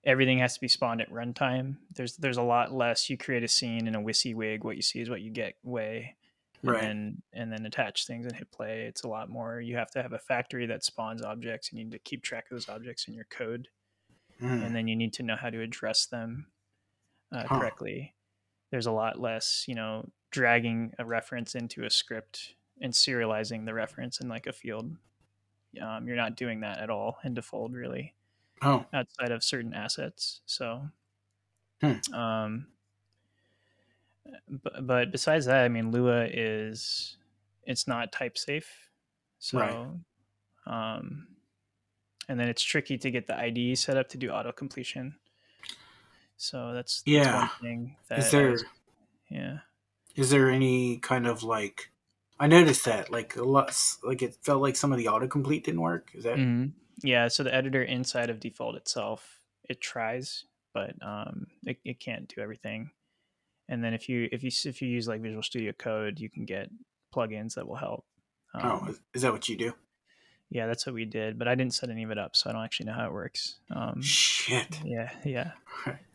[0.03, 1.77] everything has to be spawned at runtime.
[1.93, 3.09] There's there's a lot less.
[3.09, 6.15] You create a scene in a WYSIWYG, what you see is what you get way,
[6.61, 6.81] and right.
[6.81, 8.81] then and then attach things and hit play.
[8.83, 9.59] It's a lot more.
[9.61, 12.45] You have to have a factory that spawns objects, and you need to keep track
[12.45, 13.67] of those objects in your code
[14.41, 14.65] Mm.
[14.65, 16.47] and then you need to know how to address them
[17.33, 17.59] uh, Huh.
[17.59, 18.15] correctly.
[18.71, 23.73] There's a lot less, you know, dragging a reference into a script and serializing the
[23.73, 24.95] reference in like a field.
[25.81, 28.13] Um, you're not doing that at all in Defold, really,
[28.61, 30.41] Oh, outside of certain assets.
[30.45, 30.89] So,
[31.81, 32.13] Hmm.
[32.13, 32.67] um,
[34.49, 37.17] but, but besides that, I mean, Lua is
[37.65, 38.89] it's not type safe,
[39.39, 40.95] so Right.
[40.97, 41.27] um,
[42.27, 45.15] and then it's tricky to get the IDE set up to do auto completion.
[46.37, 47.39] So that's, that's Yeah.
[47.39, 48.63] one thing that is there was-
[49.29, 49.59] yeah.
[50.15, 51.91] is there any kind of like?
[52.39, 55.81] I noticed that like a lot, like it felt like some of the autocomplete didn't
[55.81, 56.11] work.
[56.13, 56.71] Is that Mhm.
[57.03, 59.39] Yeah, so the editor inside of Defold itself,
[59.69, 62.91] it tries, but um, it, it can't do everything.
[63.69, 66.45] and then if you if you if you use like Visual Studio Code, you can
[66.45, 66.69] get
[67.15, 68.05] plugins that will help.
[68.55, 69.73] oh, Um, is- is that what you do?
[70.51, 72.53] yeah, that's what we did, but I didn't set any of it up, so I
[72.53, 73.59] don't actually know how it works.
[73.69, 74.79] Um, Shit.
[74.83, 75.51] yeah, yeah,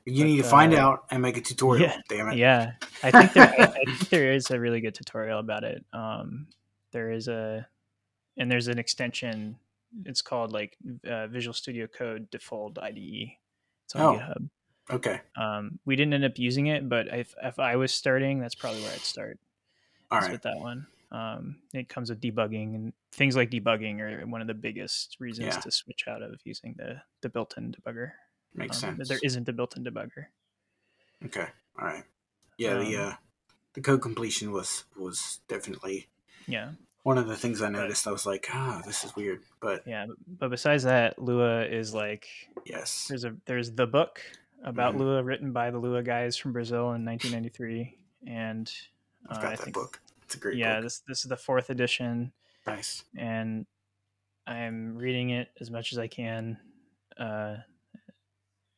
[0.05, 1.87] You need to find uh, out and make a tutorial.
[1.87, 2.37] yeah, Damn it.
[2.39, 2.73] yeah.
[3.05, 5.85] I think there, I, I think there is a really good tutorial about it.
[5.93, 6.49] Um,
[6.91, 7.65] there is a,
[8.37, 9.57] and there's an extension.
[10.05, 10.77] It's called like
[11.09, 13.33] uh, Visual Studio Code Defold IDE.
[13.85, 14.19] It's on Oh.
[14.19, 14.51] GitHub.
[14.91, 15.21] Okay.
[15.37, 18.83] Um, we didn't end up using it, but if if I was starting, that's probably
[18.83, 19.39] where I'd start.
[20.11, 20.33] All right.
[20.33, 20.87] with that one.
[21.11, 25.55] Um, it comes with debugging and things like debugging are one of the biggest reasons
[25.55, 25.61] Yeah.
[25.61, 28.13] to switch out of using the the built-in debugger.
[28.55, 29.09] Makes Um, sense.
[29.09, 30.27] There isn't a built-in debugger.
[31.25, 31.49] Okay.
[31.79, 32.05] All right.
[32.59, 32.75] Yeah.
[32.75, 33.15] the Um, uh,
[33.73, 36.09] the code completion was was definitely
[36.47, 36.73] Yeah,
[37.05, 38.07] one of the things I noticed.
[38.09, 40.07] I was like, ah, this is weird, but yeah.
[40.39, 42.27] but- besides that, Lua is like
[42.65, 43.07] yes.
[43.09, 44.21] there's a there's the book
[44.65, 44.99] about Mhm.
[44.99, 48.73] Lua written by the Lua guys from Brazil in 1993, and
[49.29, 50.01] uh, I've got I that think book.
[50.25, 50.85] It's a great yeah, book.
[50.85, 52.33] this this is the fourth edition.
[52.67, 53.05] Nice.
[53.15, 53.67] and
[54.47, 56.59] I'm reading it as much as I can.
[57.19, 57.57] Uh,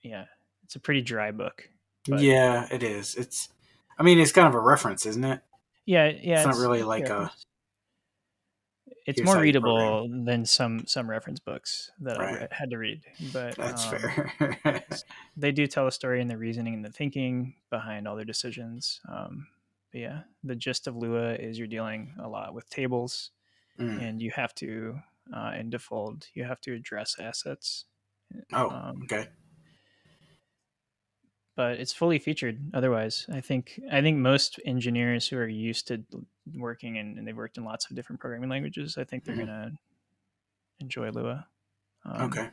[0.03, 0.25] yeah,
[0.65, 1.69] it's a pretty dry book.
[2.09, 3.15] But- yeah, it is.
[3.15, 3.49] It's.
[3.99, 5.41] I mean, it's kind of a reference, isn't it?
[5.87, 6.39] Yeah, yeah.
[6.39, 7.31] It's not really it's like a-.
[9.07, 13.03] It's here's more readable than some some reference books that I re- had to read,
[13.33, 14.85] but That's um, fair.
[15.37, 19.01] they do tell a story and the reasoning and the thinking behind all their decisions.
[19.09, 19.47] Um,
[19.93, 23.31] but yeah, the gist of Lua is you're dealing a lot with tables,
[23.79, 24.03] Mm.
[24.03, 24.99] and you have to
[25.35, 27.85] uh, in Defold you have to address assets.
[28.53, 29.29] Oh, um, okay.
[31.57, 36.03] but it's fully featured otherwise i think i think most engineers who are used to
[36.55, 39.41] working in and they've worked in lots of different programming languages i think they're Mhm.
[39.47, 39.73] gonna
[40.81, 41.49] enjoy lua
[42.05, 42.51] um, Okay.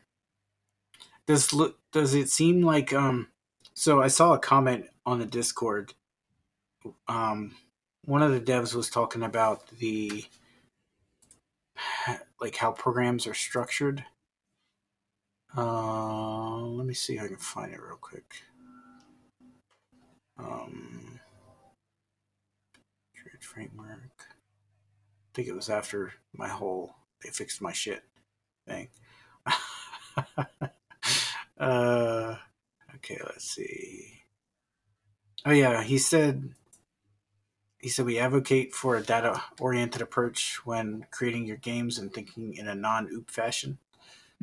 [1.25, 1.53] Does
[1.91, 3.31] does it seem like um?
[3.73, 5.93] So I saw a comment on the Discord.
[7.07, 7.55] Um,
[8.05, 10.25] one of the devs was talking about the
[12.39, 14.05] like how programs are structured.
[15.55, 18.43] Uh, let me see if I can find it real quick.
[20.37, 21.19] Um,
[23.53, 23.99] framework.
[24.19, 28.03] I think it was after my whole they fixed my shit
[28.67, 28.89] thing.
[31.59, 32.35] uh,
[32.95, 34.21] okay, let's see.
[35.45, 36.51] Oh yeah, he said.
[37.79, 42.67] He said we advocate for a data-oriented approach when creating your games and thinking in
[42.67, 43.77] a non-OOP fashion.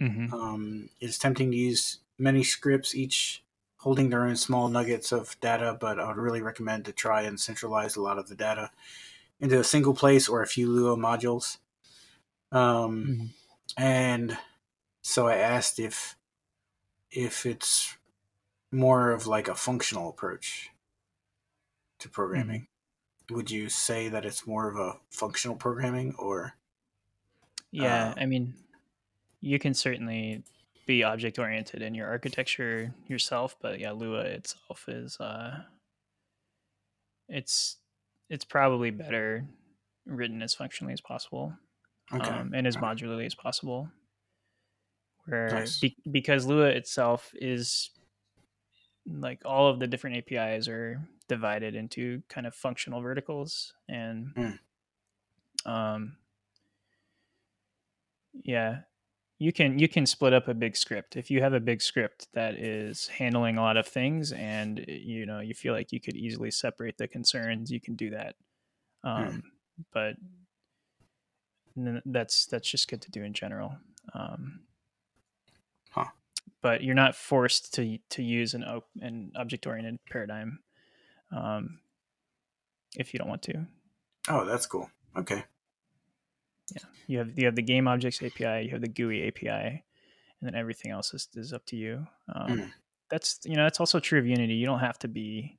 [0.01, 0.33] mhm.
[0.33, 3.43] Um, it's tempting to use many scripts, each
[3.81, 7.41] holding their own small nuggets of data, but I would really recommend to try and
[7.41, 8.71] centralize a lot of the data
[9.41, 11.59] into a single place or a few Lua modules.
[12.53, 13.31] Um, Mhm.
[13.77, 14.39] and
[15.03, 16.17] so I asked if
[17.11, 17.97] if it's
[18.73, 20.71] more of like a functional approach
[21.99, 22.67] to programming.
[23.31, 26.55] Would you say that it's more of a functional programming or
[27.73, 28.55] yeah uh, i mean
[29.41, 30.43] you can certainly
[30.87, 35.59] be object oriented in your architecture yourself but yeah lua itself is uh
[37.29, 37.77] it's
[38.29, 39.45] it's probably better
[40.07, 41.53] written as functionally as possible
[42.13, 42.29] okay?
[42.29, 42.87] um, and as okay.
[42.87, 43.89] modularly as possible.
[45.27, 45.79] Where Nice.
[45.79, 47.91] be, because Lua itself is
[49.07, 54.59] like all of the different APIs are divided into kind of functional verticals, and Mm.
[55.67, 56.17] um,
[58.43, 58.81] yeah,
[59.41, 62.29] you can you can split up a big script if you have a big script
[62.35, 66.17] that is handling a lot of things, and you know you feel like you could
[66.17, 67.73] easily separate the concerns.
[67.73, 68.37] You can do that,
[69.03, 69.43] um,
[69.93, 70.15] but
[72.07, 73.77] that's that's just good to do in general.
[74.15, 74.61] Um,
[75.91, 76.07] Huh.
[76.63, 78.65] But you're not forced to to use an
[79.01, 80.61] an object oriented paradigm
[81.33, 81.81] um,
[82.97, 83.67] if you don't want to.
[84.29, 84.91] Oh, that's cool.
[85.17, 85.45] Okay.
[87.07, 90.55] You have you have the game objects API, you have the GUI API, and then
[90.55, 92.07] everything else is, is up to you.
[92.35, 92.73] Um, Mm.
[93.11, 94.55] That's you know that's also true of Unity.
[94.55, 95.59] You don't have to be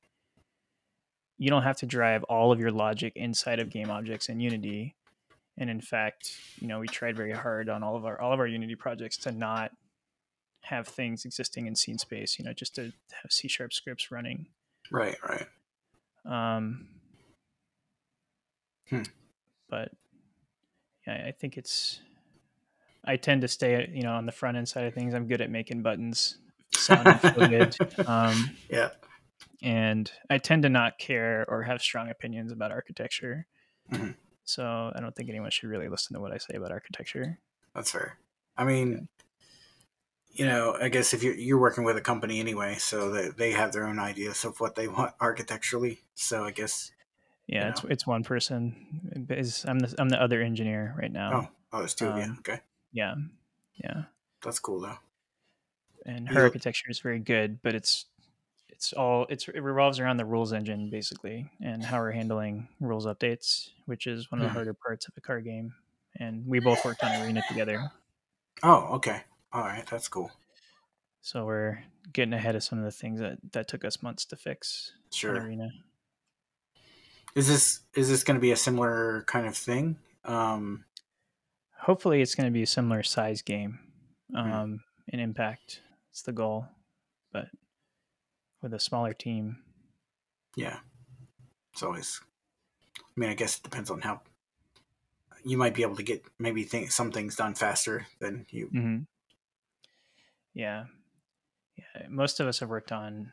[1.37, 4.95] you don't have to drive all of your logic inside of game objects in Unity.
[5.57, 8.39] And in fact, you know we tried very hard on all of our all of
[8.39, 9.71] our Unity projects to not
[10.61, 12.39] have things existing in scene space.
[12.39, 14.45] You know, just to have C sharp scripts running.
[14.89, 15.47] Right, right.
[16.25, 16.87] Um,
[18.91, 19.03] Hmm.
[19.69, 20.00] But yeah,
[21.07, 21.99] I think it's.
[23.03, 25.13] I tend to stay, you know, on the front end side of things.
[25.15, 26.37] I'm good at making buttons
[26.71, 27.75] sound good,
[28.07, 28.89] um, Yeah.
[29.63, 33.47] and I tend to not care or have strong opinions about architecture.
[33.91, 34.15] Mhm.
[34.43, 37.39] So I don't think anyone should really listen to what I say about architecture.
[37.73, 38.17] That's fair.
[38.57, 39.07] I mean,
[40.33, 43.51] you know, I guess if you're you're working with a company anyway, so that they
[43.51, 46.01] have their own ideas of what they want architecturally.
[46.15, 46.91] So I guess
[47.51, 47.89] Yeah, you it's know.
[47.89, 49.27] it's one person.
[49.29, 51.31] Is I'm the I'm the other engineer right now.
[51.33, 52.23] oh, oh, there's two of you.
[52.23, 52.61] Um, Okay,
[52.93, 53.15] Yeah,
[53.75, 54.03] yeah,
[54.43, 54.97] that's cool though.
[56.05, 58.05] and her architecture is very good, but it's
[58.69, 63.05] it's all it's it revolves around the rules engine basically and how we're handling rules
[63.05, 64.55] updates, which is one of the Hmm.
[64.55, 65.73] harder parts of a card game.
[66.19, 67.89] And we both worked on Arena together,
[68.63, 69.21] Oh, okay,
[69.53, 70.29] all right, that's cool.
[71.21, 74.35] so we're getting ahead of some of the things that that took us months to
[74.35, 75.37] fix Sure.
[75.37, 75.69] Arena.
[77.35, 79.97] Is this is this going to be a similar kind of thing?
[80.25, 80.85] Um,
[81.81, 83.79] Hopefully, it's going to be a similar size game
[84.31, 84.37] Hmm.
[84.37, 85.81] um, in impact.
[86.11, 86.67] It's the goal,
[87.33, 87.47] but
[88.61, 89.57] with a smaller team.
[90.55, 90.79] yeah,
[91.73, 92.21] it's always.
[92.97, 94.21] I mean, I guess it depends on how.
[95.43, 98.67] You might be able to get maybe think some things done faster than you.
[98.67, 98.97] hmm
[100.53, 100.85] Yeah,
[101.77, 102.07] yeah.
[102.09, 103.31] Most of us have worked on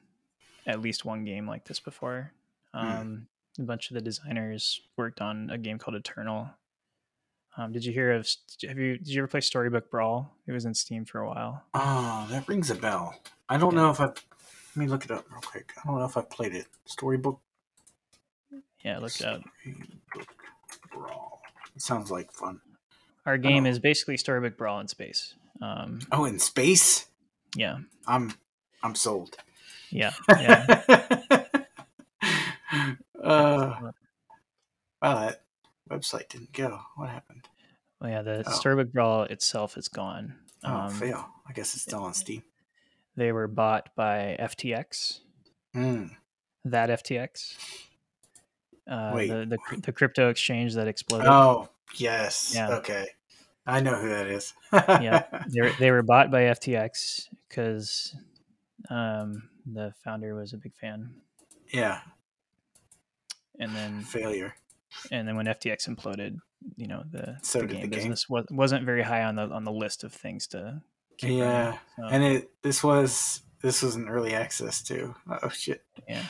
[0.67, 2.33] at least one game like this before.
[2.73, 2.87] Hmm.
[2.87, 3.27] Um,
[3.59, 6.49] A bunch of the designers worked on a game called Eternal.
[7.57, 8.29] Um, did you hear of?
[8.69, 8.99] Have you?
[8.99, 10.33] Did you ever play Storybook Brawl?
[10.47, 11.65] It was in Steam for a while.
[11.75, 13.17] Oh, that rings a bell.
[13.49, 13.81] I don't Yeah.
[13.83, 14.15] know if I've.
[14.77, 15.73] Let me look it up real quick.
[15.77, 16.67] I don't know if I've played it.
[16.87, 17.41] Storybook.
[18.85, 19.43] Yeah, look it up.
[19.63, 20.37] Storybook
[20.93, 21.43] Brawl.
[21.75, 22.61] It sounds like fun.
[23.27, 25.35] Our game is basically Storybook Brawl in space.
[25.61, 27.07] Um, Oh, in space.
[27.57, 28.35] yeah, I'm.
[28.85, 29.37] I'm sold.
[29.91, 31.38] yeah, yeah.
[33.71, 33.93] Uh,
[35.03, 35.43] wow, that
[35.91, 36.81] website didn't go.
[36.97, 37.49] What happened?
[38.01, 38.85] Well, yeah, the Oh.
[38.85, 40.37] Brawl itself is gone.
[40.65, 41.29] Oh, Um, fail.
[41.49, 42.43] I guess it's still on Steam.
[43.17, 45.21] they were bought by FTX.
[45.75, 46.11] Mm.
[46.65, 47.57] That FTX.
[48.89, 49.29] Uh, Wait.
[49.29, 51.27] the, the the crypto exchange that exploded.
[51.29, 52.53] Oh, yes.
[52.55, 52.77] Yeah.
[52.77, 53.07] Okay.
[53.67, 54.55] I know who that is.
[54.73, 55.25] Yeah.
[55.49, 58.15] they were, they were bought by FTX because
[58.89, 61.11] um, the founder was a big fan,
[61.71, 62.01] yeah.
[63.59, 64.55] And then Failure.
[65.11, 66.39] and then when FTX imploded,
[66.77, 67.91] you know the, So the game the game.
[67.91, 70.81] business was, wasn't very high on the on the list of things to.
[71.21, 71.79] Yeah.
[71.97, 75.15] So, And it this was this was an early access too.
[75.43, 75.85] Oh shit.
[76.09, 76.23] yeah.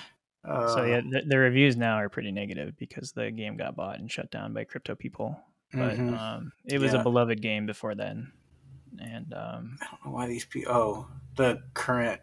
[0.44, 3.98] Uh, so yeah, the, the reviews now are pretty negative because the game got bought
[3.98, 5.38] and shut down by crypto people.
[5.74, 6.18] But mhm.
[6.18, 7.00] um, it was Yeah.
[7.00, 8.32] a beloved game before then,
[8.98, 10.72] and um, I don't know why these people.
[10.72, 12.20] Oh, the current.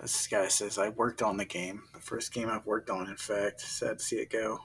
[0.00, 1.82] This guy says I worked on the game.
[1.94, 3.08] The first game I've worked on.
[3.08, 4.58] In fact, sad to see it go.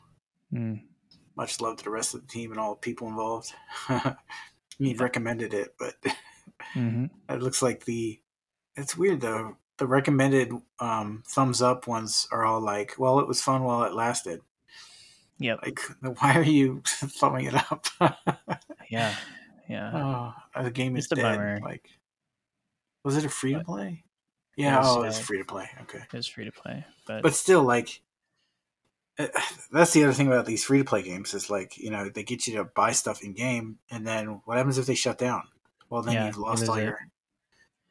[0.54, 0.82] mm,
[1.36, 3.54] Much love to the rest of the team and all the people involved.
[4.80, 5.94] he recommended it, but
[6.76, 7.10] mhm.
[7.30, 8.20] it looks like the.
[8.76, 9.58] It's weird though.
[9.78, 13.94] The recommended um, thumbs up ones are all like, "Well, it was fun while it
[13.94, 14.42] lasted."
[15.40, 15.80] yep, Like,
[16.20, 17.86] why are you thumbing it up?
[18.90, 19.16] yeah,
[19.70, 19.92] yeah.
[20.56, 21.22] oh, the game is It's a dead.
[21.38, 21.60] bummer.
[21.64, 21.86] Like,
[23.06, 24.04] was it a free to play?
[24.60, 25.24] Yeah, Yes, oh, it's yeah.
[25.26, 25.70] free to play.
[25.84, 28.02] Okay, it's free to play, but, but still, like,
[29.18, 29.28] uh,
[29.72, 32.24] that's the other thing about these free to play games is like, you know, they
[32.24, 35.44] get you to buy stuff in game, and then what happens if they shut down?
[35.90, 36.84] Well, then Yeah, you've lost all it.
[36.84, 37.00] your.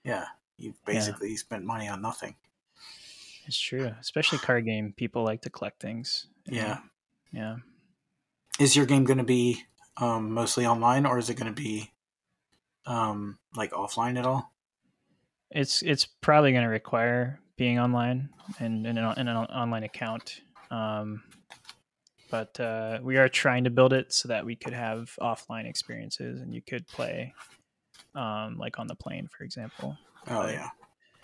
[0.04, 0.26] Yeah,
[0.58, 2.36] you've basically spent money on nothing.
[3.46, 3.90] it's true.
[4.00, 6.26] Especially card game, people like to collect things.
[6.44, 6.78] Yeah.
[7.32, 7.56] yeah.
[8.60, 9.62] Is your game going to be
[9.96, 11.92] um, mostly online, or is it going to be
[12.86, 14.52] um, like offline at all?
[15.50, 18.28] It's it's probably going to require being online
[18.60, 20.42] and, and, an, and an online account.
[20.70, 21.22] Um,
[22.30, 26.40] but uh, we are trying to build it so that we could have offline experiences
[26.42, 27.32] and you could play
[28.14, 29.96] um, like on the plane, for example.
[30.28, 30.52] Oh Right.
[30.54, 30.68] yeah.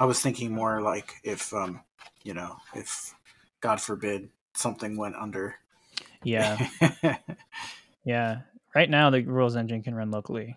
[0.01, 1.81] I was thinking more like if um
[2.23, 3.15] you know, if
[3.61, 5.57] God forbid something went under.
[6.23, 6.59] Yeah,
[8.05, 8.41] yeah.
[8.75, 10.57] Right now, the rules engine can run locally.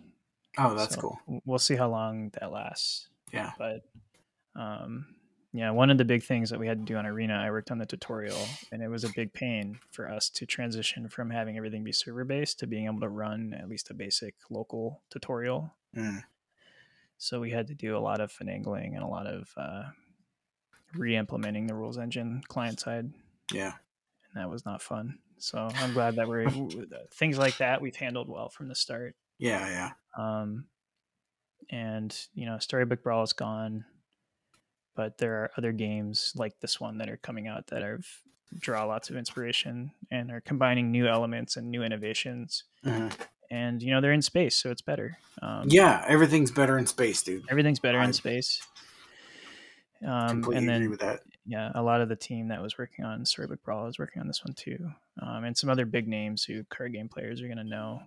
[0.56, 1.42] oh, that's so cool.
[1.44, 3.08] We'll see how long that lasts.
[3.32, 3.52] Yeah.
[3.58, 3.82] But
[4.54, 5.06] um,
[5.52, 7.70] yeah, one of the big things that we had to do on Arena, I worked
[7.70, 8.38] on the tutorial,
[8.70, 12.24] and it was a big pain for us to transition from having everything be server
[12.24, 15.72] based to being able to run at least a basic local tutorial.
[15.96, 16.22] Mm.
[17.16, 19.84] So we had to do a lot of finagling and a lot of uh,
[20.94, 23.10] re-implementing the rules engine client side,
[23.52, 23.72] Yeah.
[24.32, 25.18] and that was not fun.
[25.38, 26.48] So I'm glad that we're
[27.12, 29.14] things like that we've handled well from the start.
[29.38, 29.90] Yeah, yeah.
[30.40, 30.66] Um,
[31.70, 33.84] and you know, Storybook Brawl is gone,
[34.94, 38.00] but there are other games like this one that are coming out that are
[38.58, 42.64] draw lots of inspiration and are combining new elements and new innovations.
[42.84, 43.12] Mhm.
[43.50, 45.18] And you know, they're in space, so it's better.
[45.42, 47.44] Um, Yeah, everything's better in space, dude.
[47.48, 48.60] everything's better I in space.
[50.04, 51.20] Um, Completely and agree then with that.
[51.44, 54.28] yeah, a lot of the team that was working on Storybook Brawl is working on
[54.28, 57.58] this one too, um, and some other big names who card game players are going
[57.58, 58.00] to know.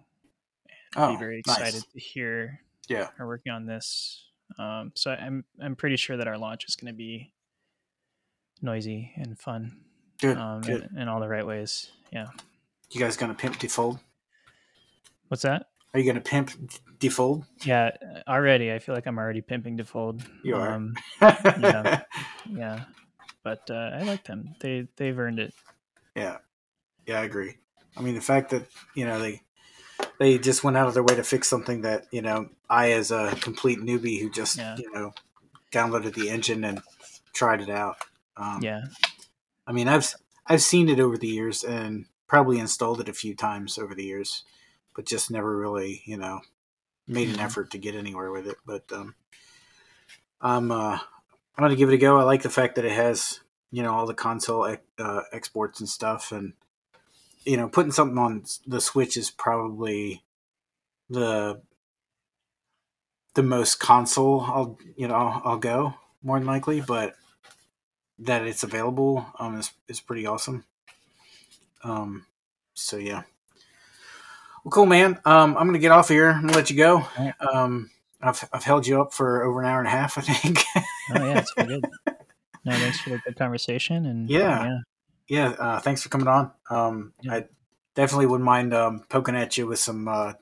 [0.96, 1.58] And Oh, be very nice.
[1.58, 2.62] excited to hear
[2.92, 3.10] Yeah.
[3.20, 4.26] are working on this.
[4.60, 7.34] Um, so I'm I'm pretty sure that our launch is going to be
[8.62, 9.78] noisy and fun.
[10.20, 10.88] Good, um, good.
[10.92, 11.90] In, in all the right ways.
[12.12, 12.28] Yeah.
[12.92, 14.00] You guys gonna pimp Defold?
[15.30, 15.68] What's that?
[15.94, 16.52] Are you gonna pimp
[17.00, 17.46] Defold?
[17.64, 17.92] Yeah,
[18.28, 18.72] already.
[18.74, 20.24] I feel like I'm already pimping Defold.
[20.44, 20.74] You are.
[20.74, 22.02] Um, yeah.
[22.50, 22.84] yeah,
[23.44, 24.56] but uh, I like them.
[24.60, 25.54] They they've earned it.
[26.16, 26.38] Yeah,
[27.08, 27.56] yeah, I agree.
[27.96, 29.42] I mean, the fact that you know they
[30.20, 33.12] they just went out of their way to fix something that you know I, as
[33.12, 34.78] a complete newbie who just Yeah.
[34.78, 35.14] you know
[35.72, 36.82] downloaded the engine and
[37.34, 37.98] tried it out.
[38.38, 38.82] Um, Yeah,
[39.68, 40.16] I mean, I've
[40.48, 44.06] I've seen it over the years and probably installed it a few times over the
[44.06, 44.44] years,
[44.96, 46.42] but just never really you know
[47.08, 47.44] made an Mhm.
[47.44, 48.58] effort to get anywhere with it.
[48.66, 49.16] But um,
[50.42, 52.18] I'm uh, I'm gonna give it a go.
[52.20, 55.90] I like the fact that it has you know all the console uh, exports and
[55.90, 56.54] stuff, and
[57.46, 60.24] you know putting something on the Switch is probably
[61.10, 61.62] the
[63.34, 65.94] the most console I'll you know I'll, I'll go
[66.24, 67.14] more than likely, but
[68.20, 70.64] that it's available um is, is pretty awesome.
[71.84, 72.26] Um,
[72.74, 73.24] so yeah.
[74.64, 75.20] Well, cool, man.
[75.26, 76.30] Um, I'm gonna get off here.
[76.30, 77.06] I'm gonna let you go.
[77.18, 77.34] right.
[77.42, 77.90] Um,
[78.22, 80.64] I've I've held you up for over an hour and a half, I think.
[80.76, 80.84] oh
[81.26, 81.86] yeah, it's pretty good.
[82.64, 84.64] No, thanks for the good conversation and Yeah.
[84.64, 84.78] yeah,
[85.28, 85.50] yeah.
[85.58, 86.52] Uh, thanks for coming on.
[86.70, 87.34] Um, Yeah.
[87.34, 87.46] I
[87.96, 90.34] definitely wouldn't mind um poking at you with some uh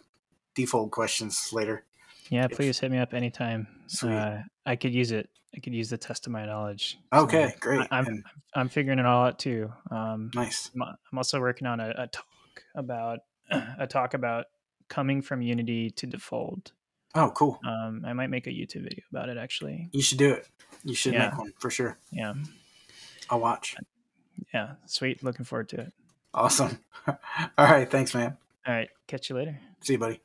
[0.53, 1.85] Defold questions later.
[2.29, 2.45] Yeah.
[2.45, 3.67] If- Please hit me up anytime.
[3.87, 4.13] Sweet.
[4.13, 5.29] Uh, I could use it.
[5.55, 6.97] I could use the test of my knowledge.
[7.13, 7.87] So Okay, great.
[7.91, 8.23] I, am and
[8.53, 9.71] I'm figuring it all out too.
[9.89, 10.69] Um, nice.
[10.75, 12.25] I'm I'm also working on a, a talk
[12.75, 13.19] about
[13.79, 14.45] a talk about
[14.89, 16.71] coming from Unity to Defold.
[17.15, 17.59] Oh, cool.
[17.65, 19.89] Um, I might make a YouTube video about it actually.
[19.91, 20.47] You should do it.
[20.83, 21.29] You should Yeah.
[21.29, 21.97] make one for sure.
[22.11, 22.35] Yeah,
[23.31, 23.75] I'll watch.
[24.53, 25.23] yeah, sweet.
[25.23, 25.93] Looking forward to it.
[26.35, 26.77] Awesome.
[27.07, 27.15] All
[27.57, 27.89] right.
[27.89, 28.37] Thanks, man.
[28.67, 29.59] All right, catch you later.
[29.81, 30.21] See you, buddy.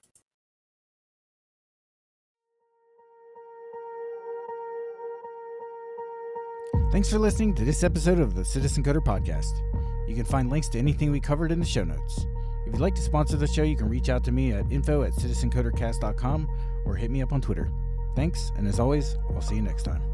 [6.95, 9.59] Thanks for listening to this episode of the Citizen Coder Podcast.
[10.09, 12.25] You can find links to anything we covered in the show notes.
[12.69, 15.03] If you'd like to sponsor the show, you can reach out to me at info
[15.03, 16.49] at citizencodercast.com
[16.85, 17.69] or hit me up on Twitter.
[18.15, 20.14] Thanks, and as always, I'll see you next time.